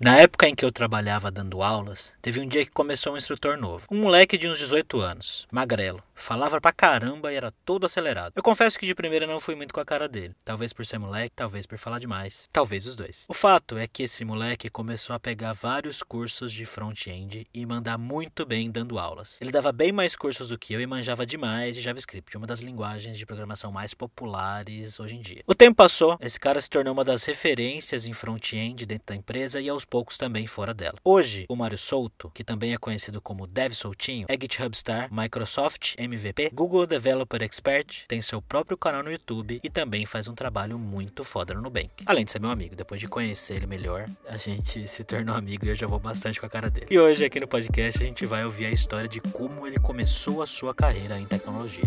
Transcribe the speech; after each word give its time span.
Na 0.00 0.16
época 0.16 0.46
em 0.46 0.54
que 0.54 0.64
eu 0.64 0.70
trabalhava 0.70 1.28
dando 1.28 1.60
aulas, 1.60 2.14
teve 2.22 2.38
um 2.38 2.46
dia 2.46 2.64
que 2.64 2.70
começou 2.70 3.14
um 3.14 3.16
instrutor 3.16 3.58
novo. 3.58 3.84
Um 3.90 4.02
moleque 4.02 4.38
de 4.38 4.46
uns 4.46 4.56
18 4.56 5.00
anos, 5.00 5.44
magrelo, 5.50 6.00
falava 6.14 6.60
pra 6.60 6.72
caramba 6.72 7.32
e 7.32 7.36
era 7.36 7.50
todo 7.64 7.84
acelerado. 7.84 8.32
Eu 8.36 8.42
confesso 8.42 8.78
que 8.78 8.86
de 8.86 8.94
primeira 8.94 9.26
não 9.26 9.40
fui 9.40 9.56
muito 9.56 9.74
com 9.74 9.80
a 9.80 9.84
cara 9.84 10.08
dele. 10.08 10.36
Talvez 10.44 10.72
por 10.72 10.86
ser 10.86 10.98
moleque, 10.98 11.34
talvez 11.34 11.66
por 11.66 11.76
falar 11.78 11.98
demais, 11.98 12.48
talvez 12.52 12.86
os 12.86 12.94
dois. 12.94 13.24
O 13.28 13.34
fato 13.34 13.76
é 13.76 13.88
que 13.88 14.04
esse 14.04 14.24
moleque 14.24 14.70
começou 14.70 15.16
a 15.16 15.18
pegar 15.18 15.52
vários 15.52 16.00
cursos 16.00 16.52
de 16.52 16.64
front-end 16.64 17.48
e 17.52 17.66
mandar 17.66 17.98
muito 17.98 18.46
bem 18.46 18.70
dando 18.70 19.00
aulas. 19.00 19.36
Ele 19.40 19.50
dava 19.50 19.72
bem 19.72 19.90
mais 19.90 20.14
cursos 20.14 20.48
do 20.48 20.56
que 20.58 20.72
eu 20.72 20.80
e 20.80 20.86
manjava 20.86 21.26
demais 21.26 21.74
de 21.74 21.82
JavaScript, 21.82 22.36
uma 22.36 22.46
das 22.46 22.60
linguagens 22.60 23.18
de 23.18 23.26
programação 23.26 23.72
mais 23.72 23.94
populares 23.94 25.00
hoje 25.00 25.16
em 25.16 25.20
dia. 25.20 25.42
O 25.44 25.56
tempo 25.56 25.74
passou, 25.74 26.16
esse 26.20 26.38
cara 26.38 26.60
se 26.60 26.70
tornou 26.70 26.92
uma 26.92 27.04
das 27.04 27.24
referências 27.24 28.06
em 28.06 28.12
front-end 28.12 28.86
dentro 28.86 29.08
da 29.08 29.16
empresa 29.16 29.60
e 29.60 29.68
aos 29.68 29.87
poucos 29.88 30.18
também 30.18 30.46
fora 30.46 30.74
dela. 30.74 30.94
Hoje, 31.04 31.46
o 31.48 31.56
Mário 31.56 31.78
Souto, 31.78 32.30
que 32.34 32.44
também 32.44 32.72
é 32.72 32.78
conhecido 32.78 33.20
como 33.20 33.46
Dev 33.46 33.72
Soutinho, 33.72 34.26
é 34.28 34.34
GitHub 34.34 34.76
Star, 34.76 35.08
Microsoft 35.12 35.94
MVP, 35.98 36.50
Google 36.52 36.86
Developer 36.86 37.42
Expert, 37.42 38.04
tem 38.06 38.22
seu 38.22 38.40
próprio 38.40 38.76
canal 38.76 39.02
no 39.02 39.10
YouTube 39.10 39.60
e 39.62 39.70
também 39.70 40.06
faz 40.06 40.28
um 40.28 40.34
trabalho 40.34 40.78
muito 40.78 41.24
foda 41.24 41.54
no 41.54 41.62
Nubank. 41.62 41.90
Além 42.06 42.24
de 42.24 42.32
ser 42.32 42.40
meu 42.40 42.50
amigo, 42.50 42.76
depois 42.76 43.00
de 43.00 43.08
conhecer 43.08 43.54
ele 43.54 43.66
melhor, 43.66 44.08
a 44.28 44.36
gente 44.36 44.86
se 44.86 45.04
tornou 45.04 45.34
amigo 45.34 45.64
e 45.64 45.68
eu 45.68 45.76
já 45.76 45.86
vou 45.86 45.98
bastante 45.98 46.40
com 46.40 46.46
a 46.46 46.50
cara 46.50 46.70
dele. 46.70 46.86
E 46.90 46.98
hoje 46.98 47.24
aqui 47.24 47.40
no 47.40 47.48
podcast 47.48 48.02
a 48.02 48.06
gente 48.06 48.26
vai 48.26 48.44
ouvir 48.44 48.66
a 48.66 48.70
história 48.70 49.08
de 49.08 49.20
como 49.20 49.66
ele 49.66 49.78
começou 49.78 50.42
a 50.42 50.46
sua 50.46 50.74
carreira 50.74 51.18
em 51.18 51.26
tecnologia. 51.26 51.84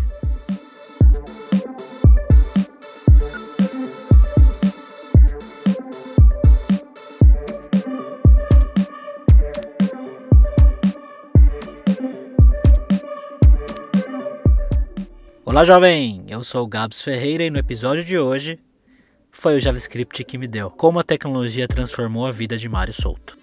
Olá, 15.52 15.66
jovem! 15.66 16.24
Eu 16.28 16.42
sou 16.42 16.64
o 16.64 16.66
Gabs 16.66 17.02
Ferreira 17.02 17.44
e 17.44 17.50
no 17.50 17.58
episódio 17.58 18.02
de 18.02 18.18
hoje 18.18 18.58
foi 19.30 19.54
o 19.54 19.60
JavaScript 19.60 20.24
que 20.24 20.38
me 20.38 20.48
deu 20.48 20.70
como 20.70 20.98
a 20.98 21.04
tecnologia 21.04 21.68
transformou 21.68 22.26
a 22.26 22.30
vida 22.30 22.56
de 22.56 22.70
Mário 22.70 22.94
Souto. 22.94 23.36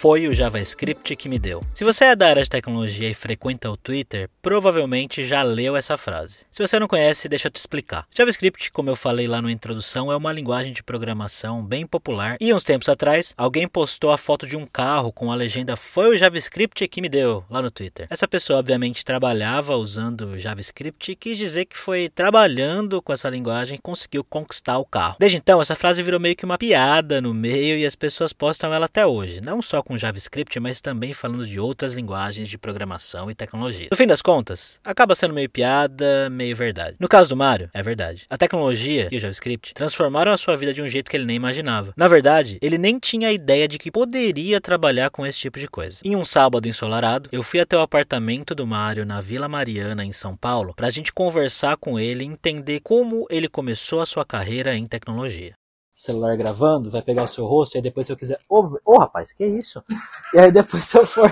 Foi 0.00 0.26
o 0.26 0.32
JavaScript 0.32 1.14
que 1.14 1.28
me 1.28 1.38
deu. 1.38 1.60
Se 1.74 1.84
você 1.84 2.06
é 2.06 2.16
da 2.16 2.28
área 2.28 2.42
de 2.42 2.48
tecnologia 2.48 3.10
e 3.10 3.12
frequenta 3.12 3.70
o 3.70 3.76
Twitter, 3.76 4.30
provavelmente 4.40 5.22
já 5.22 5.42
leu 5.42 5.76
essa 5.76 5.98
frase. 5.98 6.38
Se 6.50 6.66
você 6.66 6.78
não 6.78 6.88
conhece, 6.88 7.28
deixa 7.28 7.48
eu 7.48 7.52
te 7.52 7.58
explicar. 7.58 8.06
JavaScript, 8.10 8.72
como 8.72 8.88
eu 8.88 8.96
falei 8.96 9.26
lá 9.26 9.42
na 9.42 9.52
introdução, 9.52 10.10
é 10.10 10.16
uma 10.16 10.32
linguagem 10.32 10.72
de 10.72 10.82
programação 10.82 11.62
bem 11.62 11.86
popular 11.86 12.38
e 12.40 12.54
uns 12.54 12.64
tempos 12.64 12.88
atrás, 12.88 13.34
alguém 13.36 13.68
postou 13.68 14.10
a 14.10 14.16
foto 14.16 14.46
de 14.46 14.56
um 14.56 14.64
carro 14.64 15.12
com 15.12 15.30
a 15.30 15.34
legenda 15.34 15.76
Foi 15.76 16.08
o 16.08 16.16
JavaScript 16.16 16.88
que 16.88 17.02
me 17.02 17.08
deu 17.10 17.44
lá 17.50 17.60
no 17.60 17.70
Twitter. 17.70 18.06
Essa 18.08 18.26
pessoa 18.26 18.60
obviamente 18.60 19.04
trabalhava 19.04 19.76
usando 19.76 20.38
JavaScript 20.38 21.12
e 21.12 21.14
quis 21.14 21.36
dizer 21.36 21.66
que 21.66 21.76
foi 21.76 22.08
trabalhando 22.08 23.02
com 23.02 23.12
essa 23.12 23.28
linguagem 23.28 23.74
e 23.74 23.82
conseguiu 23.82 24.24
conquistar 24.24 24.78
o 24.78 24.84
carro. 24.86 25.16
Desde 25.18 25.36
então, 25.36 25.60
essa 25.60 25.76
frase 25.76 26.02
virou 26.02 26.18
meio 26.18 26.34
que 26.36 26.46
uma 26.46 26.56
piada 26.56 27.20
no 27.20 27.34
meio 27.34 27.78
e 27.78 27.84
as 27.84 27.94
pessoas 27.94 28.32
postam 28.32 28.72
ela 28.72 28.86
até 28.86 29.04
hoje, 29.04 29.42
não 29.42 29.60
só 29.60 29.82
com 29.89 29.89
JavaScript, 29.98 30.58
mas 30.60 30.80
também 30.80 31.12
falando 31.12 31.46
de 31.46 31.58
outras 31.58 31.92
linguagens 31.92 32.48
de 32.48 32.58
programação 32.58 33.30
e 33.30 33.34
tecnologia. 33.34 33.88
No 33.90 33.96
fim 33.96 34.06
das 34.06 34.22
contas, 34.22 34.80
acaba 34.84 35.14
sendo 35.14 35.34
meio 35.34 35.48
piada, 35.48 36.28
meio 36.30 36.54
verdade. 36.54 36.96
No 36.98 37.08
caso 37.08 37.28
do 37.28 37.36
Mario, 37.36 37.70
é 37.72 37.82
verdade. 37.82 38.26
A 38.28 38.36
tecnologia 38.36 39.08
e 39.10 39.16
o 39.16 39.20
JavaScript 39.20 39.74
transformaram 39.74 40.32
a 40.32 40.36
sua 40.36 40.56
vida 40.56 40.72
de 40.72 40.82
um 40.82 40.88
jeito 40.88 41.10
que 41.10 41.16
ele 41.16 41.24
nem 41.24 41.36
imaginava. 41.36 41.92
Na 41.96 42.08
verdade, 42.08 42.58
ele 42.60 42.78
nem 42.78 42.98
tinha 42.98 43.28
a 43.28 43.32
ideia 43.32 43.66
de 43.66 43.78
que 43.78 43.90
poderia 43.90 44.60
trabalhar 44.60 45.10
com 45.10 45.26
esse 45.26 45.38
tipo 45.38 45.58
de 45.58 45.68
coisa. 45.68 45.98
Em 46.04 46.16
um 46.16 46.24
sábado 46.24 46.68
ensolarado, 46.68 47.28
eu 47.32 47.42
fui 47.42 47.60
até 47.60 47.76
o 47.76 47.80
apartamento 47.80 48.54
do 48.54 48.66
Mario 48.66 49.06
na 49.06 49.20
Vila 49.20 49.48
Mariana, 49.48 50.04
em 50.04 50.12
São 50.12 50.36
Paulo, 50.36 50.74
para 50.74 50.86
a 50.86 50.90
gente 50.90 51.12
conversar 51.12 51.76
com 51.76 51.98
ele 51.98 52.24
e 52.24 52.26
entender 52.26 52.80
como 52.80 53.26
ele 53.30 53.48
começou 53.48 54.00
a 54.00 54.06
sua 54.06 54.24
carreira 54.24 54.74
em 54.74 54.86
tecnologia 54.86 55.59
celular 56.00 56.36
gravando, 56.36 56.90
vai 56.90 57.02
pegar 57.02 57.24
o 57.24 57.28
seu 57.28 57.44
rosto, 57.44 57.74
e 57.74 57.78
aí 57.78 57.82
depois 57.82 58.06
se 58.06 58.12
eu 58.12 58.16
quiser. 58.16 58.38
Ô, 58.48 58.60
oh, 58.60 58.78
oh, 58.84 58.98
rapaz, 58.98 59.32
que 59.32 59.44
isso? 59.44 59.84
E 60.32 60.38
aí 60.38 60.50
depois 60.50 60.84
se 60.84 60.96
eu 60.96 61.04
for. 61.04 61.30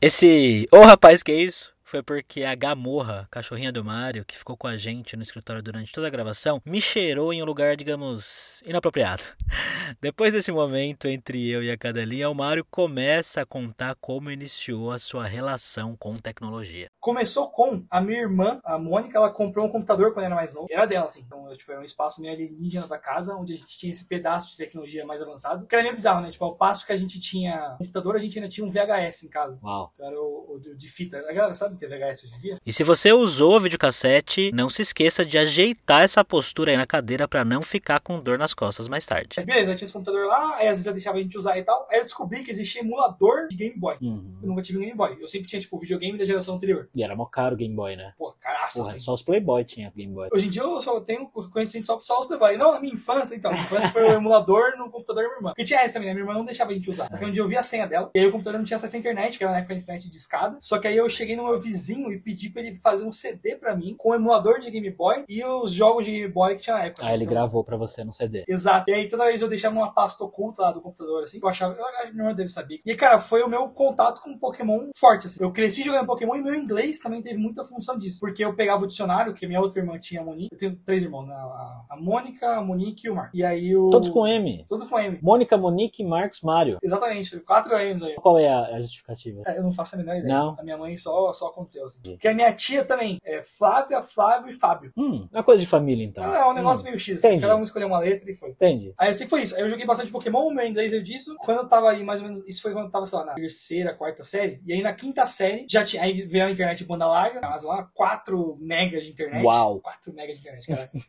Esse. 0.00 0.66
Ô 0.72 0.78
oh, 0.78 0.82
rapaz, 0.82 1.22
que 1.22 1.32
isso? 1.32 1.69
Foi 1.90 2.04
porque 2.04 2.44
a 2.44 2.54
Gamorra, 2.54 3.26
cachorrinha 3.32 3.72
do 3.72 3.84
Mario, 3.84 4.24
que 4.24 4.38
ficou 4.38 4.56
com 4.56 4.68
a 4.68 4.76
gente 4.76 5.16
no 5.16 5.24
escritório 5.24 5.60
durante 5.60 5.90
toda 5.90 6.06
a 6.06 6.10
gravação, 6.10 6.62
me 6.64 6.80
cheirou 6.80 7.32
em 7.32 7.42
um 7.42 7.44
lugar, 7.44 7.76
digamos, 7.76 8.62
inapropriado. 8.64 9.24
Depois 10.00 10.32
desse 10.32 10.52
momento 10.52 11.08
entre 11.08 11.50
eu 11.50 11.64
e 11.64 11.70
a 11.70 11.76
cadelinha, 11.76 12.30
o 12.30 12.34
Mario 12.34 12.64
começa 12.70 13.40
a 13.40 13.46
contar 13.46 13.96
como 14.00 14.30
iniciou 14.30 14.92
a 14.92 15.00
sua 15.00 15.26
relação 15.26 15.96
com 15.96 16.16
tecnologia. 16.16 16.88
Começou 17.00 17.50
com 17.50 17.84
a 17.90 18.00
minha 18.00 18.20
irmã, 18.20 18.60
a 18.62 18.78
Mônica, 18.78 19.18
ela 19.18 19.28
comprou 19.28 19.66
um 19.66 19.68
computador 19.68 20.14
quando 20.14 20.26
era 20.26 20.34
mais 20.36 20.54
novo. 20.54 20.68
Era 20.70 20.86
dela, 20.86 21.06
assim. 21.06 21.22
Então, 21.26 21.44
tipo, 21.56 21.72
era 21.72 21.80
um 21.80 21.84
espaço 21.84 22.20
meio 22.20 22.34
alienígena 22.34 22.86
da 22.86 22.98
casa, 22.98 23.34
onde 23.34 23.52
a 23.52 23.56
gente 23.56 23.76
tinha 23.76 23.90
esse 23.90 24.04
pedaço 24.04 24.52
de 24.52 24.56
tecnologia 24.56 25.04
mais 25.04 25.20
avançado. 25.20 25.66
Que 25.66 25.74
era 25.74 25.82
meio 25.82 25.96
bizarro, 25.96 26.20
né? 26.20 26.30
Tipo, 26.30 26.44
ao 26.44 26.54
passo 26.54 26.86
que 26.86 26.92
a 26.92 26.96
gente 26.96 27.18
tinha 27.18 27.74
computador, 27.78 28.14
a 28.14 28.20
gente 28.20 28.38
ainda 28.38 28.48
tinha 28.48 28.64
um 28.64 28.70
VHS 28.70 29.24
em 29.24 29.28
casa. 29.28 29.58
Uau. 29.60 29.90
Então 29.94 30.06
era 30.06 30.20
o, 30.20 30.54
o 30.54 30.60
de 30.60 30.88
fita. 30.88 31.18
A 31.18 31.32
galera 31.32 31.54
sabe 31.54 31.79
ter 31.80 31.88
VHS 31.88 32.24
hoje 32.24 32.34
em 32.34 32.38
dia. 32.38 32.58
E 32.64 32.72
se 32.72 32.84
você 32.84 33.12
usou 33.12 33.56
o 33.56 33.60
videocassete, 33.60 34.50
não 34.52 34.68
se 34.68 34.82
esqueça 34.82 35.24
de 35.24 35.38
ajeitar 35.38 36.02
essa 36.02 36.24
postura 36.24 36.72
aí 36.72 36.76
na 36.76 36.86
cadeira 36.86 37.26
para 37.26 37.44
não 37.44 37.62
ficar 37.62 38.00
com 38.00 38.20
dor 38.20 38.38
nas 38.38 38.54
costas 38.54 38.88
mais 38.88 39.06
tarde. 39.06 39.42
Beleza, 39.44 39.72
eu 39.72 39.76
tinha 39.76 39.86
esse 39.86 39.92
computador 39.92 40.26
lá, 40.26 40.56
aí 40.56 40.68
às 40.68 40.78
vezes 40.78 40.86
eu 40.86 40.92
deixava 40.92 41.18
a 41.18 41.22
gente 41.22 41.36
usar 41.36 41.58
e 41.58 41.62
tal. 41.62 41.86
Aí 41.90 41.98
eu 41.98 42.04
descobri 42.04 42.42
que 42.42 42.50
existia 42.50 42.82
emulador 42.82 43.48
de 43.48 43.56
Game 43.56 43.76
Boy. 43.76 43.96
Uhum. 44.00 44.38
Eu 44.42 44.48
nunca 44.48 44.62
tive 44.62 44.78
um 44.78 44.82
Game 44.82 44.96
Boy. 44.96 45.16
Eu 45.20 45.28
sempre 45.28 45.48
tinha, 45.48 45.60
tipo, 45.60 45.78
videogame 45.78 46.18
da 46.18 46.24
geração 46.24 46.56
anterior. 46.56 46.88
E 46.94 47.02
era 47.02 47.16
mó 47.16 47.26
caro 47.26 47.54
o 47.54 47.58
Game 47.58 47.74
Boy, 47.74 47.96
né? 47.96 48.12
Pô, 48.18 48.32
caraca, 48.40 48.72
Porra, 48.72 48.90
assim. 48.90 48.98
Só 48.98 49.14
os 49.14 49.22
Playboy 49.22 49.64
tinha 49.64 49.92
Game 49.94 50.12
Boy. 50.12 50.28
Hoje 50.32 50.46
em 50.46 50.50
dia 50.50 50.62
eu 50.62 50.80
só 50.80 51.00
tenho 51.00 51.26
conhecimento 51.28 51.86
só, 51.86 51.98
só 52.00 52.20
os 52.20 52.26
Playboy. 52.26 52.56
Não, 52.56 52.72
na 52.72 52.80
minha 52.80 52.94
infância, 52.94 53.34
então. 53.34 53.50
Minha 53.50 53.64
infância 53.64 53.90
foi 53.90 54.02
o 54.04 54.12
emulador 54.12 54.76
no 54.76 54.90
computador 54.90 55.22
da 55.22 55.28
minha 55.28 55.38
irmã. 55.38 55.50
Porque 55.50 55.64
tinha 55.64 55.80
essa 55.80 55.94
também, 55.94 56.08
né? 56.08 56.14
Minha 56.14 56.24
irmã 56.24 56.34
não 56.34 56.44
deixava 56.44 56.70
a 56.70 56.74
gente 56.74 56.88
usar. 56.88 57.08
Só 57.10 57.16
que 57.16 57.24
um 57.24 57.30
dia 57.30 57.42
eu 57.42 57.48
vi 57.48 57.56
a 57.56 57.62
senha 57.62 57.86
dela, 57.86 58.10
e 58.14 58.18
aí 58.18 58.26
o 58.26 58.32
computador 58.32 58.58
não 58.58 58.64
tinha 58.64 58.76
acesso 58.76 58.96
à 58.96 58.98
internet, 58.98 59.38
que 59.38 59.44
era 59.44 59.52
na 59.52 59.58
época 59.58 59.74
da 59.74 59.80
internet 59.80 60.08
de 60.08 60.16
escada. 60.16 60.58
Só 60.60 60.78
que 60.78 60.88
aí 60.88 60.96
eu 60.96 61.08
cheguei 61.08 61.36
no 61.36 61.44
meu 61.44 61.58
vizinho 61.70 62.12
e 62.12 62.18
pedi 62.18 62.50
pra 62.50 62.62
ele 62.62 62.76
fazer 62.76 63.06
um 63.06 63.12
CD 63.12 63.56
pra 63.56 63.76
mim 63.76 63.94
com 63.96 64.10
o 64.10 64.14
emulador 64.14 64.58
de 64.58 64.70
Game 64.70 64.90
Boy 64.90 65.24
e 65.28 65.44
os 65.44 65.72
jogos 65.72 66.04
de 66.04 66.12
Game 66.12 66.32
Boy 66.32 66.56
que 66.56 66.62
tinha 66.62 66.76
na 66.76 66.84
época. 66.84 67.06
Ah, 67.06 67.14
ele 67.14 67.24
então... 67.24 67.34
gravou 67.34 67.62
pra 67.62 67.76
você 67.76 68.02
no 68.02 68.12
CD. 68.12 68.44
Exato. 68.48 68.90
E 68.90 68.94
aí 68.94 69.08
toda 69.08 69.26
vez 69.26 69.40
eu 69.40 69.48
deixava 69.48 69.76
uma 69.76 69.92
pasta 69.92 70.24
oculta 70.24 70.62
lá 70.62 70.72
do 70.72 70.80
computador, 70.80 71.22
assim, 71.22 71.38
que 71.38 71.44
eu 71.44 71.48
achava, 71.48 71.74
eu 71.74 72.12
minha 72.12 72.24
irmã 72.24 72.34
deve 72.34 72.48
saber. 72.48 72.80
E 72.84 72.94
cara, 72.94 73.18
foi 73.18 73.42
o 73.42 73.48
meu 73.48 73.68
contato 73.68 74.20
com 74.22 74.36
Pokémon 74.38 74.88
forte, 74.96 75.26
assim. 75.26 75.42
Eu 75.42 75.52
cresci 75.52 75.82
jogando 75.82 76.06
Pokémon 76.06 76.36
e 76.36 76.42
meu 76.42 76.54
inglês 76.54 76.98
também 76.98 77.22
teve 77.22 77.38
muita 77.38 77.64
função 77.64 77.98
disso. 77.98 78.18
Porque 78.20 78.44
eu 78.44 78.54
pegava 78.54 78.84
o 78.84 78.86
dicionário, 78.86 79.34
que 79.34 79.46
minha 79.46 79.60
outra 79.60 79.80
irmã 79.80 79.98
tinha 79.98 80.20
a 80.20 80.24
Monique. 80.24 80.48
Eu 80.52 80.58
tenho 80.58 80.76
três 80.84 81.02
irmãos, 81.02 81.26
né? 81.26 81.34
A 81.34 81.96
Mônica, 81.96 82.56
a 82.56 82.62
Monique 82.62 83.06
e 83.06 83.10
o 83.10 83.14
Marcos. 83.14 83.38
E 83.38 83.44
aí 83.44 83.76
o. 83.76 83.90
Todos 83.90 84.08
com 84.08 84.26
M. 84.26 84.64
Todos 84.68 84.88
com 84.88 84.98
M. 84.98 85.18
Mônica, 85.22 85.56
Monique, 85.56 86.04
Marcos, 86.04 86.40
Mário. 86.42 86.78
Exatamente, 86.82 87.38
quatro 87.40 87.76
M's 87.76 88.02
aí. 88.02 88.14
Qual 88.16 88.38
é 88.38 88.48
a, 88.48 88.76
a 88.76 88.80
justificativa? 88.80 89.42
É, 89.46 89.58
eu 89.58 89.62
não 89.62 89.72
faço 89.72 89.94
a 89.94 89.98
menor 89.98 90.16
ideia. 90.16 90.34
Não. 90.34 90.56
A 90.58 90.62
minha 90.62 90.76
mãe 90.76 90.96
só, 90.96 91.32
só 91.32 91.50
aconteceu 91.60 91.84
assim. 91.84 92.00
Porque 92.02 92.28
a 92.28 92.34
minha 92.34 92.52
tia 92.52 92.84
também 92.84 93.20
é 93.24 93.42
Flávia, 93.42 94.02
Flávio 94.02 94.50
e 94.50 94.52
Fábio. 94.52 94.92
Hum, 94.96 95.28
é 95.32 95.38
uma 95.38 95.44
coisa 95.44 95.60
de 95.60 95.66
família 95.66 96.04
então. 96.04 96.24
Ah, 96.24 96.38
é 96.38 96.44
um 96.46 96.54
negócio 96.54 96.82
hum. 96.82 96.86
meio 96.86 96.98
X. 96.98 97.22
Entendi. 97.22 97.40
Cada 97.40 97.56
um 97.56 97.62
escolheu 97.62 97.88
uma 97.88 97.98
letra 97.98 98.30
e 98.30 98.34
foi. 98.34 98.50
Entendi. 98.50 98.92
Aí 98.96 99.14
que 99.14 99.28
foi 99.28 99.42
isso. 99.42 99.54
Aí 99.54 99.62
eu 99.62 99.68
joguei 99.68 99.86
bastante 99.86 100.10
Pokémon, 100.10 100.50
meu 100.50 100.66
inglês 100.66 100.92
eu 100.92 101.02
disso. 101.02 101.36
Quando 101.38 101.58
eu 101.58 101.68
tava 101.68 101.90
aí, 101.90 102.02
mais 102.02 102.20
ou 102.20 102.26
menos, 102.26 102.46
isso 102.46 102.62
foi 102.62 102.72
quando 102.72 102.86
eu 102.86 102.90
tava, 102.90 103.06
sei 103.06 103.18
lá, 103.18 103.24
na 103.24 103.34
terceira, 103.34 103.94
quarta 103.94 104.24
série. 104.24 104.60
E 104.66 104.72
aí 104.72 104.82
na 104.82 104.92
quinta 104.92 105.26
série, 105.26 105.66
já 105.68 105.84
tinha. 105.84 106.02
Aí 106.02 106.22
veio 106.22 106.46
a 106.46 106.50
internet 106.50 106.84
banda 106.84 107.06
larga, 107.06 107.40
lá, 107.40 107.84
4 107.94 108.56
megas 108.60 109.04
de 109.04 109.12
internet. 109.12 109.44
Uau! 109.44 109.80
4 109.80 110.12
megas 110.12 110.36
de 110.36 110.40
internet, 110.40 110.66
cara. 110.66 110.90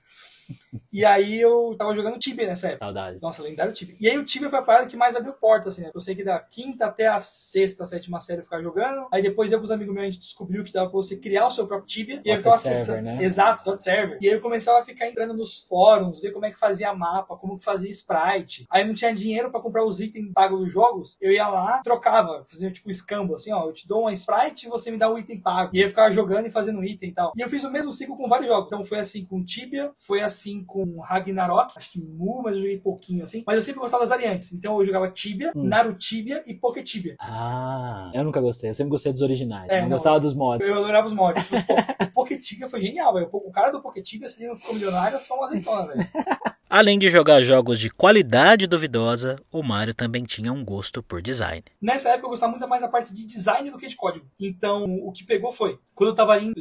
E 0.92 1.06
aí 1.06 1.39
eu 1.39 1.75
tava 1.77 1.95
jogando 1.95 2.18
Tibia 2.18 2.48
nessa 2.48 2.68
época. 2.68 2.86
Saudade. 2.86 3.19
Nossa, 3.21 3.42
lendário 3.42 3.74
Tibia. 3.74 3.95
E 4.00 4.09
aí 4.09 4.18
o 4.18 4.25
Tibia 4.25 4.50
foi 4.50 4.59
a 4.59 4.62
parada 4.62 4.88
que 4.88 4.98
mais 4.98 5.15
abriu 5.15 5.33
porta, 5.33 5.69
assim, 5.69 5.81
né? 5.81 5.92
Eu 5.94 6.01
sei 6.01 6.15
que 6.15 6.24
da 6.24 6.39
quinta 6.39 6.86
até 6.86 7.07
a 7.07 7.21
sexta, 7.21 7.86
sétima 7.86 8.19
série 8.19 8.39
eu 8.39 8.44
ficava 8.44 8.62
jogando. 8.62 9.07
Aí 9.12 9.21
depois 9.21 9.51
eu 9.51 9.57
com 9.57 9.63
os 9.63 9.71
amigos 9.71 9.94
meus 9.94 10.07
a 10.07 10.09
gente 10.09 10.19
descobriu 10.19 10.63
que 10.63 10.74
dava 10.74 10.89
pra 10.89 10.98
você 10.98 11.15
criar 11.18 11.48
o 11.48 11.51
seu 11.51 11.65
próprio 11.65 11.88
Tibia. 11.88 12.21
E 12.25 12.30
aí 12.30 12.36
eu 12.36 12.38
ficava 12.38 12.56
acessando. 12.56 13.01
Né? 13.01 13.24
Exato, 13.24 13.62
só 13.62 13.75
de 13.75 13.81
server. 13.81 14.18
E 14.21 14.27
aí 14.27 14.33
eu 14.33 14.42
começava 14.42 14.80
a 14.80 14.83
ficar 14.83 15.07
entrando 15.07 15.33
nos 15.33 15.59
fóruns, 15.59 16.19
ver 16.19 16.31
como 16.31 16.45
é 16.45 16.51
que 16.51 16.59
fazia 16.59 16.94
mapa, 16.94 17.36
como 17.38 17.57
que 17.57 17.63
fazia 17.63 17.89
sprite. 17.89 18.65
Aí 18.69 18.83
não 18.86 18.94
tinha 18.94 19.13
dinheiro 19.13 19.50
para 19.50 19.62
comprar 19.62 19.86
os 19.86 20.00
itens 20.00 20.31
pagos 20.33 20.59
dos 20.59 20.71
jogos. 20.71 21.18
Eu 21.21 21.31
ia 21.31 21.48
lá, 21.48 21.81
trocava, 21.83 22.44
fazia 22.44 22.71
tipo 22.71 22.89
escambo, 22.89 23.36
assim, 23.36 23.51
ó. 23.53 23.65
Eu 23.65 23.74
te 23.74 23.88
dou 23.88 24.01
uma 24.01 24.13
sprite 24.13 24.68
e 24.68 24.69
você 24.69 24.92
me 24.92 24.98
dá 24.98 25.12
um 25.12 25.18
item 25.18 25.39
pago. 25.39 25.71
E 25.74 25.80
aí 25.80 25.86
eu 25.86 25.89
ficava 25.89 26.12
jogando 26.12 26.48
e 26.48 26.51
fazendo 26.51 26.83
item 26.83 27.09
e 27.09 27.13
tal. 27.13 27.21
tal. 27.21 27.33
E 27.36 27.42
eu 27.42 27.50
fiz 27.50 27.63
o 27.63 27.71
mesmo 27.71 27.92
ciclo 27.92 28.18
com 28.18 28.27
vários 28.27 28.48
jogos. 28.48 28.68
Então 28.68 28.83
foi 28.83 29.00
assim 29.00 29.25
com 29.25 29.44
Tibia, 29.44 29.92
foi 29.98 30.21
assim 30.21 30.40
com 30.65 30.99
Ragnarok, 30.99 31.73
acho 31.77 31.91
que 31.91 31.99
Mu, 32.01 32.41
mas 32.43 32.55
eu 32.55 32.61
joguei 32.61 32.77
pouquinho 32.79 33.23
assim. 33.23 33.43
Mas 33.45 33.55
eu 33.57 33.61
sempre 33.61 33.81
gostava 33.81 34.03
das 34.03 34.09
variantes. 34.09 34.51
Então 34.53 34.79
eu 34.79 34.85
jogava 34.85 35.09
Tibia, 35.09 35.51
Hum. 35.55 35.63
Narutibia 35.63 36.43
e 36.47 36.53
Poketibia. 36.53 37.15
Ah, 37.19 38.09
eu 38.13 38.23
nunca 38.23 38.39
gostei. 38.41 38.69
Eu 38.69 38.73
sempre 38.73 38.91
gostei 38.91 39.11
dos 39.11 39.21
originais. 39.21 39.69
É, 39.69 39.81
não, 39.81 39.89
não. 39.89 39.97
gostava 39.97 40.19
dos 40.19 40.33
mods. 40.33 40.65
Eu 40.67 40.75
adorava 40.75 41.07
os 41.07 41.13
mods. 41.13 41.45
Pô, 41.47 41.55
o 42.03 42.11
Poketibia 42.13 42.67
foi 42.67 42.81
genial, 42.81 43.13
velho. 43.13 43.29
O 43.31 43.51
cara 43.51 43.69
do 43.71 43.81
Poketibia, 43.81 44.27
se 44.29 44.41
ele 44.41 44.49
não 44.49 44.55
ficou 44.55 44.73
milionário, 44.75 45.15
é 45.15 45.19
só 45.19 45.35
uma 45.35 45.45
azeitona, 45.45 45.88
velho. 45.88 46.09
Além 46.69 46.97
de 46.97 47.09
jogar 47.09 47.41
jogos 47.43 47.77
de 47.81 47.89
qualidade 47.89 48.65
duvidosa, 48.65 49.35
o 49.51 49.61
Mario 49.61 49.93
também 49.93 50.23
tinha 50.23 50.53
um 50.53 50.63
gosto 50.63 51.03
por 51.03 51.21
design. 51.21 51.63
Nessa 51.81 52.11
época 52.11 52.27
eu 52.27 52.29
gostava 52.29 52.51
muito 52.51 52.65
mais 52.65 52.81
da 52.81 52.88
parte 52.88 53.13
de 53.13 53.25
design 53.27 53.69
do 53.69 53.77
que 53.77 53.88
de 53.88 53.95
código. 53.97 54.25
Então, 54.39 54.85
o 54.85 55.11
que 55.11 55.25
pegou 55.25 55.51
foi, 55.51 55.77
quando 55.93 56.11
eu 56.11 56.15
tava 56.15 56.31
ali 56.31 56.47
em 56.47 56.53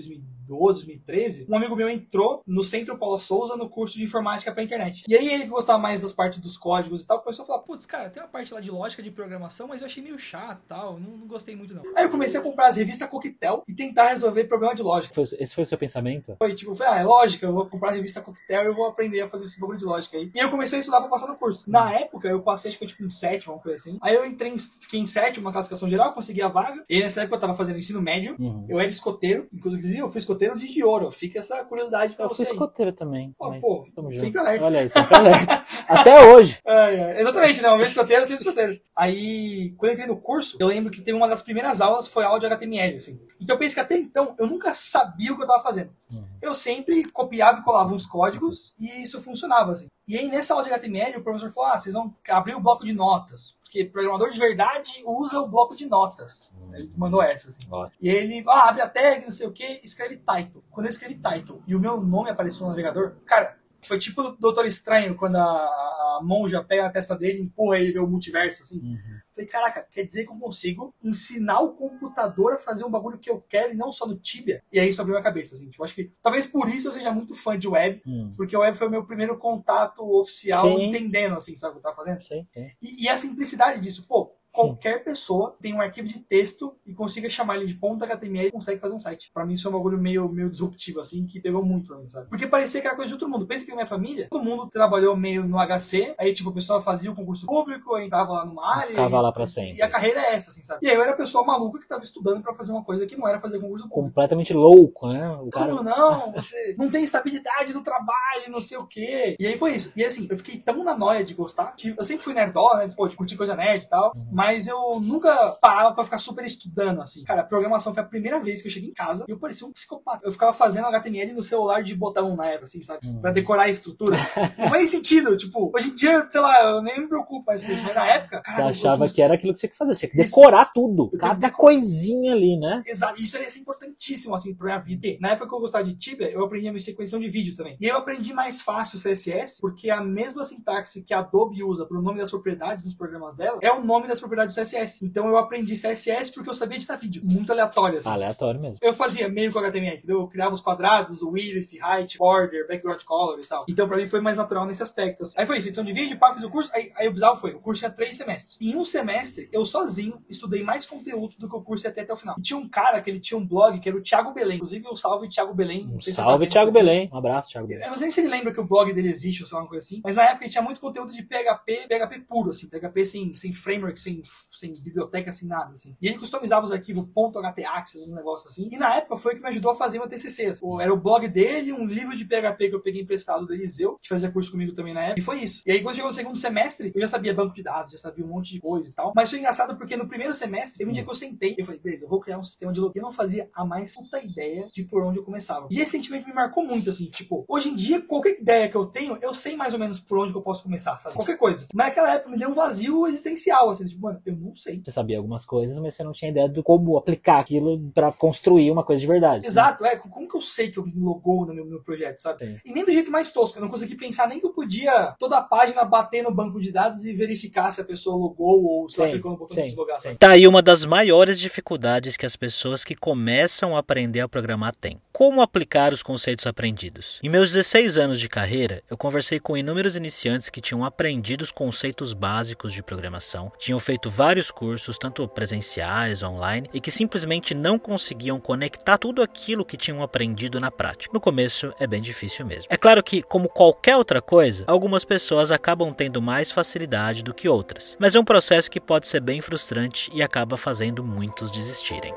2012, 0.50 0.86
2013, 0.86 1.46
um 1.48 1.56
amigo 1.56 1.76
meu 1.76 1.88
entrou 1.88 2.42
no 2.46 2.62
Centro 2.62 2.96
Paula 2.98 3.18
Souza 3.18 3.56
no 3.56 3.68
curso 3.68 3.96
de 3.96 4.04
informática 4.04 4.52
pra 4.52 4.62
internet. 4.62 5.04
E 5.08 5.16
aí 5.16 5.28
ele 5.28 5.44
que 5.44 5.48
gostava 5.48 5.78
mais 5.78 6.00
das 6.02 6.12
partes 6.12 6.38
dos 6.40 6.58
códigos 6.58 7.02
e 7.02 7.06
tal, 7.06 7.20
começou 7.20 7.44
a 7.44 7.46
falar, 7.46 7.58
putz, 7.60 7.86
cara, 7.86 8.10
tem 8.10 8.22
uma 8.22 8.28
parte 8.28 8.52
lá 8.52 8.60
de 8.60 8.70
lógica 8.70 9.02
de 9.02 9.10
programação, 9.10 9.68
mas 9.68 9.80
eu 9.80 9.86
achei 9.86 10.02
meio 10.02 10.18
chato 10.18 10.60
e 10.64 10.68
tal, 10.68 10.98
não, 10.98 11.16
não 11.16 11.26
gostei 11.26 11.54
muito 11.54 11.72
não. 11.74 11.82
Aí 11.96 12.04
eu 12.04 12.10
comecei 12.10 12.38
a 12.38 12.42
comprar 12.42 12.68
as 12.68 12.76
revistas 12.76 13.08
Coquetel 13.08 13.62
e 13.68 13.72
tentar 13.74 14.08
resolver 14.08 14.44
problema 14.44 14.74
de 14.74 14.82
lógica. 14.82 15.14
Foi- 15.14 15.24
esse 15.24 15.54
foi 15.54 15.62
o 15.62 15.66
seu 15.66 15.78
pensamento? 15.78 16.34
Foi 16.38 16.54
tipo, 16.54 16.74
foi, 16.74 16.86
ah, 16.86 16.98
é 16.98 17.04
lógica, 17.04 17.46
eu 17.46 17.52
vou 17.52 17.66
comprar 17.66 17.90
a 17.90 17.92
revista 17.92 18.20
Coquetel 18.20 18.62
e 18.64 18.66
eu 18.66 18.74
vou 18.74 18.86
aprender 18.86 19.20
a 19.22 19.28
fazer 19.28 19.44
esse 19.44 19.60
bagulho 19.60 19.78
de 19.78 19.84
lógica 19.84 20.16
aí. 20.16 20.30
E 20.34 20.38
eu 20.38 20.50
comecei 20.50 20.78
a 20.78 20.80
estudar 20.80 21.00
pra 21.00 21.08
passar 21.08 21.26
no 21.28 21.36
curso. 21.36 21.70
Na 21.70 21.92
época, 21.94 22.28
eu 22.28 22.40
passei, 22.42 22.68
acho 22.70 22.78
que 22.78 22.84
foi 22.84 22.88
tipo 22.88 23.04
em 23.04 23.08
sétimo, 23.08 23.54
uma 23.54 23.60
coisa 23.62 23.76
assim. 23.76 23.98
Aí 24.02 24.14
eu 24.14 24.24
entrei, 24.26 24.52
em, 24.52 24.58
fiquei 24.58 25.00
em 25.00 25.06
sétimo, 25.06 25.46
uma 25.46 25.52
classificação 25.52 25.88
geral, 25.88 26.12
consegui 26.12 26.42
a 26.42 26.48
vaga. 26.48 26.84
E 26.88 27.00
nessa 27.00 27.20
época 27.22 27.36
eu 27.36 27.40
tava 27.40 27.54
fazendo 27.54 27.78
ensino 27.78 28.00
médio. 28.02 28.36
Uhum. 28.38 28.66
Eu 28.68 28.78
era 28.78 28.88
escoteiro, 28.88 29.48
inclusive 29.52 29.98
eu 29.98 30.08
fui 30.10 30.18
escoteiro 30.18 30.39
de 30.56 30.72
de 30.72 30.84
ouro. 30.84 31.10
Fica 31.10 31.38
essa 31.40 31.62
curiosidade 31.64 32.14
pra 32.14 32.24
Eu 32.24 32.28
você. 32.28 32.44
aí. 32.44 32.50
escoteiro 32.50 32.92
também. 32.92 33.34
Pô, 33.38 33.50
mas 33.50 33.60
pô, 33.60 33.86
sempre 34.14 34.40
alerta. 34.40 34.64
Olha 34.64 34.80
aí, 34.80 34.90
sempre 34.90 35.14
alerta. 35.14 35.64
Até 35.88 36.24
hoje. 36.26 36.58
Ai, 36.66 37.00
ai. 37.00 37.20
Exatamente, 37.20 37.62
não. 37.62 37.70
Uma 37.70 37.78
vez 37.78 37.88
escoteiro, 37.88 38.22
sempre 38.22 38.38
escoteiro. 38.42 38.80
Aí, 38.96 39.74
quando 39.76 39.90
eu 39.90 39.92
entrei 39.94 40.06
no 40.08 40.16
curso, 40.16 40.56
eu 40.58 40.66
lembro 40.68 40.90
que 40.90 41.02
teve 41.02 41.16
uma 41.16 41.28
das 41.28 41.42
primeiras 41.42 41.80
aulas 41.80 42.08
foi 42.08 42.24
aula 42.24 42.40
de 42.40 42.46
HTML, 42.46 42.96
assim. 42.96 43.20
Então 43.40 43.54
eu 43.56 43.58
pensei 43.58 43.74
que 43.74 43.80
até 43.80 43.96
então 43.96 44.34
eu 44.38 44.46
nunca 44.46 44.74
sabia 44.74 45.32
o 45.32 45.36
que 45.36 45.42
eu 45.42 45.46
tava 45.46 45.62
fazendo. 45.62 45.90
Uhum. 46.12 46.24
Eu 46.40 46.54
sempre 46.54 47.04
copiava 47.10 47.60
e 47.60 47.62
colava 47.62 47.92
uns 47.94 48.06
códigos 48.06 48.74
e 48.78 49.02
isso 49.02 49.20
funcionava, 49.20 49.72
assim. 49.72 49.88
E 50.08 50.16
aí, 50.16 50.28
nessa 50.28 50.54
aula 50.54 50.64
de 50.64 50.70
HTML, 50.72 51.18
o 51.18 51.22
professor 51.22 51.50
falou: 51.52 51.70
ah, 51.70 51.78
vocês 51.78 51.94
vão 51.94 52.14
abrir 52.28 52.54
o 52.54 52.60
bloco 52.60 52.84
de 52.84 52.92
notas. 52.92 53.54
Porque 53.60 53.84
programador 53.84 54.30
de 54.30 54.38
verdade 54.38 55.00
usa 55.04 55.40
o 55.40 55.46
bloco 55.46 55.76
de 55.76 55.86
notas. 55.86 56.52
Ele 56.74 56.90
mandou 56.96 57.22
essa, 57.22 57.48
assim. 57.48 57.66
Ótimo. 57.70 57.96
E 58.00 58.08
ele, 58.08 58.42
ah, 58.48 58.68
abre 58.68 58.82
a 58.82 58.88
tag, 58.88 59.24
não 59.24 59.32
sei 59.32 59.46
o 59.46 59.52
que, 59.52 59.80
escreve 59.82 60.16
title. 60.16 60.62
Quando 60.70 60.86
eu 60.86 60.90
escrevi 60.90 61.14
title 61.14 61.62
e 61.66 61.74
o 61.74 61.80
meu 61.80 62.00
nome 62.00 62.30
apareceu 62.30 62.62
no 62.62 62.68
navegador, 62.68 63.16
cara, 63.26 63.58
foi 63.82 63.98
tipo 63.98 64.20
o 64.20 64.36
Doutor 64.36 64.66
Estranho, 64.66 65.14
quando 65.14 65.36
a, 65.36 65.40
a 65.42 66.20
monja 66.22 66.62
pega 66.62 66.86
a 66.86 66.90
testa 66.90 67.16
dele 67.16 67.38
e 67.38 67.42
empurra 67.42 67.78
ele 67.78 67.88
e 67.88 67.92
vê 67.92 67.98
o 67.98 68.06
multiverso, 68.06 68.62
assim. 68.62 68.78
Uhum. 68.78 68.98
Falei, 69.32 69.48
caraca, 69.48 69.86
quer 69.90 70.04
dizer 70.04 70.24
que 70.26 70.30
eu 70.30 70.38
consigo 70.38 70.94
ensinar 71.02 71.60
o 71.60 71.72
computador 71.72 72.52
a 72.52 72.58
fazer 72.58 72.84
um 72.84 72.90
bagulho 72.90 73.16
que 73.18 73.30
eu 73.30 73.40
quero 73.40 73.72
e 73.72 73.76
não 73.76 73.90
só 73.90 74.06
no 74.06 74.16
Tibia? 74.18 74.62
E 74.70 74.78
aí 74.78 74.88
isso 74.90 75.00
abriu 75.00 75.14
minha 75.14 75.22
cabeça, 75.24 75.54
assim. 75.54 75.70
Tipo, 75.70 75.82
acho 75.82 75.94
que 75.94 76.12
talvez 76.22 76.46
por 76.46 76.68
isso 76.68 76.88
eu 76.88 76.92
seja 76.92 77.10
muito 77.10 77.34
fã 77.34 77.58
de 77.58 77.68
web, 77.68 78.02
Hum. 78.06 78.34
porque 78.36 78.54
o 78.56 78.60
web 78.60 78.76
foi 78.76 78.88
o 78.88 78.90
meu 78.90 79.04
primeiro 79.06 79.38
contato 79.38 80.02
oficial 80.18 80.66
Sim. 80.76 80.88
entendendo, 80.88 81.36
assim, 81.36 81.56
sabe 81.56 81.70
o 81.70 81.74
que 81.74 81.78
eu 81.78 81.82
tava 81.90 81.96
fazendo? 81.96 82.22
Sei, 82.22 82.44
sei. 82.52 82.72
E, 82.82 83.04
e 83.04 83.08
a 83.08 83.16
simplicidade 83.16 83.80
disso, 83.80 84.04
pô, 84.06 84.29
qualquer 84.52 85.04
pessoa 85.04 85.56
tem 85.60 85.74
um 85.74 85.80
arquivo 85.80 86.08
de 86.08 86.20
texto 86.20 86.74
e 86.84 86.92
consiga 86.92 87.28
chamar 87.28 87.56
ele 87.56 87.66
de 87.66 87.74
ponto 87.74 88.04
HTML 88.04 88.48
e 88.48 88.52
consegue 88.52 88.80
fazer 88.80 88.94
um 88.94 89.00
site. 89.00 89.30
Pra 89.32 89.44
mim 89.44 89.54
isso 89.54 89.66
é 89.66 89.70
um 89.70 89.74
bagulho 89.74 89.98
meio, 89.98 90.28
meio 90.28 90.50
disruptivo, 90.50 91.00
assim, 91.00 91.26
que 91.26 91.40
pegou 91.40 91.64
muito 91.64 91.88
pra 91.88 91.98
mim, 91.98 92.08
sabe? 92.08 92.28
Porque 92.28 92.46
parecia 92.46 92.80
que 92.80 92.86
era 92.86 92.96
coisa 92.96 93.08
de 93.08 93.14
outro 93.14 93.28
mundo. 93.28 93.46
Pensa 93.46 93.64
que 93.64 93.70
na 93.70 93.76
minha 93.76 93.86
família, 93.86 94.28
todo 94.30 94.44
mundo 94.44 94.68
trabalhou 94.68 95.16
meio 95.16 95.44
no 95.44 95.56
HC, 95.58 96.14
aí 96.18 96.32
tipo, 96.32 96.50
o 96.50 96.54
pessoal 96.54 96.80
fazia 96.80 97.10
o 97.10 97.14
concurso 97.14 97.46
público, 97.46 97.94
aí 97.94 98.08
tava 98.08 98.32
lá 98.32 98.44
numa 98.44 98.76
área. 98.76 98.88
Ficava 98.88 99.16
e, 99.16 99.22
lá 99.22 99.32
pra 99.32 99.46
sempre. 99.46 99.78
E 99.78 99.82
a 99.82 99.88
carreira 99.88 100.20
é 100.20 100.34
essa, 100.34 100.50
assim, 100.50 100.62
sabe? 100.62 100.80
E 100.84 100.88
aí 100.88 100.96
eu 100.96 101.02
era 101.02 101.12
a 101.12 101.16
pessoa 101.16 101.44
maluca 101.44 101.78
que 101.78 101.88
tava 101.88 102.02
estudando 102.02 102.42
pra 102.42 102.54
fazer 102.54 102.72
uma 102.72 102.84
coisa 102.84 103.06
que 103.06 103.16
não 103.16 103.28
era 103.28 103.40
fazer 103.40 103.58
concurso 103.60 103.88
público. 103.88 104.08
Completamente 104.08 104.52
louco, 104.52 105.08
né? 105.08 105.28
O 105.40 105.50
cara. 105.50 105.70
Como 105.70 105.82
não? 105.82 106.32
Você 106.40 106.74
não 106.78 106.90
tem 106.90 107.04
estabilidade 107.04 107.72
no 107.72 107.82
trabalho, 107.82 108.50
não 108.50 108.60
sei 108.60 108.78
o 108.78 108.86
quê. 108.86 109.36
E 109.38 109.46
aí 109.46 109.56
foi 109.56 109.72
isso. 109.74 109.92
E 109.96 110.04
assim, 110.04 110.26
eu 110.30 110.36
fiquei 110.36 110.58
tão 110.58 110.82
na 110.82 110.96
noia 110.96 111.24
de 111.24 111.34
gostar, 111.34 111.74
que 111.76 111.94
eu 111.96 112.04
sempre 112.04 112.24
fui 112.24 112.34
nerdola, 112.34 112.78
né? 112.78 112.92
Pô, 112.96 113.06
de 113.06 113.16
curtir 113.16 113.36
coisa 113.36 113.54
nerd 113.54 113.84
e 113.84 113.88
tal. 113.88 114.12
Mas 114.40 114.66
eu 114.66 114.98
nunca 115.02 115.50
parava 115.60 115.94
pra 115.94 116.04
ficar 116.04 116.18
super 116.18 116.42
estudando, 116.46 117.02
assim. 117.02 117.22
Cara, 117.24 117.42
a 117.42 117.44
programação 117.44 117.92
foi 117.92 118.02
a 118.02 118.06
primeira 118.06 118.40
vez 118.40 118.62
que 118.62 118.68
eu 118.68 118.72
cheguei 118.72 118.88
em 118.88 118.94
casa 118.94 119.26
e 119.28 119.30
eu 119.30 119.38
parecia 119.38 119.66
um 119.66 119.70
psicopata. 119.70 120.26
Eu 120.26 120.32
ficava 120.32 120.54
fazendo 120.54 120.86
HTML 120.86 121.32
no 121.34 121.42
celular 121.42 121.82
de 121.82 121.94
botão 121.94 122.34
na 122.34 122.46
época, 122.46 122.64
assim, 122.64 122.80
sabe? 122.80 123.06
Hum. 123.06 123.20
Pra 123.20 123.32
decorar 123.32 123.64
a 123.64 123.68
estrutura. 123.68 124.16
não 124.58 124.70
faz 124.70 124.88
sentido. 124.88 125.36
Tipo, 125.36 125.70
hoje 125.74 125.90
em 125.90 125.94
dia, 125.94 126.26
sei 126.30 126.40
lá, 126.40 126.70
eu 126.70 126.80
nem 126.80 127.00
me 127.02 127.06
preocupo 127.06 127.44
mais 127.46 127.62
com 127.62 127.70
isso. 127.70 127.82
Mas 127.82 127.94
na 127.94 128.06
época, 128.06 128.40
cara, 128.40 128.72
Você 128.72 128.86
achava 128.86 129.08
que 129.08 129.20
era 129.20 129.34
aquilo 129.34 129.52
que 129.52 129.58
você 129.60 129.66
tinha 129.66 129.72
que 129.72 129.76
fazer. 129.76 129.94
Tinha 129.96 130.10
que 130.10 130.22
Isso. 130.22 130.34
decorar 130.34 130.72
tudo. 130.72 131.08
tenho 131.08 131.20
que 131.20 131.28
Cada 131.28 131.50
coisinha 131.50 132.32
ali, 132.32 132.58
né? 132.58 132.82
Exato, 132.86 133.20
isso 133.20 133.36
ia 133.36 133.50
ser 133.50 133.60
importantíssimo, 133.60 134.34
assim, 134.34 134.54
pra 134.54 134.64
minha 134.64 134.78
vida. 134.78 135.00
Porque 135.00 135.18
Na 135.20 135.32
época 135.32 135.50
que 135.50 135.54
eu 135.54 135.60
gostava 135.60 135.84
de 135.84 135.94
Tibia, 135.96 136.30
eu 136.30 136.42
aprendi 136.42 136.66
a 136.66 136.72
minha 136.72 136.80
sequenciação 136.80 137.20
de 137.20 137.28
vídeo 137.28 137.54
também. 137.54 137.76
E 137.78 137.86
eu 137.86 137.98
aprendi 137.98 138.32
mais 138.32 138.62
fácil 138.62 138.98
o 138.98 139.02
CSS, 139.02 139.60
porque 139.60 139.90
a 139.90 140.02
mesma 140.02 140.42
sintaxe 140.42 141.02
que 141.02 141.12
a 141.12 141.18
Adobe 141.18 141.62
usa 141.62 141.84
pro 141.84 142.00
nome 142.00 142.18
das 142.18 142.30
propriedades 142.30 142.86
nos 142.86 142.94
programas 142.94 143.34
dela, 143.34 143.58
é 143.60 143.70
o 143.70 143.84
nome 143.84 144.08
das 144.08 144.18
propriedades 144.18 144.29
do 144.30 144.54
CSS. 144.54 145.04
Então 145.04 145.28
eu 145.28 145.36
aprendi 145.36 145.74
CSS 145.74 146.32
porque 146.32 146.48
eu 146.50 146.54
sabia 146.54 146.76
editar 146.76 146.96
vídeo. 146.96 147.22
Muito 147.24 147.52
aleatório, 147.52 147.98
assim. 147.98 148.08
Aleatório 148.08 148.60
mesmo. 148.60 148.78
Eu 148.80 148.92
fazia 148.92 149.28
meio 149.28 149.52
com 149.52 149.58
HTML, 149.58 149.96
entendeu? 149.96 150.20
Eu 150.20 150.28
criava 150.28 150.52
os 150.52 150.60
quadrados, 150.60 151.22
o 151.22 151.30
width, 151.30 151.72
height, 151.74 152.18
border, 152.18 152.66
background 152.66 153.02
color 153.02 153.38
e 153.40 153.46
tal. 153.46 153.64
Então 153.68 153.86
pra 153.88 153.96
mim 153.96 154.06
foi 154.06 154.20
mais 154.20 154.36
natural 154.36 154.66
nesse 154.66 154.82
aspecto. 154.82 155.22
assim. 155.22 155.34
Aí 155.36 155.46
foi 155.46 155.58
isso, 155.58 155.68
edição 155.68 155.84
de 155.84 155.92
vídeo, 155.92 156.18
pá, 156.18 156.34
fiz 156.34 156.42
o 156.44 156.50
curso. 156.50 156.70
Aí, 156.74 156.92
aí 156.96 157.08
o 157.08 157.12
bizarro 157.12 157.36
foi, 157.36 157.52
o 157.52 157.60
curso 157.60 157.80
tinha 157.80 157.90
três 157.90 158.16
semestres. 158.16 158.60
Em 158.60 158.76
um 158.76 158.84
semestre, 158.84 159.48
eu 159.52 159.64
sozinho 159.64 160.22
estudei 160.28 160.62
mais 160.62 160.86
conteúdo 160.86 161.34
do 161.38 161.48
que 161.48 161.56
o 161.56 161.62
curso 161.62 161.86
ia 161.86 161.92
ter 161.92 162.02
até 162.02 162.12
o 162.12 162.16
final. 162.16 162.36
E 162.38 162.42
tinha 162.42 162.58
um 162.58 162.68
cara 162.68 163.00
que 163.00 163.10
ele 163.10 163.20
tinha 163.20 163.38
um 163.38 163.46
blog, 163.46 163.78
que 163.80 163.88
era 163.88 163.96
o 163.96 164.02
Thiago 164.02 164.32
Belém. 164.32 164.56
Inclusive, 164.56 164.86
eu 164.86 164.96
salve 164.96 165.28
Thiago 165.28 165.54
Belém. 165.54 165.88
Um 165.92 165.98
se 165.98 166.12
salve, 166.12 166.46
tá 166.46 166.52
Thiago. 166.52 166.70
Belém. 166.70 167.10
Um 167.12 167.16
abraço, 167.16 167.50
Thiago 167.50 167.66
Belém. 167.66 167.84
Eu 167.84 167.90
não 167.90 167.98
sei 167.98 168.10
se 168.10 168.20
ele 168.20 168.28
lembra 168.28 168.52
que 168.52 168.60
o 168.60 168.64
blog 168.64 168.92
dele 168.92 169.10
existe 169.10 169.42
ou 169.42 169.46
sei 169.46 169.56
lá, 169.56 169.62
uma 169.62 169.68
coisa 169.68 169.84
assim, 169.84 170.00
mas 170.04 170.16
na 170.16 170.24
época 170.24 170.44
ele 170.44 170.52
tinha 170.52 170.62
muito 170.62 170.80
conteúdo 170.80 171.12
de 171.12 171.22
PHP, 171.22 171.86
PHP 171.88 172.20
puro, 172.28 172.50
assim, 172.50 172.68
PHP 172.68 173.04
sem, 173.04 173.34
sem 173.34 173.52
framework, 173.52 173.98
sem, 173.98 174.19
sem 174.54 174.72
biblioteca, 174.82 175.32
sem 175.32 175.48
nada, 175.48 175.72
assim. 175.72 175.96
E 176.00 176.08
ele 176.08 176.18
customizava 176.18 176.64
os 176.64 176.72
arquivos 176.72 177.06
.htaccess, 177.14 178.06
uns 178.06 178.14
negócios 178.14 178.52
assim. 178.52 178.68
E 178.70 178.76
na 178.76 178.94
época 178.96 179.16
foi 179.16 179.32
o 179.32 179.36
que 179.36 179.42
me 179.42 179.48
ajudou 179.48 179.72
a 179.72 179.74
fazer 179.74 179.98
meu 179.98 180.08
TCC. 180.08 180.52
Era 180.80 180.92
o 180.92 180.96
blog 180.96 181.26
dele, 181.28 181.72
um 181.72 181.86
livro 181.86 182.16
de 182.16 182.24
PHP 182.24 182.68
que 182.68 182.74
eu 182.74 182.80
peguei 182.80 183.02
emprestado 183.02 183.46
do 183.46 183.54
Eliseu, 183.54 183.98
que 184.02 184.08
fazia 184.08 184.30
curso 184.30 184.50
comigo 184.50 184.72
também 184.74 184.94
na 184.94 185.02
época. 185.02 185.20
E 185.20 185.22
foi 185.22 185.40
isso. 185.40 185.62
E 185.66 185.72
aí 185.72 185.82
quando 185.82 185.94
chegou 185.94 186.10
no 186.10 186.16
segundo 186.16 186.38
semestre, 186.38 186.92
eu 186.94 187.00
já 187.00 187.08
sabia 187.08 187.34
banco 187.34 187.54
de 187.54 187.62
dados, 187.62 187.92
já 187.92 187.98
sabia 187.98 188.24
um 188.24 188.28
monte 188.28 188.52
de 188.52 188.60
coisa 188.60 188.90
e 188.90 188.92
tal. 188.92 189.12
Mas 189.14 189.30
foi 189.30 189.38
engraçado 189.38 189.76
porque 189.76 189.96
no 189.96 190.08
primeiro 190.08 190.34
semestre, 190.34 190.78
teve 190.78 190.90
um 190.90 190.92
dia 190.92 191.04
que 191.04 191.10
eu 191.10 191.14
sentei, 191.14 191.54
eu 191.58 191.64
falei, 191.64 191.80
beleza, 191.80 192.04
eu 192.04 192.08
vou 192.08 192.20
criar 192.20 192.38
um 192.38 192.44
sistema 192.44 192.72
de 192.72 192.80
login. 192.80 192.98
Eu 192.98 193.02
não 193.02 193.12
fazia 193.12 193.48
a 193.54 193.64
mais 193.64 193.94
puta 193.94 194.22
ideia 194.22 194.68
de 194.72 194.82
por 194.84 195.02
onde 195.02 195.18
eu 195.18 195.24
começava. 195.24 195.68
E 195.70 195.80
esse 195.80 195.92
sentimento 195.92 196.26
me 196.26 196.34
marcou 196.34 196.64
muito, 196.64 196.90
assim, 196.90 197.06
tipo, 197.06 197.44
hoje 197.48 197.70
em 197.70 197.76
dia, 197.76 198.00
qualquer 198.00 198.40
ideia 198.40 198.68
que 198.68 198.76
eu 198.76 198.86
tenho, 198.86 199.18
eu 199.20 199.34
sei 199.34 199.56
mais 199.56 199.72
ou 199.72 199.80
menos 199.80 200.00
por 200.00 200.18
onde 200.18 200.34
eu 200.34 200.42
posso 200.42 200.62
começar, 200.62 200.98
sabe? 200.98 201.14
Qualquer 201.14 201.36
coisa. 201.36 201.66
Mas 201.74 201.88
naquela 201.88 202.14
época 202.14 202.30
me 202.30 202.38
deu 202.38 202.50
um 202.50 202.54
vazio 202.54 203.06
existencial, 203.06 203.70
assim, 203.70 203.86
tipo, 203.86 204.08
mano, 204.10 204.22
eu 204.26 204.36
não 204.36 204.54
sei. 204.54 204.80
Você 204.84 204.90
sabia 204.90 205.18
algumas 205.18 205.44
coisas, 205.46 205.78
mas 205.78 205.94
você 205.94 206.02
não 206.02 206.12
tinha 206.12 206.30
ideia 206.30 206.48
de 206.48 206.62
como 206.62 206.96
aplicar 206.96 207.38
aquilo 207.38 207.90
pra 207.94 208.12
construir 208.12 208.70
uma 208.70 208.84
coisa 208.84 209.00
de 209.00 209.06
verdade. 209.06 209.46
Exato, 209.46 209.84
é. 209.84 209.96
Como 209.96 210.28
que 210.28 210.36
eu 210.36 210.40
sei 210.40 210.70
que 210.70 210.78
eu 210.78 210.84
logou 210.96 211.46
no 211.46 211.54
meu, 211.54 211.64
meu 211.64 211.82
projeto, 211.82 212.20
sabe? 212.20 212.44
Sim. 212.44 212.56
E 212.64 212.72
nem 212.72 212.84
do 212.84 212.92
jeito 212.92 213.10
mais 213.10 213.30
tosco. 213.30 213.58
Eu 213.58 213.62
não 213.62 213.70
consegui 213.70 213.96
pensar 213.96 214.28
nem 214.28 214.40
que 214.40 214.46
eu 214.46 214.52
podia 214.52 215.14
toda 215.18 215.38
a 215.38 215.42
página 215.42 215.84
bater 215.84 216.22
no 216.22 216.34
banco 216.34 216.60
de 216.60 216.72
dados 216.72 217.04
e 217.04 217.12
verificar 217.12 217.70
se 217.72 217.80
a 217.80 217.84
pessoa 217.84 218.16
logou 218.16 218.64
ou 218.64 218.88
se 218.88 219.00
ela 219.00 219.10
clicou 219.10 219.32
no 219.32 219.38
botão 219.38 219.54
sim, 219.54 219.62
de 219.62 219.68
deslogar, 219.68 220.00
sim. 220.00 220.14
Tá 220.14 220.30
aí 220.30 220.46
uma 220.46 220.62
das 220.62 220.84
maiores 220.84 221.38
dificuldades 221.38 222.16
que 222.16 222.26
as 222.26 222.36
pessoas 222.36 222.84
que 222.84 222.94
começam 222.94 223.76
a 223.76 223.80
aprender 223.80 224.20
a 224.20 224.28
programar 224.28 224.74
têm. 224.74 225.00
Como 225.12 225.42
aplicar 225.42 225.92
os 225.92 226.02
conceitos 226.02 226.46
aprendidos? 226.46 227.20
Em 227.22 227.28
meus 227.28 227.52
16 227.52 227.98
anos 227.98 228.20
de 228.20 228.28
carreira, 228.28 228.82
eu 228.88 228.96
conversei 228.96 229.38
com 229.38 229.56
inúmeros 229.56 229.96
iniciantes 229.96 230.48
que 230.48 230.60
tinham 230.60 230.84
aprendido 230.84 231.42
os 231.42 231.50
conceitos 231.50 232.12
básicos 232.12 232.72
de 232.72 232.82
programação, 232.82 233.52
tinham 233.58 233.78
feito 233.78 233.99
vários 234.08 234.50
cursos, 234.50 234.96
tanto 234.96 235.26
presenciais, 235.28 236.22
online, 236.22 236.70
e 236.72 236.80
que 236.80 236.90
simplesmente 236.90 237.54
não 237.54 237.78
conseguiam 237.78 238.40
conectar 238.40 238.96
tudo 238.96 239.22
aquilo 239.22 239.64
que 239.64 239.76
tinham 239.76 240.02
aprendido 240.02 240.60
na 240.60 240.70
prática. 240.70 241.12
No 241.12 241.20
começo 241.20 241.74
é 241.80 241.86
bem 241.86 242.00
difícil 242.00 242.46
mesmo. 242.46 242.66
É 242.70 242.76
claro 242.76 243.02
que, 243.02 243.22
como 243.22 243.48
qualquer 243.48 243.96
outra 243.96 244.22
coisa, 244.22 244.64
algumas 244.66 245.04
pessoas 245.04 245.50
acabam 245.50 245.92
tendo 245.92 246.22
mais 246.22 246.50
facilidade 246.50 247.24
do 247.24 247.34
que 247.34 247.48
outras, 247.48 247.96
mas 247.98 248.14
é 248.14 248.20
um 248.20 248.24
processo 248.24 248.70
que 248.70 248.80
pode 248.80 249.08
ser 249.08 249.20
bem 249.20 249.40
frustrante 249.40 250.10
e 250.14 250.22
acaba 250.22 250.56
fazendo 250.56 251.02
muitos 251.02 251.50
desistirem. 251.50 252.14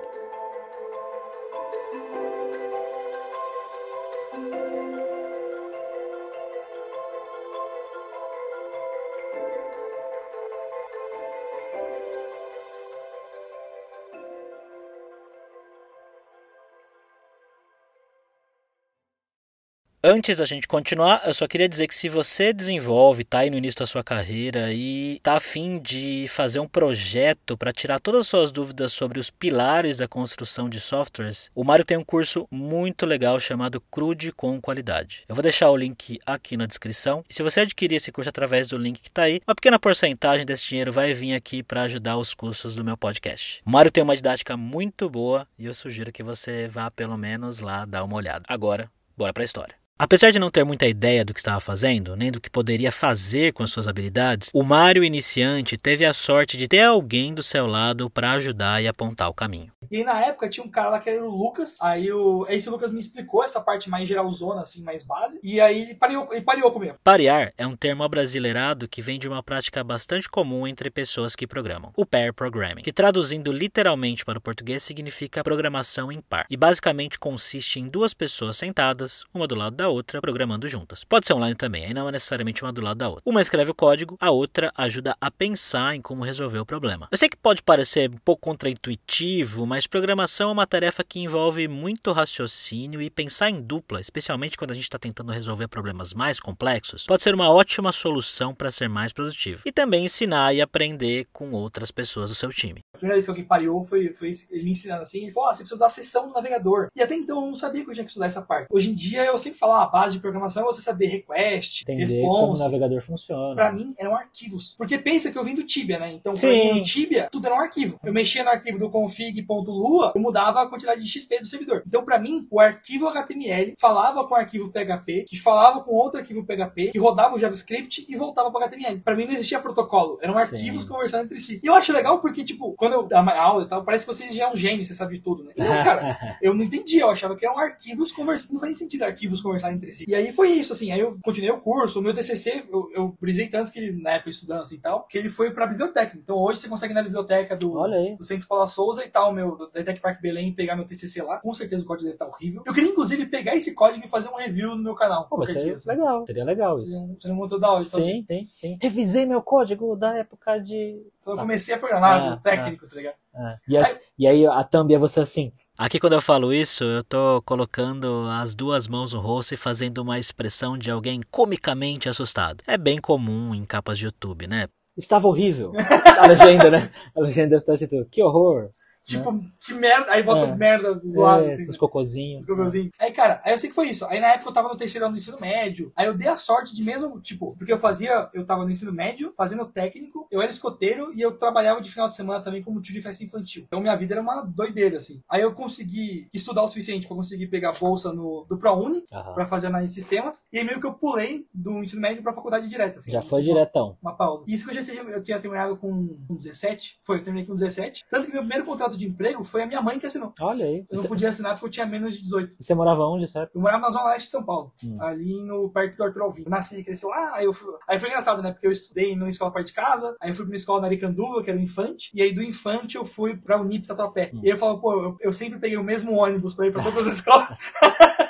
Antes 20.06 20.36
da 20.36 20.44
gente 20.44 20.68
continuar, 20.68 21.22
eu 21.26 21.34
só 21.34 21.48
queria 21.48 21.70
dizer 21.70 21.88
que 21.88 21.96
se 21.96 22.10
você 22.10 22.52
desenvolve, 22.52 23.24
tá 23.24 23.40
aí 23.40 23.50
no 23.50 23.58
início 23.58 23.80
da 23.80 23.88
sua 23.88 24.04
carreira 24.04 24.74
e 24.74 25.18
tá 25.24 25.38
afim 25.38 25.80
de 25.80 26.26
fazer 26.28 26.60
um 26.60 26.68
projeto 26.68 27.58
para 27.58 27.72
tirar 27.72 28.02
todas 28.02 28.20
as 28.20 28.28
suas 28.28 28.52
dúvidas 28.52 28.92
sobre 28.92 29.18
os 29.18 29.30
pilares 29.30 29.96
da 29.96 30.06
construção 30.06 30.68
de 30.68 30.82
softwares, 30.82 31.50
o 31.56 31.64
Mário 31.64 31.86
tem 31.86 31.96
um 31.96 32.04
curso 32.04 32.46
muito 32.52 33.06
legal 33.06 33.40
chamado 33.40 33.80
Crude 33.80 34.34
com 34.34 34.60
Qualidade. 34.60 35.24
Eu 35.26 35.36
vou 35.36 35.42
deixar 35.42 35.72
o 35.72 35.78
link 35.78 36.20
aqui 36.26 36.58
na 36.58 36.66
descrição. 36.66 37.24
E 37.30 37.34
se 37.34 37.42
você 37.42 37.62
adquirir 37.62 37.96
esse 37.96 38.12
curso 38.12 38.30
através 38.30 38.68
do 38.68 38.78
link 38.78 39.00
que 39.00 39.10
tá 39.10 39.22
aí, 39.22 39.40
uma 39.48 39.56
pequena 39.56 39.80
porcentagem 39.80 40.46
desse 40.46 40.68
dinheiro 40.68 40.92
vai 40.92 41.14
vir 41.14 41.34
aqui 41.34 41.64
para 41.64 41.84
ajudar 41.84 42.18
os 42.18 42.34
custos 42.34 42.76
do 42.76 42.84
meu 42.84 42.98
podcast. 42.98 43.62
O 43.66 43.72
Mário 43.72 43.90
tem 43.90 44.04
uma 44.04 44.18
didática 44.18 44.58
muito 44.58 45.10
boa 45.10 45.48
e 45.58 45.66
eu 45.66 45.74
sugiro 45.74 46.12
que 46.12 46.24
você 46.24 46.68
vá 46.68 46.92
pelo 46.92 47.18
menos 47.18 47.62
lá 47.62 47.86
dar 47.86 48.04
uma 48.04 48.18
olhada. 48.18 48.44
Agora, 48.50 48.92
bora 49.16 49.32
para 49.32 49.44
a 49.44 49.46
história. 49.46 49.83
Apesar 49.98 50.32
de 50.32 50.40
não 50.40 50.50
ter 50.50 50.64
muita 50.64 50.88
ideia 50.88 51.24
do 51.24 51.34
que 51.34 51.40
estava 51.40 51.60
fazendo, 51.60 52.16
nem 52.16 52.32
do 52.32 52.42
que 52.42 52.50
poderia 52.50 52.92
fazer 52.92 53.54
com 53.54 53.62
as 53.62 53.72
suas 53.72 53.88
habilidades, 53.88 54.50
o 54.52 54.64
Mario 54.64 55.04
iniciante 55.04 55.78
teve 55.78 56.04
a 56.04 56.14
sorte 56.14 56.58
de 56.58 56.68
ter 56.68 56.82
alguém 56.82 57.34
do 57.34 57.44
seu 57.44 57.68
lado 57.68 58.10
para 58.10 58.32
ajudar 58.32 58.82
e 58.82 58.88
apontar 58.88 59.30
o 59.30 59.34
caminho. 59.34 59.72
E 59.92 59.98
aí, 59.98 60.04
na 60.04 60.20
época 60.20 60.50
tinha 60.50 60.66
um 60.66 60.70
cara 60.70 60.90
lá 60.90 61.00
que 61.00 61.10
era 61.10 61.24
o 61.24 61.30
Lucas. 61.30 61.78
Aí 61.80 62.12
o, 62.12 62.44
esse 62.50 62.70
Lucas 62.70 62.92
me 62.92 63.00
explicou 63.00 63.44
essa 63.44 63.62
parte 63.62 63.88
mais 63.88 64.08
geralzona, 64.08 64.62
assim, 64.62 64.82
mais 64.82 65.04
base. 65.04 65.40
E 65.44 65.62
aí 65.62 65.84
ele 65.84 65.96
pareou, 65.96 66.28
ele 66.32 66.42
pareou 66.42 66.72
comigo. 66.72 66.98
Parear 67.04 67.54
é 67.56 67.68
um 67.68 67.76
termo 67.76 68.04
abrasileirado 68.04 68.88
que 68.88 69.02
vem 69.02 69.20
de 69.20 69.28
uma 69.28 69.44
prática 69.44 69.84
bastante 69.84 70.28
comum 70.28 70.66
entre 70.66 70.90
pessoas 70.90 71.36
que 71.36 71.46
programam, 71.46 71.94
o 71.96 72.06
pair 72.06 72.34
programming, 72.34 72.82
que 72.82 72.92
traduzindo 72.92 73.52
literalmente 73.52 74.26
para 74.26 74.40
o 74.40 74.42
português 74.42 74.82
significa 74.82 75.44
programação 75.44 76.12
em 76.12 76.20
par. 76.20 76.48
E 76.50 76.58
basicamente 76.58 77.20
consiste 77.20 77.80
em 77.80 77.88
duas 77.88 78.14
pessoas 78.14 78.58
sentadas, 78.58 79.24
uma 79.32 79.48
do 79.48 79.54
lado 79.54 79.76
da 79.76 79.83
outra, 79.88 80.22
programando 80.22 80.68
juntas. 80.68 81.04
Pode 81.04 81.28
ser 81.28 81.34
online 81.34 81.56
também, 81.56 81.86
aí 81.86 81.94
não 81.94 82.08
é 82.08 82.12
necessariamente 82.12 82.64
uma 82.64 82.74
do 82.74 82.82
lado 82.82 82.98
da 82.98 83.10
outra. 83.10 83.24
Uma 83.26 83.42
escreve 83.42 83.72
o 83.72 83.76
código, 83.76 84.18
a 84.20 84.32
outra 84.32 84.72
ajuda 84.76 85.16
a 85.20 85.30
pensar 85.30 85.96
em 85.96 86.02
como 86.02 86.24
resolver 86.24 86.60
o 86.60 86.66
problema. 86.66 87.08
Eu 87.12 87.18
sei 87.18 87.30
que 87.30 87.38
pode 87.38 87.62
parecer 87.62 88.10
um 88.10 88.18
pouco 88.24 88.42
contraintuitivo, 88.42 89.66
mas 89.66 89.88
programação 89.88 90.50
é 90.50 90.54
uma 90.54 90.68
tarefa 90.68 91.04
que 91.04 91.20
envolve 91.20 91.68
muito 91.68 92.12
raciocínio 92.12 93.02
e 93.02 93.10
pensar 93.10 93.50
em 93.50 93.62
dupla, 93.62 94.00
especialmente 94.00 94.58
quando 94.58 94.72
a 94.72 94.76
gente 94.76 94.84
está 94.84 95.00
tentando 95.00 95.32
resolver 95.32 95.68
problemas 95.68 96.14
mais 96.14 96.40
complexos, 96.40 97.06
pode 97.06 97.24
ser 97.24 97.34
uma 97.34 97.52
ótima 97.52 97.92
solução 97.92 98.54
para 98.54 98.72
ser 98.72 98.88
mais 98.88 99.14
produtivo. 99.14 99.62
E 99.66 99.72
também 99.72 100.06
ensinar 100.06 100.54
e 100.54 100.62
aprender 100.62 101.28
com 101.32 101.52
outras 101.52 101.92
pessoas 101.92 102.30
do 102.30 102.36
seu 102.36 102.50
time. 102.50 102.82
A 102.94 102.98
primeira 102.98 103.22
vez 103.22 103.34
que 103.36 103.44
pariu 103.44 103.84
foi, 103.84 104.14
foi 104.14 104.32
ele 104.50 104.64
me 104.64 104.72
ensinando 104.72 105.02
assim. 105.02 105.24
Ele 105.24 105.32
falou: 105.32 105.50
ah, 105.50 105.54
você 105.54 105.60
precisa 105.60 105.76
usar 105.76 105.86
a 105.88 105.90
sessão 105.90 106.28
do 106.28 106.34
navegador. 106.34 106.90
E 106.96 107.02
até 107.02 107.16
então 107.16 107.42
eu 107.42 107.48
não 107.48 107.56
sabia 107.56 107.84
que 107.84 107.90
eu 107.90 107.94
tinha 107.94 108.04
que 108.04 108.12
estudar 108.12 108.28
essa 108.28 108.42
parte. 108.42 108.68
Hoje 108.70 108.90
em 108.90 108.96
dia 108.96 109.26
eu 109.26 109.38
sempre 109.38 109.60
falo: 109.60 109.73
a 109.74 109.86
base 109.88 110.16
de 110.16 110.22
programação 110.22 110.64
é 110.64 110.66
você 110.66 110.82
saber 110.82 111.08
request, 111.08 111.84
Entender 111.84 112.02
response. 112.02 112.24
como 112.24 112.54
o 112.54 112.58
navegador 112.60 113.02
funciona. 113.02 113.56
Pra 113.56 113.72
mim 113.72 113.94
eram 113.98 114.16
arquivos. 114.16 114.76
Porque 114.78 114.98
pensa 114.98 115.32
que 115.32 115.38
eu 115.38 115.44
vim 115.44 115.56
do 115.56 115.64
Tibia, 115.64 116.00
né? 116.00 116.12
Então, 116.14 116.34
pra 116.34 116.42
Sim. 116.42 116.74
mim, 116.74 116.80
no 116.80 116.84
Tibia, 116.84 117.28
tudo 117.32 117.46
era 117.48 117.56
um 117.56 117.60
arquivo. 117.60 118.00
Eu 118.04 118.14
mexia 118.14 118.44
no 118.44 118.50
arquivo 118.50 118.78
do 118.78 118.90
config.lua, 118.90 120.12
eu 120.16 120.22
mudava 120.22 120.62
a 120.62 120.68
quantidade 120.68 121.02
de 121.02 121.10
XP 121.10 121.40
do 121.40 121.46
servidor. 121.46 121.84
Então, 121.88 122.04
pra 122.04 122.20
mim, 122.20 122.48
o 122.50 122.60
arquivo 122.60 123.08
HTML 123.08 123.74
falava 123.78 124.26
com 124.28 124.34
o 124.34 124.38
arquivo 124.38 124.72
PHP, 124.72 125.26
que 125.28 125.38
falava 125.40 125.82
com 125.82 125.92
outro 125.92 126.20
arquivo 126.20 126.46
PHP, 126.46 126.92
que 126.92 127.00
rodava 127.00 127.36
o 127.36 127.40
JavaScript 127.40 128.06
e 128.08 128.16
voltava 128.16 128.52
para 128.52 128.66
HTML. 128.66 129.00
Pra 129.00 129.16
mim 129.16 129.26
não 129.26 129.34
existia 129.34 129.60
protocolo, 129.60 130.18
eram 130.22 130.38
arquivos 130.38 130.84
Sim. 130.84 130.90
conversando 130.90 131.26
entre 131.26 131.40
si. 131.42 131.60
E 131.64 131.68
eu 131.68 131.76
acho 131.76 131.92
legal 131.92 132.20
porque, 132.20 132.44
tipo, 132.44 132.74
quando 132.74 132.94
eu 132.94 133.04
dava 133.04 133.32
aula 133.32 133.64
e 133.64 133.68
tal, 133.68 133.84
parece 133.84 134.06
que 134.06 134.14
você 134.14 134.30
já 134.32 134.46
é 134.46 134.52
um 134.52 134.58
gênio, 134.58 134.86
você 134.86 134.94
sabe 134.94 135.18
de 135.18 135.24
tudo, 135.24 135.44
né? 135.44 135.54
E 135.56 135.62
eu, 135.62 135.68
cara, 135.84 136.18
eu 136.42 136.54
não 136.54 136.64
entendia, 136.64 137.02
eu 137.02 137.10
achava 137.10 137.36
que 137.36 137.46
eram 137.46 137.58
arquivos 137.58 138.12
conversando, 138.12 138.54
não 138.54 138.60
fazia 138.60 138.76
sentido 138.76 139.04
arquivos 139.04 139.42
conversarem 139.64 139.78
entre 139.78 139.92
si. 139.92 140.06
E 140.08 140.14
aí 140.16 140.32
foi 140.32 140.50
isso, 140.50 140.74
assim, 140.74 140.92
aí 140.92 141.00
eu 141.00 141.18
continuei 141.24 141.52
o 141.52 141.60
curso, 141.62 142.00
o 142.00 142.02
meu 142.02 142.14
TCC, 142.14 142.66
eu, 142.72 142.90
eu 142.94 143.16
brisei 143.20 143.48
tanto 143.48 143.72
que, 143.72 143.92
na 143.92 144.12
época, 144.12 144.30
estudando 144.30 144.62
assim 144.62 144.76
e 144.76 144.80
tal, 144.80 145.04
que 145.08 145.18
ele 145.18 145.30
foi 145.30 145.52
pra 145.52 145.66
biblioteca. 145.68 146.18
Então 146.18 146.36
hoje 146.38 146.60
você 146.60 146.70
consegue 146.70 146.94
ir 146.94 146.96
na 146.96 147.04
biblioteca 147.04 147.56
do, 147.56 147.82
aí. 147.84 148.16
do 148.18 148.24
Centro 148.24 148.48
Paula 148.48 148.68
Souza 148.68 149.04
e 149.06 149.10
tal, 149.10 149.34
meu, 149.34 149.56
do 149.56 149.68
Tech 149.70 150.00
Park 150.00 150.22
Belém, 150.22 150.54
pegar 150.54 150.76
meu 150.76 150.86
TCC 150.86 151.22
lá. 151.22 151.38
Com 151.40 151.54
certeza 151.54 151.84
o 151.84 151.88
código 151.88 152.04
deve 152.06 152.16
estar 152.16 152.28
horrível. 152.28 152.64
Eu 152.66 152.74
queria, 152.74 152.90
inclusive, 152.92 153.26
pegar 153.26 153.56
esse 153.56 153.74
código 153.74 154.06
e 154.06 154.10
fazer 154.10 154.30
um 154.30 154.36
review 154.38 154.76
no 154.76 154.84
meu 154.84 154.96
canal. 154.96 155.28
Pô, 155.28 155.38
vai 155.38 155.46
qualquer 155.48 155.54
ser 155.62 155.66
dia, 155.66 155.74
assim. 155.74 155.90
legal. 155.90 156.26
Seria 156.26 156.44
legal 156.46 156.80
Seria 156.80 156.94
isso. 157.06 157.18
seria 157.22 157.36
um 157.36 157.40
conteúdo 157.40 157.62
da 157.62 157.72
hora 157.72 157.84
de 157.86 157.90
fazer. 157.92 158.04
Sim, 158.06 158.26
sim, 158.28 158.46
sim. 158.54 158.78
Revisei 158.82 159.26
meu 159.26 159.42
código 159.42 159.96
da 159.96 160.18
época 160.18 160.58
de. 160.60 161.02
Então 161.22 161.34
eu 161.34 161.40
comecei 161.40 161.74
a 161.74 161.78
programar, 161.78 162.34
Ah, 162.34 162.38
técnico, 162.44 162.88
tá 162.88 162.96
ligado? 162.96 163.16
Ah, 163.34 163.58
e, 163.68 163.78
as- 163.78 164.00
e 164.20 164.28
aí 164.28 164.46
a 164.46 164.64
thumb 164.64 164.94
é 164.94 164.98
você 164.98 165.20
assim. 165.22 165.52
Aqui 165.76 166.00
quando 166.00 166.14
eu 166.14 166.22
falo 166.22 166.54
isso, 166.54 166.84
eu 166.84 167.04
tô 167.04 167.42
colocando 167.42 168.28
as 168.30 168.54
duas 168.54 168.88
mãos 168.88 169.12
no 169.12 169.20
rosto 169.20 169.56
e 169.56 169.58
fazendo 169.58 170.04
uma 170.04 170.20
expressão 170.20 170.78
de 170.78 170.92
alguém 170.92 171.22
comicamente 171.32 172.08
assustado. 172.08 172.64
É 172.68 172.78
bem 172.78 173.02
comum 173.02 173.56
em 173.56 173.66
capas 173.66 173.98
de 173.98 174.06
YouTube, 174.06 174.46
né? 174.46 174.68
Estava 174.96 175.28
horrível. 175.28 175.72
A 176.20 176.28
legenda, 176.28 176.70
né? 176.70 176.92
A 177.16 177.22
legenda 177.22 177.56
está 177.56 177.76
tipo, 177.76 178.06
que 178.06 178.22
horror. 178.22 178.70
Tipo, 179.04 179.44
que 179.66 179.74
merda. 179.74 180.12
Aí 180.12 180.24
bota 180.24 180.48
É. 180.52 180.56
merda 180.56 180.92
zoado, 181.08 181.46
É, 181.46 181.50
assim. 181.50 181.70
os 181.70 181.78
cocôzinhos. 181.78 182.42
Os 182.44 182.50
cocôzinhos. 182.50 182.92
Aí, 183.00 183.12
cara, 183.12 183.42
aí 183.44 183.54
eu 183.54 183.58
sei 183.58 183.70
que 183.70 183.76
foi 183.76 183.90
isso. 183.90 184.06
Aí 184.06 184.20
na 184.20 184.28
época 184.34 184.50
eu 184.50 184.54
tava 184.54 184.70
no 184.70 184.78
terceiro 184.78 185.06
ano 185.06 185.14
do 185.16 185.18
ensino 185.18 185.38
médio. 185.40 185.92
Aí 185.96 186.06
eu 186.08 186.14
dei 186.14 186.28
a 186.28 186.38
sorte 186.38 186.74
de 186.76 186.84
mesmo, 186.84 187.20
tipo, 187.20 187.56
porque 187.58 187.74
eu 187.74 187.78
fazia, 187.78 188.30
eu 188.34 188.46
tava 188.46 188.64
no 188.64 188.72
ensino 188.72 188.94
médio, 188.94 189.34
fazendo 189.38 189.66
técnico, 189.66 190.28
eu 190.32 190.42
era 190.42 190.52
escoteiro 190.52 191.12
e 191.14 191.22
eu 191.22 191.38
trabalhava 191.38 191.82
de 191.82 191.92
final 191.92 192.08
de 192.08 192.16
semana 192.16 192.42
também 192.44 192.64
como 192.64 192.82
tio 192.82 192.94
de 192.94 193.02
festa 193.02 193.24
infantil. 193.24 193.64
Então 193.68 193.82
minha 193.82 193.96
vida 193.96 194.14
era 194.14 194.22
uma 194.22 194.42
doideira, 194.42 194.98
assim. 194.98 195.22
Aí 195.30 195.42
eu 195.42 195.54
consegui 195.54 196.28
estudar 196.34 196.64
o 196.64 196.68
suficiente 196.68 197.06
pra 197.08 197.16
conseguir 197.16 197.48
pegar 197.48 197.74
bolsa 197.74 198.14
no, 198.14 198.46
do 198.48 198.58
ProUni, 198.58 199.04
Aham. 199.12 199.34
pra 199.34 199.46
fazer 199.46 199.68
análise 199.68 199.94
de 199.96 200.00
sistemas. 200.02 200.46
E 200.52 200.60
aí 200.60 200.64
meio 200.64 200.80
que 200.80 200.88
eu 200.88 200.94
pulei 200.94 201.46
do 201.54 201.84
ensino 201.84 202.02
médio 202.02 202.24
pra 202.24 202.34
faculdade 202.34 202.70
direta, 202.70 202.98
assim. 202.98 203.12
Já 203.12 203.22
foi 203.22 203.42
Tipo, 203.42 203.54
diretão. 203.54 203.98
uma 204.02 204.16
pausa. 204.16 204.44
Isso 204.48 204.64
que 204.64 204.72
eu 204.72 204.76
já 204.76 204.84
tinha, 204.84 205.02
eu 205.04 205.22
tinha 205.22 205.40
terminado 205.40 205.76
com, 205.78 206.16
com 206.28 206.36
17, 206.36 207.00
foi, 207.02 207.18
eu 207.18 207.24
terminei 207.24 207.46
com 207.46 207.54
17. 207.54 208.06
Tanto 208.10 208.26
que 208.28 208.32
meu 208.32 208.42
primeiro 208.42 208.64
contrato 208.66 208.93
de 208.98 209.06
emprego 209.08 209.44
foi 209.44 209.64
a 209.64 209.66
minha 209.68 209.82
mãe 209.82 210.00
que 210.00 210.06
assinou. 210.06 210.34
Olha 210.40 210.66
aí. 210.66 210.86
Eu 210.90 210.98
não 210.98 211.06
podia 211.06 211.30
assinar 211.30 211.54
porque 211.54 211.66
eu 211.66 211.70
tinha 211.72 211.86
menos 211.86 212.16
de 212.16 212.24
18. 212.24 212.56
você 212.60 212.74
morava 212.76 213.04
onde, 213.06 213.28
certo? 213.28 213.52
Eu 213.56 213.62
morava 213.62 213.82
na 213.82 213.90
zona 213.92 214.10
leste 214.10 214.26
de 214.26 214.32
São 214.32 214.44
Paulo, 214.44 214.72
Hum. 214.84 214.98
ali 215.02 215.42
no 215.44 215.70
perto 215.70 215.98
do 215.98 216.04
Arthur 216.04 216.22
Alvim. 216.24 216.44
Eu 216.46 216.50
nasci 216.50 216.80
e 216.80 216.84
cresci 216.84 217.06
lá, 217.06 217.32
aí 217.34 217.46
eu 217.46 217.54
fui, 217.54 217.74
aí 217.88 218.00
foi 218.00 218.10
engraçado, 218.10 218.42
né? 218.42 218.52
Porque 218.52 218.68
eu 218.68 218.72
estudei 218.72 219.16
numa 219.16 219.30
escola 219.30 219.52
perto 219.52 219.68
de 219.68 219.74
casa, 219.74 220.16
aí 220.22 220.30
eu 220.30 220.36
fui 220.36 220.46
pra 220.46 220.52
uma 220.52 220.58
escola 220.58 220.82
na 220.82 220.88
Aricanduva, 220.88 221.44
que 221.44 221.50
era 221.50 221.60
o 221.60 221.62
Infante, 221.62 222.10
e 222.14 222.22
aí 222.22 222.34
do 222.34 222.44
Infante 222.44 222.96
eu 222.96 223.06
fui 223.06 223.36
pra 223.36 223.60
Unip 223.60 223.88
Tatuapé. 223.88 224.32
Hum. 224.34 224.42
E 224.44 224.50
eu 224.50 224.58
falo, 224.58 224.80
pô, 224.80 224.94
eu, 224.94 225.18
eu 225.22 225.34
sempre 225.34 225.60
peguei 225.60 225.78
o 225.78 225.84
mesmo 225.84 226.14
ônibus 226.14 226.54
pra 226.54 226.68
ir 226.68 226.72
pra 226.72 226.84
todas 226.84 227.08
as 227.08 227.14
escolas. 227.20 227.58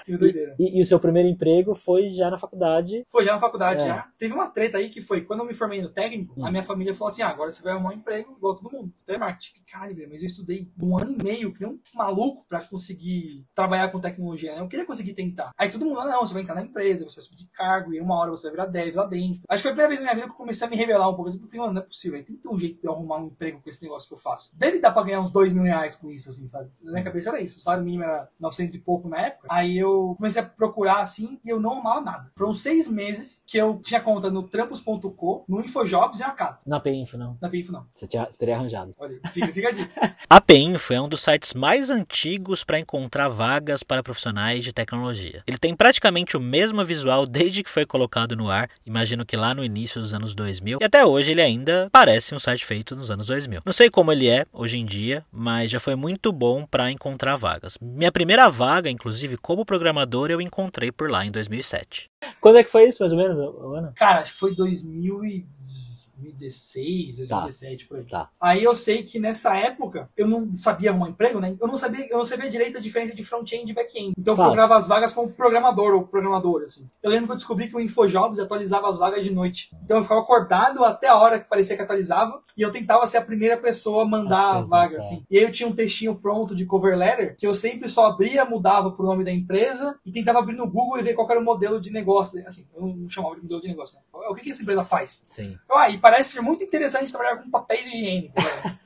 Que 0.06 0.18
doideira. 0.18 0.56
E, 0.60 0.80
e 0.80 0.82
o 0.82 0.86
seu 0.86 1.00
primeiro 1.00 1.28
emprego 1.30 1.74
foi 1.76 2.10
já 2.10 2.30
na 2.30 2.38
faculdade. 2.38 3.04
Foi 3.10 3.26
já 3.26 3.34
na 3.34 3.40
faculdade, 3.40 3.82
É. 3.82 3.88
já. 3.88 4.08
Teve 4.18 4.34
uma 4.34 4.48
treta 4.50 4.78
aí 4.78 4.90
que 4.90 5.02
foi, 5.02 5.22
quando 5.22 5.40
eu 5.42 5.46
me 5.46 5.54
formei 5.54 5.82
no 5.82 5.90
técnico, 5.90 6.34
Hum. 6.38 6.46
a 6.46 6.52
minha 6.52 6.64
família 6.64 6.94
falou 6.94 7.10
assim, 7.12 7.22
ah, 7.22 7.30
agora 7.30 7.52
você 7.52 7.62
vai 7.64 7.74
arrumar 7.74 7.90
um 7.92 7.94
emprego 7.94 8.34
igual 8.38 8.56
todo 8.56 8.72
mundo, 8.72 8.94
telemarketing. 9.06 9.62
Caralho, 9.72 9.96
velho, 9.96 10.10
mas 10.10 10.22
eu 10.22 10.28
estudei 10.28 10.68
um 10.82 10.98
ano 10.98 11.16
e 11.20 11.24
meio, 11.24 11.54
que 11.54 11.62
nem 11.66 11.74
um 11.74 11.80
maluco 11.96 12.46
pra 12.48 12.62
conseguir 12.62 13.46
trabalhar 13.56 13.90
com 13.92 14.00
tecnologia, 14.00 14.54
né? 14.54 14.60
Eu 14.62 14.68
queria 14.68 14.86
conseguir 14.86 15.14
tentar. 15.14 15.52
Aí 15.58 15.70
todo 15.72 15.86
mundo, 15.86 16.00
ah, 16.00 16.06
não, 16.08 16.22
você 16.22 16.34
vai 16.34 16.44
entrar 16.44 16.56
na 16.56 16.62
empresa, 16.64 17.04
você 17.04 17.16
vai 17.18 17.24
subir 17.26 17.38
de 17.38 17.48
cargo, 17.48 17.94
e 17.94 18.00
uma 18.00 18.16
hora 18.20 18.32
você 18.32 18.44
vai 18.44 18.52
virar 18.52 18.66
dev 18.66 18.96
lá 18.96 19.06
dentro. 19.06 19.42
Acho 19.50 19.62
que 19.62 19.64
foi 19.64 19.72
a 19.72 19.74
primeira 19.74 19.90
vez 19.90 20.00
na 20.00 20.06
minha 20.06 20.16
vida 20.16 20.28
que 20.28 20.34
eu 20.34 20.38
comecei 20.38 20.68
a 20.68 20.70
me 20.70 20.76
revelar 20.76 21.10
um 21.10 21.16
pouco. 21.16 21.30
Eu 21.30 21.40
falei, 21.40 21.60
mano, 21.60 21.74
não 21.74 21.82
é 21.82 21.86
possível, 21.86 22.18
aí 22.18 22.24
tem 22.24 22.36
que 22.36 22.42
ter 22.42 22.50
um 22.50 22.58
jeito 22.60 22.80
de 22.82 22.88
eu 22.88 22.92
arrumar 22.92 23.18
um 23.18 23.28
emprego 23.28 23.62
com 23.62 23.70
esse 23.70 23.82
negócio 23.84 24.08
que 24.08 24.14
eu 24.14 24.18
faço. 24.20 24.50
Deve 24.54 24.80
dar 24.80 24.92
pra 24.92 25.04
ganhar 25.04 25.22
uns 25.22 25.30
dois 25.30 25.54
mil 25.54 25.64
reais 25.64 25.96
com 25.96 26.12
isso, 26.12 26.30
assim, 26.30 26.48
sabe? 26.48 26.70
Na 26.82 26.92
minha 26.92 27.04
cabeça 27.04 27.30
era 27.30 27.42
isso. 27.42 27.58
O 27.60 27.62
salário 27.62 27.84
mínimo 27.86 28.04
era 28.04 28.28
900 28.40 28.76
e 28.76 28.80
pouco 28.80 29.08
na 29.08 29.20
época. 29.28 29.48
Aí 29.50 29.78
eu 29.78 29.93
comecei 30.18 30.42
a 30.42 30.46
procurar, 30.46 31.00
assim, 31.00 31.40
e 31.44 31.50
eu 31.50 31.60
não 31.60 31.72
arrumava 31.72 32.02
nada. 32.02 32.32
Foram 32.36 32.54
seis 32.54 32.88
meses 32.88 33.44
que 33.46 33.58
eu 33.58 33.80
tinha 33.84 34.02
conta 34.02 34.30
no 34.30 34.44
trampos.co, 34.44 35.46
no 35.48 35.62
Infojobs 35.62 36.20
e 36.20 36.24
na 36.24 36.32
Cato. 36.32 36.68
Na 36.68 36.80
PINFO, 36.80 37.18
não. 37.18 37.38
Na 37.42 37.50
PINFO, 37.50 37.72
não. 37.72 37.86
Você, 37.92 38.08
tinha, 38.08 38.26
você 38.30 38.38
teria 38.38 38.56
arranjado. 38.56 38.94
Olha, 38.98 39.20
fica, 39.32 39.48
fica 39.48 39.70
a 39.70 39.72
dica. 39.72 40.16
A 40.30 40.42
PINFO 40.42 40.94
é 40.94 41.02
um 41.02 41.08
dos 41.08 41.22
sites 41.22 41.54
mais 41.54 41.90
antigos 41.90 42.64
para 42.64 42.80
encontrar 42.80 43.28
vagas 43.28 43.84
para 43.84 44.02
profissionais 44.02 44.64
de 44.64 44.74
tecnologia. 44.74 45.44
Ele 45.46 45.58
tem 45.58 45.76
praticamente 45.76 46.36
o 46.36 46.40
mesmo 46.40 46.84
visual 46.84 47.26
desde 47.26 47.64
que 47.64 47.70
foi 47.70 47.86
colocado 47.86 48.36
no 48.36 48.50
ar, 48.50 48.70
imagino 48.86 49.26
que 49.26 49.38
lá 49.38 49.54
no 49.54 49.64
início 49.64 50.02
dos 50.02 50.14
anos 50.14 50.34
2000, 50.34 50.80
e 50.82 50.84
até 50.84 51.06
hoje 51.06 51.32
ele 51.32 51.42
ainda 51.42 51.88
parece 51.92 52.34
um 52.34 52.40
site 52.40 52.66
feito 52.66 52.96
nos 52.96 53.12
anos 53.12 53.28
2000. 53.28 53.62
Não 53.66 53.74
sei 53.74 53.90
como 53.90 54.12
ele 54.12 54.28
é 54.28 54.46
hoje 54.52 54.78
em 54.78 54.86
dia, 54.86 55.24
mas 55.32 55.70
já 55.70 55.80
foi 55.80 55.96
muito 55.96 56.32
bom 56.32 56.66
para 56.66 56.92
encontrar 56.92 57.36
vagas. 57.36 57.78
Minha 57.82 58.12
primeira 58.12 58.50
vaga, 58.50 58.90
inclusive 58.90 59.38
como 59.38 59.66
programador, 59.66 59.83
eu 60.32 60.42
encontrei 60.42 60.92
por 60.92 61.10
lá 61.10 61.26
em 61.26 61.32
2007. 61.32 62.10
Quando 62.40 62.58
é 62.58 62.64
que 62.64 62.72
foi 62.72 62.88
isso, 62.88 63.02
mais 63.02 63.14
ou 63.14 63.18
menos, 63.18 63.38
Ana? 63.38 63.94
Cara, 63.96 64.22
acho 64.22 64.34
que 64.34 64.40
foi 64.40 64.56
2000 64.56 65.26
e... 65.26 65.46
2016, 66.24 67.18
2017, 67.18 67.88
por 67.88 67.98
aí. 67.98 68.04
Tá. 68.06 68.30
Aí 68.40 68.64
eu 68.64 68.76
sei 68.76 69.04
que 69.04 69.20
nessa 69.20 69.56
época 69.56 70.10
eu 70.16 70.28
não 70.28 70.58
sabia 70.58 70.92
arrumar 70.92 71.10
emprego, 71.10 71.40
né? 71.40 71.56
Eu 71.60 71.68
não 71.68 71.78
sabia, 71.78 72.08
eu 72.10 72.18
não 72.18 72.26
sabia 72.26 72.50
direito 72.50 72.78
a 72.78 72.82
diferença 72.82 73.16
de 73.16 73.24
front-end 73.24 73.70
e 73.70 73.74
back-end. 73.74 74.14
Então 74.18 74.34
eu 74.34 74.36
Claro. 74.36 74.52
procurava 74.52 74.78
as 74.78 74.88
vagas 74.88 75.14
como 75.14 75.32
programador 75.32 75.94
ou 75.94 76.08
programadora, 76.08 76.66
assim. 76.66 76.86
Eu 77.02 77.10
lembro 77.12 77.28
que 77.28 77.32
eu 77.34 77.38
descobri 77.38 77.68
que 77.70 77.76
o 77.76 77.80
InfoJobs 77.80 78.40
atualizava 78.40 78.88
as 78.88 78.98
vagas 78.98 79.24
de 79.24 79.32
noite. 79.34 79.70
Então 79.84 79.98
eu 79.98 80.04
ficava 80.04 80.22
acordado 80.22 80.84
até 80.84 81.08
a 81.08 81.16
hora 81.16 81.40
que 81.40 81.48
parecia 81.50 81.76
que 81.76 81.82
atualizava 81.82 82.42
e 82.58 82.62
eu 82.62 82.72
tentava 82.72 83.06
ser 83.08 83.18
a 83.18 83.22
primeira 83.26 83.58
pessoa 83.58 84.04
a 84.04 84.08
mandar 84.08 84.50
a 84.52 84.54
Nossa, 84.56 84.70
vaga, 84.70 84.98
assim. 84.98 85.24
E 85.30 85.38
aí 85.38 85.44
eu 85.44 85.52
tinha 85.52 85.68
um 85.68 85.74
textinho 85.76 86.16
pronto 86.16 86.56
de 86.56 86.66
cover 86.66 86.98
letter 86.98 87.36
que 87.38 87.48
eu 87.48 87.54
sempre 87.54 87.90
só 87.90 88.08
abria, 88.08 88.46
mudava 88.46 88.92
pro 88.92 89.06
nome 89.06 89.24
da 89.24 89.32
empresa 89.32 89.98
e 90.06 90.12
tentava 90.12 90.40
abrir 90.40 90.56
no 90.56 90.68
Google 90.70 91.00
e 91.00 91.02
ver 91.04 91.14
qual 91.14 91.30
era 91.30 91.40
o 91.40 91.44
modelo 91.44 91.80
de 91.80 91.92
negócio. 91.92 92.38
né? 92.40 92.46
Assim, 92.48 92.66
eu 92.76 92.86
não 92.88 93.10
chamava 93.10 93.36
de 93.36 93.42
modelo 93.42 93.62
de 93.62 93.68
negócio, 93.68 93.98
né? 93.98 94.04
O 94.30 94.36
que, 94.36 94.42
que 94.42 94.52
essa 94.52 94.62
empresa 94.62 94.84
faz? 94.84 95.24
Sim. 95.28 95.58
Ah, 95.72 95.90
e 95.90 95.98
parece 96.00 96.34
ser 96.34 96.42
muito 96.42 96.64
interessante 96.64 97.12
trabalhar 97.12 97.38
com 97.38 97.50
papéis 97.50 97.86
higiênicos. 97.88 98.44
né? 98.44 98.80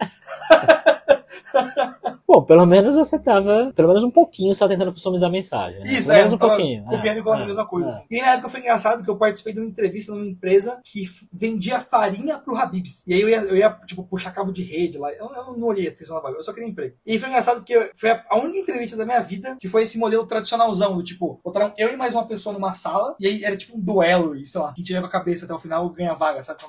Bom, 2.28 2.44
pelo 2.44 2.66
menos 2.66 2.94
você 2.94 3.18
tava, 3.18 3.72
pelo 3.74 3.88
menos 3.88 4.04
um 4.04 4.12
pouquinho 4.12 4.54
só 4.54 4.68
tentando 4.68 4.92
customizar 4.92 5.30
a 5.30 5.32
mensagem. 5.32 5.80
Né? 5.80 5.94
Isso, 5.94 6.08
pelo 6.08 6.14
é, 6.14 6.18
menos 6.18 6.34
um 6.34 6.38
pouquinho. 6.38 6.84
copiando 6.84 7.16
é, 7.16 7.20
e 7.20 7.24
colando 7.24 7.42
é, 7.42 7.44
a 7.46 7.48
mesma 7.48 7.66
coisa. 7.66 7.88
é. 7.88 7.92
assim. 7.92 8.06
E 8.12 8.22
na 8.22 8.34
época 8.34 8.50
foi 8.50 8.60
engraçado 8.60 9.02
que 9.02 9.10
eu 9.10 9.16
participei 9.16 9.54
de 9.54 9.60
uma 9.62 9.70
entrevista 9.70 10.12
numa 10.12 10.26
empresa 10.26 10.78
que 10.84 11.06
vendia 11.32 11.80
farinha 11.80 12.38
pro 12.38 12.58
Habibs. 12.58 13.06
E 13.08 13.14
aí 13.14 13.22
eu 13.22 13.30
ia, 13.30 13.42
eu 13.44 13.56
ia 13.56 13.70
tipo, 13.86 14.04
puxar 14.04 14.32
cabo 14.32 14.52
de 14.52 14.62
rede 14.62 14.98
lá. 14.98 15.10
Eu, 15.14 15.32
eu 15.34 15.58
não 15.58 15.68
olhei 15.68 15.88
a 15.88 15.90
descrição 15.90 16.18
da 16.18 16.22
vaga, 16.22 16.36
eu 16.36 16.44
só 16.44 16.52
queria 16.52 16.68
emprego. 16.68 16.96
E 17.06 17.18
foi 17.18 17.30
engraçado 17.30 17.58
porque 17.58 17.92
foi 17.96 18.10
a, 18.10 18.26
a 18.30 18.38
única 18.38 18.60
entrevista 18.60 18.98
da 18.98 19.06
minha 19.06 19.22
vida 19.22 19.56
que 19.58 19.70
foi 19.70 19.84
esse 19.84 19.98
modelo 19.98 20.28
tradicionalzão, 20.28 20.98
do 20.98 21.04
tipo, 21.04 21.40
botaram 21.42 21.74
eu 21.78 21.94
e 21.94 21.96
mais 21.96 22.14
uma 22.14 22.28
pessoa 22.28 22.52
numa 22.52 22.74
sala, 22.74 23.16
e 23.22 23.28
aí 23.28 23.46
era 23.46 23.56
tipo 23.56 23.78
um 23.78 23.82
duelo, 23.82 24.36
e 24.36 24.46
sei 24.46 24.60
lá, 24.60 24.74
quem 24.74 24.84
tiver 24.84 25.00
a 25.00 25.08
cabeça 25.08 25.46
até 25.46 25.54
o 25.54 25.60
final 25.60 25.90
ganha 25.92 26.14
vaga, 26.14 26.44
sabe? 26.44 26.60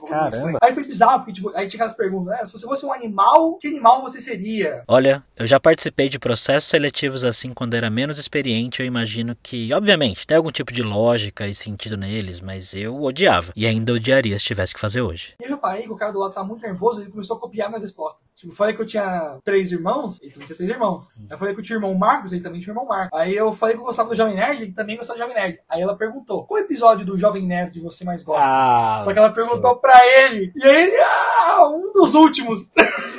Aí 0.62 0.72
foi 0.72 0.84
bizarro, 0.84 1.20
porque 1.20 1.32
tipo, 1.32 1.48
aí 1.50 1.66
tinha 1.66 1.78
aquelas 1.78 1.96
perguntas, 1.96 2.28
né? 2.28 2.44
Se 2.44 2.52
você 2.52 2.66
fosse 2.66 2.86
um 2.86 2.92
animal, 2.92 3.56
que 3.56 3.66
animal 3.66 4.02
você 4.02 4.20
seria? 4.20 4.84
Olha, 4.86 5.24
eu 5.36 5.47
já 5.48 5.58
participei 5.58 6.08
de 6.08 6.18
processos 6.18 6.68
seletivos 6.70 7.24
assim 7.24 7.52
quando 7.52 7.74
era 7.74 7.90
menos 7.90 8.18
experiente. 8.18 8.80
Eu 8.80 8.86
imagino 8.86 9.36
que, 9.42 9.72
obviamente, 9.72 10.26
tem 10.26 10.36
algum 10.36 10.50
tipo 10.52 10.72
de 10.72 10.82
lógica 10.82 11.46
e 11.46 11.54
sentido 11.54 11.96
neles, 11.96 12.40
mas 12.40 12.74
eu 12.74 13.02
odiava. 13.02 13.52
E 13.56 13.66
ainda 13.66 13.92
odiaria 13.92 14.38
se 14.38 14.44
tivesse 14.44 14.74
que 14.74 14.80
fazer 14.80 15.00
hoje. 15.00 15.34
E 15.40 15.44
eu 15.44 15.50
reparei 15.50 15.82
que 15.82 15.90
o 15.90 15.96
cara 15.96 16.12
do 16.12 16.20
lado 16.20 16.32
tava 16.34 16.46
muito 16.46 16.62
nervoso, 16.62 17.00
ele 17.00 17.10
começou 17.10 17.36
a 17.36 17.40
copiar 17.40 17.68
minhas 17.68 17.82
respostas. 17.82 18.22
Tipo, 18.36 18.52
eu 18.52 18.56
falei 18.56 18.74
que 18.74 18.82
eu 18.82 18.86
tinha 18.86 19.38
três 19.42 19.72
irmãos, 19.72 20.20
ele 20.22 20.30
também 20.30 20.46
tinha 20.46 20.56
três 20.56 20.70
irmãos. 20.70 21.08
Aí 21.18 21.26
eu 21.30 21.38
falei 21.38 21.54
que 21.54 21.60
eu 21.60 21.64
tinha 21.64 21.76
irmão 21.76 21.94
Marcos, 21.94 22.32
ele 22.32 22.42
também 22.42 22.60
tinha 22.60 22.70
irmão 22.70 22.86
Marcos. 22.86 23.18
Aí 23.18 23.34
eu 23.34 23.52
falei 23.52 23.74
que 23.74 23.80
eu 23.80 23.86
gostava 23.86 24.08
do 24.10 24.14
Jovem 24.14 24.36
Nerd, 24.36 24.62
ele 24.62 24.72
também 24.72 24.96
gostava 24.96 25.18
do 25.18 25.22
Jovem 25.22 25.34
Nerd. 25.34 25.58
Aí 25.68 25.82
ela 25.82 25.96
perguntou, 25.96 26.44
qual 26.44 26.60
episódio 26.60 27.04
do 27.04 27.18
Jovem 27.18 27.44
Nerd 27.46 27.80
você 27.80 28.04
mais 28.04 28.22
gosta? 28.22 28.46
Ah, 28.48 29.00
Só 29.02 29.12
que 29.12 29.18
ela 29.18 29.32
perguntou 29.32 29.76
pra 29.76 29.98
ele, 30.06 30.52
e 30.54 30.62
aí 30.62 30.82
ele, 30.84 30.96
ah, 31.00 31.68
um 31.68 31.92
dos 31.92 32.14
últimos. 32.14 32.70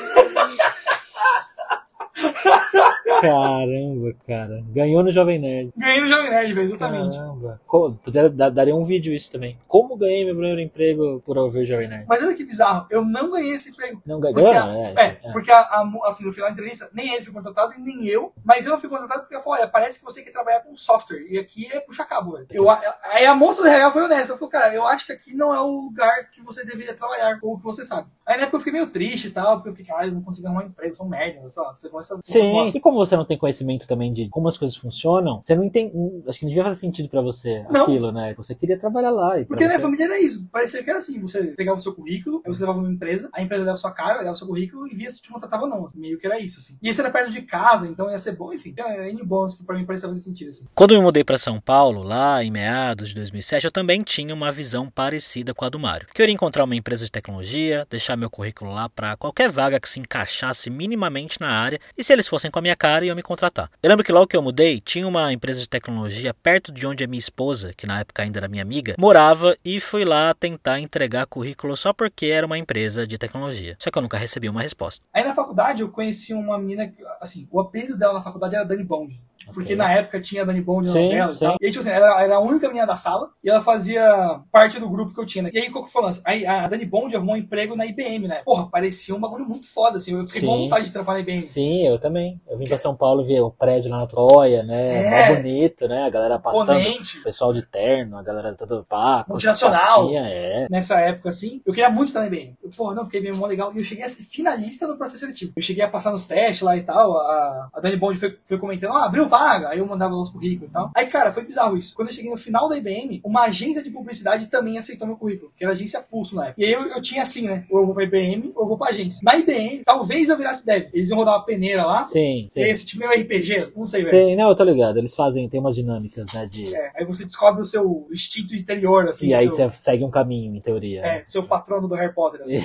caramba, 3.22 4.14
cara. 4.28 4.64
Ganhou 4.72 5.04
no 5.04 5.12
Jovem 5.12 5.40
Nerd. 5.40 5.72
Ganhei 5.76 6.02
no 6.02 6.08
Jovem 6.08 6.30
Nerd, 6.30 6.54
velho, 6.54 6.66
exatamente. 6.68 7.18
Caramba. 7.18 7.62
Poderia- 8.04 8.30
da- 8.30 8.50
daria 8.50 8.76
um 8.76 8.84
vídeo 8.86 9.14
isso 9.14 9.32
também. 9.32 9.58
Como 9.68 9.96
ganhei 9.96 10.26
meu 10.26 10.36
primeiro 10.36 10.60
emprego 10.62 11.22
por 11.26 11.38
ouvir 11.38 11.66
Jovem 11.66 11.88
Nerd? 11.88 12.06
Mas 12.08 12.22
olha 12.22 12.34
que 12.36 12.46
bizarro, 12.46 12.86
eu 12.90 13.04
não 13.04 13.32
ganhei 13.32 13.54
esse 13.54 13.70
emprego. 13.72 14.02
Não 14.06 14.20
ganhou, 14.20 14.48
é, 14.48 14.94
é, 14.98 15.20
é. 15.24 15.32
porque 15.32 15.52
a, 15.52 15.60
a- 15.60 15.90
assim, 16.06 16.26
no 16.26 16.32
final 16.32 16.50
da 16.50 16.54
entrevista, 16.54 16.90
nem 16.94 17.14
ele 17.14 17.24
foi 17.24 17.34
contratado 17.34 17.74
e 17.74 17.80
nem 17.80 18.06
eu, 18.06 18.32
mas 18.44 18.66
eu 18.66 18.80
fui 18.80 18.90
contratado 18.90 19.22
porque 19.22 19.36
ela 19.36 19.44
falou: 19.44 19.60
olha, 19.60 19.68
parece 19.68 20.00
que 20.00 20.06
você 20.06 20.22
quer 20.22 20.32
trabalhar 20.32 20.62
com 20.62 20.76
software 20.76 21.26
e 21.30 21.38
aqui 21.38 21.68
é 21.72 21.80
puxa 21.80 22.06
cabo. 22.06 22.34
velho. 22.34 22.48
Eu, 22.52 22.70
aí 22.70 23.26
a 23.26 23.36
moça 23.36 23.62
do 23.62 23.68
RH 23.68 23.92
foi 23.92 24.04
honesta, 24.04 24.34
falou: 24.34 24.50
cara, 24.50 24.74
eu 24.74 24.86
acho 24.86 25.06
que 25.06 25.12
aqui 25.12 25.36
não 25.36 25.54
é 25.54 25.60
o 25.60 25.68
lugar 25.68 26.30
que 26.32 26.42
você 26.42 26.64
deveria 26.66 26.94
trabalhar, 26.94 27.40
ou 27.42 27.58
que 27.58 27.64
você 27.64 27.84
sabe. 27.84 28.08
Aí 28.26 28.38
na 28.38 28.44
época 28.44 28.58
eu 28.58 28.60
fiquei 28.60 28.74
meio 28.74 28.88
triste 28.88 29.28
e 29.28 29.32
tal, 29.32 29.56
porque 29.58 29.70
eu 29.70 29.74
fiquei, 29.76 29.92
caralho, 29.92 30.10
eu 30.10 30.16
não 30.16 30.22
consigo 30.22 30.48
arrumar 30.48 30.64
um 30.64 30.68
emprego, 30.68 30.92
eu 30.92 30.96
sou 30.96 31.06
um 31.06 31.10
merda, 31.10 31.42
lá, 31.42 31.76
você 31.78 31.90
começa 31.90 32.16
a 32.16 32.22
Sim, 32.22 32.70
e 32.76 32.80
como 32.80 32.98
você 32.98 33.09
não 33.16 33.26
tem 33.26 33.38
conhecimento 33.38 33.88
também 33.88 34.12
de 34.14 34.30
como 34.30 34.48
as 34.48 34.58
coisas 34.58 34.76
funcionam, 34.78 35.42
você 35.42 35.56
não 35.56 35.64
entende. 35.64 35.94
Acho 36.28 36.40
que 36.40 36.46
não 36.46 36.50
devia 36.50 36.64
fazer 36.64 36.76
sentido 36.80 37.10
pra 37.10 37.22
você 37.22 37.66
Não. 37.70 37.84
aquilo, 37.84 38.12
né? 38.12 38.34
Você 38.36 38.56
queria 38.56 38.78
trabalhar 38.78 39.12
lá. 39.12 39.40
E 39.40 39.46
Porque 39.46 39.64
na 39.64 39.70
minha 39.70 39.80
você... 39.80 39.84
família 39.86 40.06
era 40.06 40.20
isso. 40.20 40.48
Parecia 40.52 40.84
que 40.84 40.90
era 40.90 41.00
assim: 41.00 41.20
você 41.20 41.44
pegava 41.48 41.78
o 41.78 41.82
seu 41.82 41.94
currículo, 41.94 42.42
aí 42.46 42.54
você 42.54 42.62
levava 42.62 42.82
numa 42.82 42.92
empresa, 42.94 43.30
a 43.34 43.42
empresa 43.42 43.66
dava 43.66 43.78
sua 43.78 43.92
cara, 43.92 44.20
olhava 44.20 44.34
o 44.34 44.38
seu 44.38 44.48
currículo 44.48 44.88
e 44.88 44.96
via 44.96 45.10
se 45.10 45.22
te 45.22 45.30
contratava 45.30 45.64
ou 45.64 45.70
não. 45.70 45.86
assim. 45.86 46.00
Meio 46.00 46.18
que 46.18 46.26
era 46.26 46.40
isso, 46.40 46.60
assim. 46.60 46.78
E 46.82 46.90
isso 46.90 47.02
era 47.02 47.10
perto 47.12 47.32
de 47.32 47.42
casa, 47.42 47.88
então 47.88 48.10
ia 48.10 48.18
ser 48.18 48.36
bom, 48.36 48.54
enfim. 48.54 48.70
Então, 48.70 48.88
é 48.88 49.10
N 49.10 49.24
bônus 49.24 49.56
que 49.56 49.64
pra 49.64 49.78
mim 49.78 49.86
parecia 49.86 50.08
fazer 50.08 50.22
sentido, 50.22 50.50
assim. 50.50 50.66
Quando 50.76 50.94
eu 50.94 51.00
me 51.00 51.04
mudei 51.04 51.24
para 51.24 51.38
São 51.38 51.60
Paulo, 51.60 52.04
lá 52.04 52.44
em 52.44 52.52
meados 52.52 53.10
de 53.10 53.16
2007, 53.16 53.66
eu 53.66 53.72
também 53.72 54.02
tinha 54.02 54.34
uma 54.34 54.52
visão 54.52 54.90
parecida 54.90 55.54
com 55.54 55.66
a 55.66 55.70
do 55.70 55.80
Mário. 55.80 56.08
Que 56.14 56.22
eu 56.22 56.24
iria 56.24 56.34
encontrar 56.34 56.64
uma 56.64 56.76
empresa 56.76 57.06
de 57.06 57.12
tecnologia, 57.12 57.86
deixar 57.90 58.16
meu 58.16 58.30
currículo 58.30 58.72
lá 58.72 58.88
para 58.90 59.16
qualquer 59.18 59.50
vaga 59.50 59.80
que 59.80 59.90
se 59.90 60.00
encaixasse 60.00 60.70
minimamente 60.70 61.40
na 61.40 61.50
área 61.50 61.80
e 61.98 62.04
se 62.04 62.14
eles 62.14 62.28
fossem 62.28 62.50
com 62.52 62.60
a 62.60 62.62
minha 62.62 62.76
cara, 62.76 62.99
iam 63.06 63.16
me 63.16 63.24
contratar. 63.24 63.70
Eu 63.82 63.90
lembro 63.90 64.04
que 64.04 64.12
logo 64.12 64.28
que 64.28 64.36
eu 64.36 64.42
mudei, 64.42 64.80
tinha 64.82 65.08
uma 65.08 65.32
empresa 65.34 65.60
de 65.60 65.70
tecnologia 65.70 66.34
perto 66.34 66.72
de 66.72 66.86
onde 66.86 67.04
a 67.04 67.08
minha 67.08 67.20
esposa, 67.20 67.74
que 67.76 67.88
na 67.88 68.00
época 68.00 68.24
ainda 68.24 68.40
era 68.40 68.48
minha 68.48 68.64
amiga, 68.64 68.96
morava 68.98 69.58
e 69.64 69.80
fui 69.80 70.06
lá 70.06 70.34
tentar 70.34 70.80
entregar 70.80 71.26
currículo 71.28 71.76
só 71.76 71.94
porque 71.94 72.28
era 72.28 72.46
uma 72.46 72.58
empresa 72.58 73.06
de 73.06 73.18
tecnologia. 73.18 73.76
Só 73.80 73.90
que 73.92 73.98
eu 73.98 74.02
nunca 74.02 74.18
recebi 74.18 74.50
uma 74.50 74.62
resposta. 74.62 75.06
Aí 75.14 75.24
na 75.24 75.34
faculdade 75.34 75.82
eu 75.82 75.90
conheci 75.90 76.34
uma 76.34 76.58
menina 76.58 76.94
assim, 77.22 77.48
o 77.52 77.60
apelido 77.60 77.98
dela 77.98 78.14
na 78.14 78.22
faculdade 78.22 78.56
era 78.56 78.66
Dani 78.66 78.84
Bond. 78.84 79.20
Porque 79.54 79.76
na 79.76 79.92
época 79.92 80.20
tinha 80.20 80.46
Dani 80.46 80.62
Bond 80.62 80.88
na 80.88 80.94
novela 80.94 81.34
sim. 81.34 81.38
e 81.38 81.48
tal. 81.48 81.58
E 81.62 81.66
aí, 81.66 81.72
tipo 81.72 81.80
assim, 81.80 81.92
ela 81.92 82.22
era 82.22 82.36
a 82.36 82.40
única 82.40 82.68
menina 82.68 82.86
da 82.86 82.96
sala 82.96 83.30
e 83.44 83.50
ela 83.50 83.62
fazia 83.62 84.40
parte 84.52 84.80
do 84.80 84.90
grupo 84.90 85.14
que 85.14 85.20
eu 85.20 85.26
tinha, 85.26 85.44
né? 85.44 85.50
E 85.54 85.60
aí, 85.60 85.70
qual 85.70 85.84
que 85.84 85.92
foi 85.92 86.02
o 86.02 86.06
lance? 86.06 86.22
Aí 86.26 86.46
a 86.46 86.68
Dani 86.68 86.86
Bond 86.86 87.16
arrumou 87.16 87.36
um 87.36 87.38
emprego 87.38 87.76
na 87.76 87.86
IBM, 87.86 88.28
né? 88.28 88.42
Porra, 88.44 88.70
parecia 88.70 89.16
um 89.16 89.20
bagulho 89.20 89.46
muito 89.46 89.68
foda, 89.68 89.98
assim. 89.98 90.14
Eu 90.14 90.28
fiquei 90.28 90.42
com 90.42 90.58
vontade 90.58 90.86
de 90.86 90.92
trabalhar 90.92 91.18
na 91.18 91.22
IBM. 91.22 91.42
Sim, 91.42 91.88
eu 91.88 92.00
também. 92.00 92.40
Eu 92.48 92.58
vim 92.58 92.68
pra 92.68 92.78
São 92.78 92.96
Paulo 92.96 93.24
ver 93.24 93.42
o 93.42 93.52
prédio 93.52 93.92
lá 93.92 94.00
na 94.00 94.08
Troia, 94.08 94.64
né? 94.64 95.06
É. 95.06 95.30
Mó 95.30 95.36
bonito, 95.36 95.88
né? 95.88 96.04
A 96.04 96.10
galera 96.10 96.40
passando. 96.40 96.68
Ponente. 96.68 97.20
O 97.20 97.24
pessoal 97.24 97.54
de 97.54 97.62
terno, 97.62 98.18
a 98.18 98.24
galera 98.24 98.54
toda 98.54 98.84
pá, 98.84 99.26
Multinacional. 99.28 100.04
tacinha, 100.04 100.28
É. 100.28 100.68
Nessa 100.70 101.00
época, 101.00 101.30
assim, 101.30 101.62
eu 101.66 101.74
queria 101.74 101.90
muito 101.90 102.08
estar 102.10 102.22
na 102.22 102.28
IBM. 102.28 102.56
Eu, 102.64 102.70
porra, 102.76 102.96
não, 102.96 103.04
porque 103.04 103.18
a 103.18 103.20
IBM 103.20 103.36
é 103.36 103.40
mó 103.40 103.46
legal. 103.48 103.72
E 103.74 103.80
eu 103.80 103.84
cheguei 103.84 104.04
a 104.04 104.10
ser 104.10 104.24
finalista 104.24 104.88
no 104.88 104.98
processo 104.98 105.20
seletivo. 105.20 105.54
Eu 105.56 105.62
cheguei 105.62 105.84
a 105.84 105.88
passar 105.90 106.12
nos 106.12 106.26
testes 106.26 106.62
lá 106.62 106.76
e 106.76 106.84
tal. 106.84 107.18
A, 107.18 107.70
a 107.74 107.80
Dani 107.80 107.98
Bond 107.98 108.20
foi, 108.20 108.38
foi 108.44 108.58
comentando, 108.58 108.94
ah, 108.94 109.06
abriu 109.06 109.26
vaga. 109.26 109.39
Aí 109.70 109.80
eu 109.80 109.86
mandava 109.86 110.16
os 110.16 110.30
currículos 110.30 110.70
e 110.70 110.74
tal. 110.74 110.92
Aí, 110.96 111.06
cara, 111.08 111.32
foi 111.32 111.44
bizarro 111.44 111.78
isso. 111.78 111.96
Quando 111.96 112.10
eu 112.10 112.14
cheguei 112.14 112.30
no 112.30 112.38
final 112.38 112.68
da 112.68 112.78
IBM, 112.78 113.22
uma 113.24 113.44
agência 113.44 113.84
de 113.84 113.90
publicidade 113.90 114.48
também 114.48 114.78
aceitou 114.78 115.08
meu 115.08 115.18
currículo, 115.18 115.52
que 115.56 115.64
era 115.64 115.74
a 115.74 115.76
agência 115.76 116.02
Pulso 116.02 116.36
na 116.36 116.48
época. 116.48 116.62
E 116.62 116.66
aí 116.66 116.72
eu, 116.72 116.84
eu 116.88 117.02
tinha 117.02 117.22
assim, 117.22 117.48
né? 117.48 117.66
Ou 117.70 117.80
eu 117.80 117.86
vou 117.86 117.96
pra 117.96 118.04
IBM, 118.04 118.52
ou 118.56 118.64
eu 118.64 118.68
vou 118.68 118.78
pra 118.78 118.90
agência. 118.90 119.22
Na 119.24 119.38
IBM, 119.38 119.84
talvez 119.86 120.30
eu 120.30 120.38
virasse 120.38 120.66
dev. 120.66 120.90
Eles 120.94 121.10
iam 121.10 121.18
rodar 121.18 121.36
uma 121.36 121.46
peneira 121.46 121.86
lá. 121.86 122.04
Sim, 122.04 122.48
sim. 122.50 122.62
esse 122.62 122.86
time 122.86 123.06
é 123.06 123.10
um 123.10 123.22
RPG, 123.22 123.74
não 123.76 123.86
sei, 123.86 124.04
velho. 124.04 124.30
Sim, 124.30 124.36
não, 124.36 124.50
eu 124.50 124.56
tô 124.56 124.64
ligado. 124.64 124.98
Eles 124.98 125.16
fazem, 125.16 125.48
tem 125.48 125.60
umas 125.60 125.76
dinâmicas, 125.76 126.34
né? 126.34 126.46
De... 126.46 126.76
É, 126.76 126.92
aí 126.96 127.06
você 127.06 127.26
descobre 127.26 127.62
o 127.62 127.66
seu 127.66 128.08
instinto 128.12 128.56
interior, 128.56 129.08
assim. 129.08 129.30
e 129.30 129.34
o 129.34 129.38
aí 129.38 129.50
seu, 129.50 129.70
você 129.70 129.78
segue 129.78 130.04
um 130.04 130.12
caminho, 130.12 130.56
em 130.56 130.62
teoria. 130.62 131.02
É, 131.06 131.24
seu 131.26 131.44
patrono 131.44 131.88
do 131.88 131.96
Harry 131.96 132.14
Potter, 132.14 132.42
assim. 132.42 132.60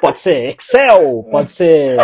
Pode 0.00 0.18
ser 0.18 0.54
Excel, 0.54 1.26
pode 1.30 1.50
ser. 1.50 1.98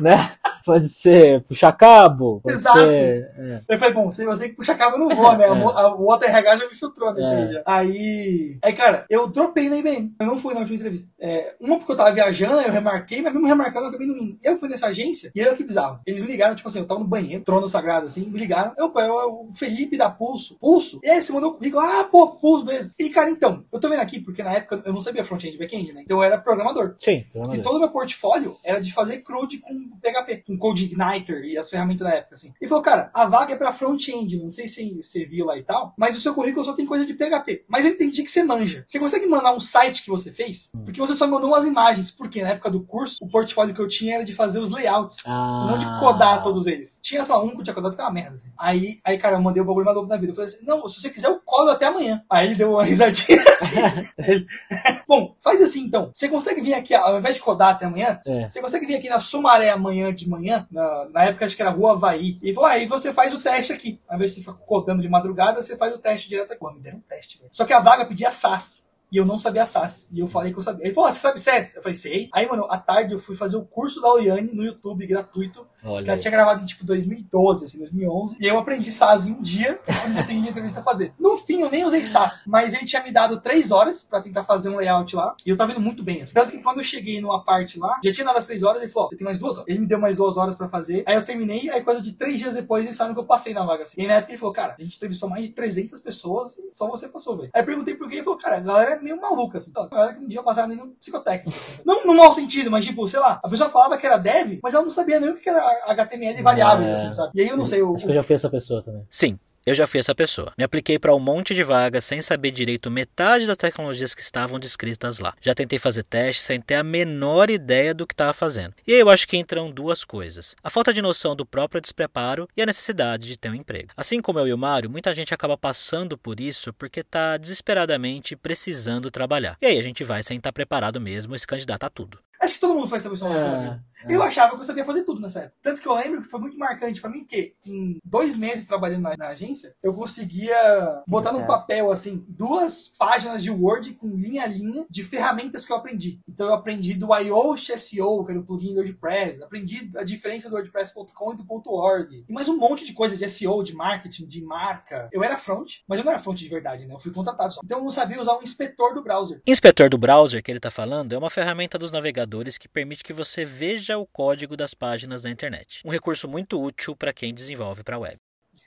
Né? 0.00 0.32
Pode 0.62 0.90
ser 0.90 1.42
puxar 1.44 1.72
cabo, 1.72 2.38
pode 2.42 2.54
Exato. 2.56 2.78
ser. 2.78 3.30
é. 3.38 3.60
Eu 3.66 3.78
falei, 3.78 3.94
bom, 3.94 4.10
se 4.10 4.26
você 4.26 4.50
que 4.50 4.56
puxa 4.56 4.74
cabo, 4.74 4.96
eu 4.96 5.08
não 5.08 5.16
vou, 5.16 5.34
né? 5.34 5.46
É. 5.48 5.50
O- 5.50 6.00
O 6.00 6.04
outro 6.04 6.28
RH 6.28 6.56
já 6.58 6.64
me 6.68 6.74
filtrou 6.74 7.14
nesse 7.14 7.32
É. 7.32 7.36
aí 7.36 7.52
já. 7.54 7.62
Aí. 7.64 8.58
Aí, 8.62 8.72
cara, 8.74 9.06
eu 9.08 9.26
dropei 9.26 9.70
na 9.70 9.78
IBM. 9.78 10.14
Eu 10.20 10.26
não 10.26 10.36
fui 10.38 10.52
na 10.52 10.60
última 10.60 10.76
entrevista. 10.76 11.10
É, 11.18 11.54
uma 11.58 11.78
porque 11.78 11.92
eu 11.92 11.96
tava 11.96 12.12
viajando, 12.12 12.58
aí 12.58 12.66
eu 12.66 12.72
remarquei, 12.72 13.22
mas 13.22 13.32
mesmo 13.32 13.48
remarcando, 13.48 13.86
eu 13.86 13.88
acabei 13.88 14.06
não 14.06 14.18
indo. 14.18 14.38
Eu 14.42 14.56
fui 14.58 14.68
nessa 14.68 14.88
agência 14.88 15.32
e 15.34 15.40
era 15.40 15.54
que 15.56 15.64
bizarro. 15.64 15.98
Eles 16.06 16.20
me 16.20 16.26
ligaram, 16.26 16.54
tipo 16.54 16.68
assim, 16.68 16.80
eu 16.80 16.86
tava 16.86 17.00
no 17.00 17.06
banheiro, 17.06 17.42
trono 17.42 17.66
sagrado, 17.66 18.04
assim, 18.06 18.26
me 18.26 18.38
ligaram. 18.38 18.72
Eu, 18.76 18.92
eu, 18.94 19.00
eu, 19.00 19.46
o 19.48 19.52
Felipe 19.52 19.96
da 19.96 20.10
Pulso. 20.10 20.58
Pulso? 20.60 21.00
E 21.02 21.08
aí, 21.08 21.22
você 21.22 21.32
mandou 21.32 21.52
o 21.52 21.54
currículo. 21.54 21.82
Ah, 21.82 22.04
pô, 22.04 22.28
Pulso, 22.36 22.66
beleza. 22.66 22.92
E, 22.98 23.08
cara, 23.08 23.30
então, 23.30 23.64
eu 23.72 23.80
tô 23.80 23.88
vendo 23.88 24.00
aqui, 24.00 24.20
porque 24.20 24.42
na 24.42 24.52
época 24.52 24.82
eu 24.84 24.92
não 24.92 25.00
sabia 25.00 25.24
front-end 25.24 25.56
e 25.56 25.58
back-end, 25.58 25.94
né? 25.94 26.02
Então 26.04 26.18
eu 26.18 26.22
era 26.22 26.36
programador. 26.36 26.94
Sim, 26.98 27.24
amor 27.34 27.56
E 27.56 27.62
todo 27.62 27.76
o 27.76 27.80
meu 27.80 27.88
portfólio 27.88 28.58
era 28.62 28.78
de 28.78 28.92
fazer 28.92 29.18
CRUD 29.20 29.58
com 29.58 29.89
PHP, 29.96 30.44
com 30.46 30.58
Code 30.58 30.84
Igniter 30.84 31.42
e 31.44 31.56
as 31.58 31.68
ferramentas 31.70 32.06
da 32.06 32.14
época, 32.14 32.34
assim. 32.34 32.52
E 32.60 32.68
falou, 32.68 32.82
cara, 32.82 33.10
a 33.14 33.26
vaga 33.26 33.54
é 33.54 33.56
pra 33.56 33.72
front-end, 33.72 34.38
não 34.42 34.50
sei 34.50 34.66
se 34.68 35.02
você 35.02 35.24
viu 35.24 35.46
lá 35.46 35.56
e 35.58 35.62
tal, 35.62 35.92
mas 35.96 36.16
o 36.16 36.20
seu 36.20 36.34
currículo 36.34 36.64
só 36.64 36.72
tem 36.72 36.86
coisa 36.86 37.04
de 37.06 37.14
PHP. 37.14 37.64
Mas 37.68 37.84
eu 37.84 37.92
entendi 37.92 38.22
que 38.22 38.30
você 38.30 38.42
manja. 38.42 38.84
Você 38.86 38.98
consegue 38.98 39.26
mandar 39.26 39.52
um 39.54 39.60
site 39.60 40.02
que 40.02 40.10
você 40.10 40.32
fez? 40.32 40.70
Hum. 40.74 40.84
Porque 40.84 41.00
você 41.00 41.14
só 41.14 41.26
mandou 41.26 41.48
umas 41.50 41.64
imagens. 41.66 42.10
Porque 42.10 42.42
na 42.42 42.50
época 42.50 42.70
do 42.70 42.80
curso, 42.82 43.18
o 43.22 43.28
portfólio 43.28 43.74
que 43.74 43.80
eu 43.80 43.88
tinha 43.88 44.16
era 44.16 44.24
de 44.24 44.32
fazer 44.32 44.60
os 44.60 44.70
layouts. 44.70 45.18
Ah. 45.26 45.66
Não 45.70 45.78
de 45.78 45.84
codar 46.00 46.42
todos 46.42 46.66
eles. 46.66 47.00
Tinha 47.02 47.24
só 47.24 47.42
um 47.44 47.50
que 47.50 47.60
eu 47.60 47.64
tinha 47.64 47.74
codado 47.74 47.94
que 47.94 48.00
era 48.00 48.08
uma 48.08 48.14
merda. 48.14 48.36
assim. 48.36 48.48
Aí, 48.58 49.00
aí, 49.04 49.18
cara, 49.18 49.36
eu 49.36 49.40
mandei 49.42 49.62
o 49.62 49.64
bagulho 49.66 49.86
maluco 49.86 50.06
na 50.06 50.16
vida. 50.16 50.32
Eu 50.32 50.36
falei 50.36 50.48
assim, 50.50 50.64
não, 50.64 50.86
se 50.88 51.00
você 51.00 51.10
quiser, 51.10 51.28
eu 51.28 51.40
codo 51.44 51.70
até 51.70 51.86
amanhã. 51.86 52.22
Aí 52.30 52.46
ele 52.46 52.54
deu 52.54 52.72
uma 52.72 52.84
risadinha 52.84 53.42
assim. 53.48 53.76
Ele, 54.18 54.46
Bom, 55.06 55.36
faz 55.42 55.60
assim 55.62 55.80
então. 55.82 56.10
Você 56.14 56.28
consegue 56.28 56.60
vir 56.60 56.74
aqui, 56.74 56.94
ao 56.94 57.18
invés 57.18 57.36
de 57.36 57.42
codar 57.42 57.70
até 57.70 57.86
amanhã, 57.86 58.20
É. 58.26 58.48
você 58.48 58.60
consegue 58.60 58.86
vir 58.86 58.96
aqui 58.96 59.08
na 59.08 59.20
Sumaré 59.20 59.69
amanhã 59.70 60.12
de 60.12 60.28
manhã, 60.28 60.66
na, 60.70 61.08
na 61.10 61.24
época 61.24 61.46
acho 61.46 61.56
que 61.56 61.62
era 61.62 61.70
Rua 61.70 61.92
Havaí, 61.92 62.38
e 62.42 62.52
falou, 62.52 62.68
aí 62.68 62.86
você 62.86 63.12
faz 63.12 63.34
o 63.34 63.40
teste 63.40 63.72
aqui. 63.72 64.00
Ao 64.08 64.16
invés 64.16 64.30
de 64.30 64.36
você 64.36 64.50
ficar 64.50 64.64
codando 64.64 65.02
de 65.02 65.08
madrugada, 65.08 65.60
você 65.60 65.76
faz 65.76 65.94
o 65.94 65.98
teste 65.98 66.28
direto 66.28 66.52
aqui. 66.52 66.64
Me 66.74 66.80
deram 66.80 66.98
um 66.98 67.02
teste, 67.02 67.38
velho. 67.38 67.50
Só 67.52 67.64
que 67.64 67.72
a 67.72 67.80
vaga 67.80 68.04
pedia 68.04 68.30
SAS. 68.30 68.84
e 69.12 69.16
eu 69.16 69.26
não 69.26 69.38
sabia 69.38 69.66
SAS. 69.66 70.08
E 70.12 70.20
eu 70.20 70.26
falei 70.26 70.52
que 70.52 70.58
eu 70.58 70.62
sabia. 70.62 70.84
Ele 70.84 70.94
falou, 70.94 71.08
ah, 71.08 71.12
você 71.12 71.18
sabe 71.18 71.40
SAS? 71.40 71.74
Eu 71.74 71.82
falei, 71.82 71.94
sei. 71.94 72.28
Aí, 72.32 72.46
mano, 72.46 72.66
à 72.70 72.78
tarde 72.78 73.12
eu 73.12 73.18
fui 73.18 73.34
fazer 73.34 73.56
o 73.56 73.64
curso 73.64 74.00
da 74.00 74.08
Oliane 74.08 74.52
no 74.54 74.62
YouTube, 74.62 75.06
gratuito. 75.06 75.66
Olha 75.84 76.04
Que 76.04 76.10
ela 76.10 76.18
tinha 76.20 76.30
gravado 76.30 76.62
em 76.62 76.66
tipo 76.66 76.84
2012, 76.84 77.64
assim, 77.64 77.78
2011. 77.78 78.36
E 78.40 78.46
eu 78.46 78.58
aprendi 78.58 78.90
SAS 78.92 79.26
em 79.26 79.32
um 79.32 79.42
dia, 79.42 79.80
no 80.06 80.12
dia 80.12 80.22
seguinte 80.22 80.50
entrevista 80.50 80.80
a 80.80 80.82
fazer. 80.82 81.12
No 81.18 81.36
fim, 81.36 81.60
eu 81.60 81.70
nem 81.70 81.84
usei 81.84 82.04
SAS, 82.04 82.44
mas 82.46 82.74
ele 82.74 82.84
tinha 82.84 83.02
me 83.02 83.10
dado 83.10 83.40
três 83.40 83.70
horas 83.70 84.02
pra 84.02 84.20
tentar 84.20 84.44
fazer 84.44 84.68
um 84.68 84.76
layout 84.76 85.14
lá. 85.14 85.34
E 85.44 85.50
eu 85.50 85.56
tava 85.56 85.72
indo 85.72 85.80
muito 85.80 86.02
bem, 86.02 86.22
assim. 86.22 86.34
Tanto 86.34 86.52
que 86.52 86.58
quando 86.58 86.78
eu 86.78 86.84
cheguei 86.84 87.20
numa 87.20 87.42
parte 87.44 87.78
lá, 87.78 88.00
já 88.02 88.12
tinha 88.12 88.24
dado 88.24 88.36
as 88.36 88.46
três 88.46 88.62
horas, 88.62 88.82
ele 88.82 88.90
falou: 88.90 89.06
ó, 89.06 89.10
você 89.10 89.16
tem 89.16 89.24
mais 89.24 89.38
duas 89.38 89.56
horas. 89.56 89.68
Ele 89.68 89.78
me 89.80 89.86
deu 89.86 89.98
mais 89.98 90.16
duas 90.16 90.36
horas 90.36 90.54
pra 90.54 90.68
fazer. 90.68 91.02
Aí 91.06 91.14
eu 91.14 91.24
terminei, 91.24 91.70
aí 91.70 91.82
coisa 91.82 92.00
de 92.00 92.12
três 92.12 92.38
dias 92.38 92.54
depois 92.54 92.84
eles 92.84 92.96
falaram 92.96 93.14
que 93.14 93.20
eu 93.20 93.26
passei 93.26 93.54
na 93.54 93.64
vaga, 93.64 93.82
assim. 93.82 94.02
E 94.02 94.06
na 94.06 94.14
época 94.14 94.32
ele 94.32 94.38
falou: 94.38 94.54
cara, 94.54 94.76
a 94.78 94.82
gente 94.82 94.96
entrevistou 94.96 95.28
mais 95.28 95.46
de 95.46 95.52
300 95.52 96.00
pessoas 96.00 96.56
e 96.58 96.70
só 96.72 96.88
você 96.88 97.08
passou, 97.08 97.36
velho. 97.36 97.50
Aí 97.52 97.62
eu 97.62 97.66
perguntei 97.66 97.94
por 97.94 98.08
quê, 98.08 98.16
ele 98.16 98.24
falou: 98.24 98.38
cara, 98.38 98.56
a 98.56 98.60
galera 98.60 98.90
é 98.92 99.00
meio 99.00 99.20
maluca, 99.20 99.58
assim. 99.58 99.70
Então, 99.70 99.84
a 99.84 99.88
galera 99.88 100.14
que 100.14 100.20
não 100.20 100.28
tinha 100.28 100.42
passado 100.42 100.68
nem 100.68 100.76
no 100.76 100.88
psicotécnico. 100.88 101.48
assim. 101.48 101.82
não 101.84 102.06
no 102.06 102.14
mau 102.14 102.32
sentido, 102.32 102.70
mas 102.70 102.84
tipo, 102.84 103.06
sei 103.08 103.20
lá, 103.20 103.40
a 103.42 103.48
pessoa 103.48 103.70
falava 103.70 103.96
que 103.96 104.06
era 104.06 104.16
dev, 104.16 104.58
mas 104.62 104.74
ela 104.74 104.84
não 104.84 104.90
sabia 104.90 105.20
nem 105.20 105.30
o 105.30 105.36
que 105.36 105.48
era 105.48 105.69
HTML 105.86 106.38
e 106.38 106.42
variáveis, 106.42 106.88
É. 106.88 106.92
assim, 106.92 107.12
sabe? 107.12 107.32
E 107.34 107.40
aí 107.40 107.48
eu 107.48 107.56
não 107.56 107.66
sei, 107.66 107.82
o, 107.82 107.94
Acho 107.94 108.04
que 108.04 108.10
eu 108.10 108.14
já 108.14 108.22
fui 108.22 108.34
essa 108.36 108.50
pessoa 108.50 108.82
também. 108.82 109.06
Sim, 109.10 109.38
eu 109.66 109.74
já 109.74 109.86
fui 109.86 110.00
essa 110.00 110.14
pessoa. 110.14 110.52
Me 110.56 110.64
apliquei 110.64 110.98
para 110.98 111.14
um 111.14 111.18
monte 111.20 111.54
de 111.54 111.62
vagas 111.62 112.02
sem 112.04 112.22
saber 112.22 112.50
direito 112.50 112.90
metade 112.90 113.46
das 113.46 113.58
tecnologias 113.58 114.14
que 114.14 114.22
estavam 114.22 114.58
descritas 114.58 115.18
lá. 115.18 115.34
Já 115.40 115.54
tentei 115.54 115.78
fazer 115.78 116.02
testes 116.02 116.46
sem 116.46 116.58
ter 116.60 116.76
a 116.76 116.82
menor 116.82 117.50
ideia 117.50 117.92
do 117.92 118.06
que 118.06 118.14
estava 118.14 118.32
fazendo. 118.32 118.74
E 118.86 118.94
aí 118.94 119.00
eu 119.00 119.10
acho 119.10 119.28
que 119.28 119.36
entram 119.36 119.70
duas 119.70 120.02
coisas: 120.02 120.56
a 120.64 120.70
falta 120.70 120.94
de 120.94 121.02
noção 121.02 121.36
do 121.36 121.44
próprio 121.44 121.80
despreparo 121.80 122.48
e 122.56 122.62
a 122.62 122.66
necessidade 122.66 123.28
de 123.28 123.36
ter 123.36 123.50
um 123.50 123.54
emprego. 123.54 123.90
Assim 123.96 124.22
como 124.22 124.38
eu 124.38 124.48
e 124.48 124.52
o 124.52 124.58
Mário, 124.58 124.88
muita 124.90 125.12
gente 125.12 125.34
acaba 125.34 125.58
passando 125.58 126.16
por 126.16 126.40
isso 126.40 126.72
porque 126.72 127.00
está 127.00 127.36
desesperadamente 127.36 128.34
precisando 128.34 129.10
trabalhar. 129.10 129.58
E 129.60 129.66
aí 129.66 129.78
a 129.78 129.82
gente 129.82 130.02
vai 130.02 130.22
sem 130.22 130.38
estar 130.38 130.52
preparado 130.52 130.98
mesmo 131.00 131.34
e 131.34 131.38
se 131.38 131.46
candidata 131.46 131.86
a 131.86 131.90
tudo. 131.90 132.18
Acho 132.40 132.54
que 132.54 132.60
todo 132.60 132.74
mundo 132.74 132.88
faz 132.88 133.02
essa 133.02 133.08
versão 133.10 133.32
É, 133.32 133.80
Eu 134.08 134.22
achava 134.22 134.54
que 134.54 134.60
eu 134.60 134.64
sabia 134.64 134.84
fazer 134.84 135.02
tudo 135.02 135.20
nessa 135.20 135.40
época. 135.40 135.56
Tanto 135.62 135.82
que 135.82 135.86
eu 135.86 135.94
lembro 135.94 136.22
que 136.22 136.28
foi 136.28 136.40
muito 136.40 136.58
marcante 136.58 137.00
pra 137.00 137.10
mim 137.10 137.22
que 137.24 137.54
em 137.66 137.98
dois 138.02 138.34
meses 138.36 138.66
trabalhando 138.66 139.02
na, 139.02 139.16
na 139.16 139.28
agência, 139.28 139.74
eu 139.82 139.92
conseguia 139.92 141.02
botar 141.06 141.32
num 141.32 141.42
É. 141.42 141.46
papel, 141.46 141.92
assim, 141.92 142.24
duas 142.28 142.88
páginas 142.98 143.42
de 143.42 143.50
Word 143.50 143.92
com 143.94 144.08
linha 144.08 144.44
a 144.44 144.46
linha 144.46 144.86
de 144.88 145.02
ferramentas 145.02 145.66
que 145.66 145.72
eu 145.72 145.76
aprendi. 145.76 146.18
Então 146.26 146.46
eu 146.46 146.54
aprendi 146.54 146.94
do 146.94 147.14
Yoast 147.14 147.76
SEO, 147.78 148.24
que 148.24 148.30
era 148.32 148.40
o 148.40 148.44
plugin 148.44 148.72
do 148.72 148.76
WordPress, 148.80 149.42
aprendi 149.42 149.90
a 149.94 150.02
diferença 150.02 150.48
do 150.48 150.54
WordPress.com 150.54 151.32
e 151.32 151.36
do 151.36 151.44
.org. 151.74 152.24
E 152.26 152.32
mais 152.32 152.48
um 152.48 152.56
monte 152.56 152.86
de 152.86 152.94
coisa 152.94 153.16
de 153.16 153.28
SEO, 153.28 153.62
de 153.62 153.74
marketing, 153.74 154.26
de 154.26 154.42
marca. 154.42 155.10
Eu 155.12 155.22
era 155.22 155.36
front, 155.36 155.72
mas 155.86 155.98
eu 155.98 156.04
não 156.04 156.12
era 156.12 156.20
front 156.20 156.38
de 156.38 156.48
verdade, 156.48 156.86
né? 156.86 156.94
Eu 156.94 156.98
fui 157.00 157.12
contratado 157.12 157.52
só. 157.52 157.60
Então 157.62 157.78
eu 157.78 157.84
não 157.84 157.90
sabia 157.90 158.18
usar 158.20 158.34
um 158.38 158.42
inspetor 158.42 158.94
do 158.94 159.02
browser. 159.02 159.42
Inspetor 159.46 159.90
do 159.90 159.98
browser 159.98 160.42
que 160.42 160.50
ele 160.50 160.58
está 160.58 160.70
falando 160.70 161.12
é 161.12 161.18
uma 161.18 161.28
ferramenta 161.28 161.76
dos 161.78 161.90
navegadores 161.90 162.29
que 162.58 162.68
permite 162.68 163.04
que 163.04 163.12
você 163.12 163.44
veja 163.44 163.98
o 163.98 164.06
código 164.06 164.56
das 164.56 164.74
páginas 164.74 165.22
da 165.22 165.30
internet. 165.30 165.80
Um 165.84 165.90
recurso 165.90 166.28
muito 166.28 166.62
útil 166.62 166.96
para 166.96 167.12
quem 167.12 167.34
desenvolve 167.34 167.82
para 167.82 167.96
a 167.96 168.00
web. 168.00 168.18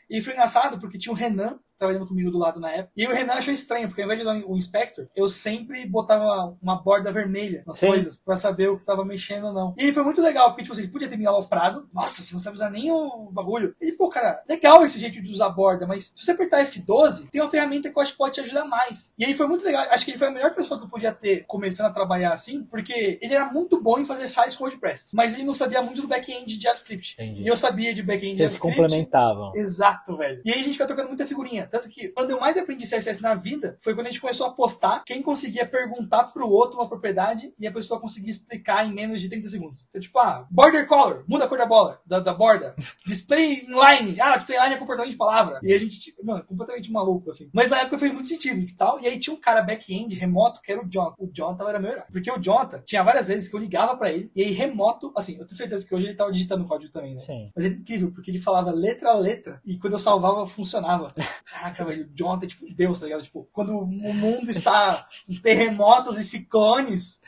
E 0.10 0.22
foi 0.22 0.34
engraçado 0.34 0.80
porque 0.80 0.98
tinha 0.98 1.14
o 1.14 1.16
Renan 1.16 1.60
trabalhando 1.84 2.08
comigo 2.08 2.32
do 2.32 2.38
lado 2.38 2.60
na 2.60 2.72
época. 2.72 2.94
E 2.96 3.06
o 3.06 3.12
Renan 3.14 3.34
achou 3.34 3.54
estranho, 3.54 3.88
porque 3.88 4.02
ao 4.02 4.06
invés 4.06 4.20
de 4.20 4.26
usar 4.26 4.46
o 4.48 4.58
Inspector, 4.58 5.08
eu 5.16 5.28
sempre 5.28 5.86
botava 5.86 6.56
uma 6.62 6.82
borda 6.82 7.12
vermelha 7.12 7.64
nas 7.68 7.78
Sim. 7.78 7.88
coisas 7.88 8.18
pra 8.18 8.36
saber 8.36 8.70
o 8.70 8.80
que 8.80 8.86
tava 8.86 9.04
mexendo 9.04 9.48
ou 9.48 9.54
não. 9.54 9.76
E 9.78 9.92
foi 9.92 10.04
muito 10.04 10.22
legal, 10.22 10.50
porque 10.50 10.64
tipo 10.64 10.74
assim, 10.74 10.84
ele 10.84 10.92
podia 10.92 11.10
ter 11.10 11.18
me 11.18 11.26
aloprado. 11.26 11.88
Nossa, 11.94 12.22
você 12.22 12.34
não 12.34 12.42
sabe 12.42 12.56
usar 12.56 12.70
nem 12.70 12.92
o 12.92 13.30
bagulho. 13.32 13.76
E 13.82 13.92
pô, 13.92 14.10
cara, 14.10 14.42
legal 14.48 14.84
esse 14.84 15.00
jeito 15.00 15.22
de 15.22 15.32
usar 15.32 15.50
borda, 15.50 15.86
mas 15.86 16.14
se 16.16 16.26
você 16.26 16.32
apertar 16.32 16.66
F12, 16.66 17.30
tem 17.30 17.42
uma 17.42 17.50
ferramenta 17.50 17.90
que 17.90 17.98
eu 17.98 18.02
acho 18.02 18.14
que 18.14 18.18
pode 18.18 18.36
te 18.36 18.42
ajudar 18.42 18.66
mais. 18.66 19.14
E 19.18 19.26
aí 19.26 19.34
foi 19.34 19.48
muito 19.48 19.66
legal. 19.66 19.86
Acho 19.90 20.06
que 20.06 20.12
ele 20.12 20.18
foi 20.18 20.28
a 20.28 20.32
melhor 20.32 20.54
pessoa 20.56 20.80
que 20.80 20.86
eu 20.86 20.90
podia 20.90 21.12
ter 21.12 21.44
começando 21.46 21.88
a 21.88 21.92
trabalhar 21.92 22.32
assim, 22.34 22.64
porque 22.64 23.20
ele 23.22 23.34
era 23.34 23.52
muito 23.52 23.82
bom 23.82 24.00
em 24.00 24.06
fazer 24.06 24.28
sites 24.30 24.56
com 24.56 24.64
WordPress, 24.64 25.12
mas 25.14 25.34
ele 25.34 25.44
não 25.44 25.54
sabia 25.54 25.82
muito 25.82 26.02
do 26.02 26.08
back-end 26.08 26.58
de 26.58 26.64
JavaScript. 26.64 27.14
Entendi. 27.14 27.42
E 27.42 27.48
eu 27.48 27.58
sabia 27.58 27.94
de 27.94 28.02
back-end 28.02 28.34
de 28.34 28.40
JavaScript. 28.40 28.78
complementavam. 28.78 29.52
Exato, 29.56 30.16
velho. 30.18 30.42
E 30.46 30.52
aí 30.52 30.60
a 30.60 30.64
gente 30.64 30.74
fica 30.74 30.88
trocando 30.88 31.10
muita 31.10 31.26
figurinha. 31.26 31.68
Tanto 31.74 31.90
que 31.90 32.10
quando 32.10 32.30
eu 32.30 32.40
mais 32.40 32.56
aprendi 32.56 32.86
CSS 32.86 33.20
na 33.20 33.34
vida 33.34 33.76
foi 33.80 33.96
quando 33.96 34.06
a 34.06 34.10
gente 34.12 34.22
começou 34.22 34.46
a 34.46 34.52
postar 34.52 35.04
quem 35.04 35.24
conseguia 35.24 35.66
perguntar 35.66 36.26
pro 36.26 36.48
outro 36.48 36.80
uma 36.80 36.88
propriedade 36.88 37.52
e 37.60 37.66
a 37.66 37.72
pessoa 37.72 38.00
conseguia 38.00 38.30
explicar 38.30 38.86
em 38.86 38.94
menos 38.94 39.20
de 39.20 39.28
30 39.28 39.48
segundos. 39.48 39.88
Então, 39.90 40.00
tipo, 40.00 40.20
ah, 40.20 40.46
border 40.52 40.86
color, 40.86 41.26
muda 41.28 41.46
a 41.46 41.48
cor 41.48 41.58
da 41.58 41.66
bola, 41.66 42.00
da, 42.06 42.20
da 42.20 42.32
borda. 42.32 42.76
Display 43.04 43.64
inline, 43.64 44.22
ah, 44.22 44.38
display 44.38 44.60
inline 44.60 44.76
é 44.76 44.78
comportamento 44.78 45.10
de 45.10 45.18
palavra. 45.18 45.60
E 45.64 45.74
a 45.74 45.78
gente, 45.80 46.00
tipo, 46.00 46.24
mano, 46.24 46.44
completamente 46.44 46.92
maluco, 46.92 47.32
assim. 47.32 47.50
Mas 47.52 47.72
na 47.72 47.80
época 47.80 47.98
fez 47.98 48.14
muito 48.14 48.30
sentido 48.30 48.60
e 48.60 48.76
tal. 48.76 49.00
E 49.00 49.08
aí 49.08 49.18
tinha 49.18 49.36
um 49.36 49.42
cara 49.42 49.64
back-end 49.64 50.14
remoto 50.14 50.62
que 50.62 50.72
era 50.72 50.80
o 50.80 50.88
John. 50.88 51.16
O 51.18 51.28
Jonathan 51.34 51.70
era 51.70 51.80
meu 51.80 51.92
herói. 51.92 52.04
Porque 52.12 52.32
o 52.32 52.38
Jonathan 52.38 52.84
tinha 52.86 53.02
várias 53.02 53.30
vezes 53.30 53.50
que 53.50 53.56
eu 53.56 53.60
ligava 53.60 53.98
pra 53.98 54.12
ele 54.12 54.30
e 54.36 54.44
aí 54.44 54.52
remoto, 54.52 55.12
assim, 55.18 55.40
eu 55.40 55.46
tenho 55.48 55.58
certeza 55.58 55.88
que 55.88 55.96
hoje 55.96 56.06
ele 56.06 56.16
tava 56.16 56.32
digitando 56.32 56.66
código 56.66 56.94
também, 56.94 57.16
né? 57.16 57.20
Sim. 57.20 57.52
Mas 57.56 57.66
é 57.66 57.70
incrível, 57.70 58.12
porque 58.12 58.30
ele 58.30 58.38
falava 58.40 58.70
letra 58.70 59.10
a 59.10 59.18
letra 59.18 59.60
e 59.66 59.76
quando 59.76 59.94
eu 59.94 60.00
salvava, 60.00 60.46
funcionava. 60.46 61.12
Caraca, 61.54 61.86
velho, 61.86 62.06
o 62.06 62.10
Jonathan 62.16 62.46
é 62.46 62.50
tipo 62.50 62.66
Deus, 62.74 63.00
tá 63.00 63.06
ligado? 63.06 63.24
Tipo, 63.24 63.48
quando 63.54 63.78
o 63.78 63.86
mundo 63.86 64.50
está 64.50 65.08
em 65.30 65.40
terremotos 65.40 66.18
e 66.18 66.24
ciclones, 66.24 67.22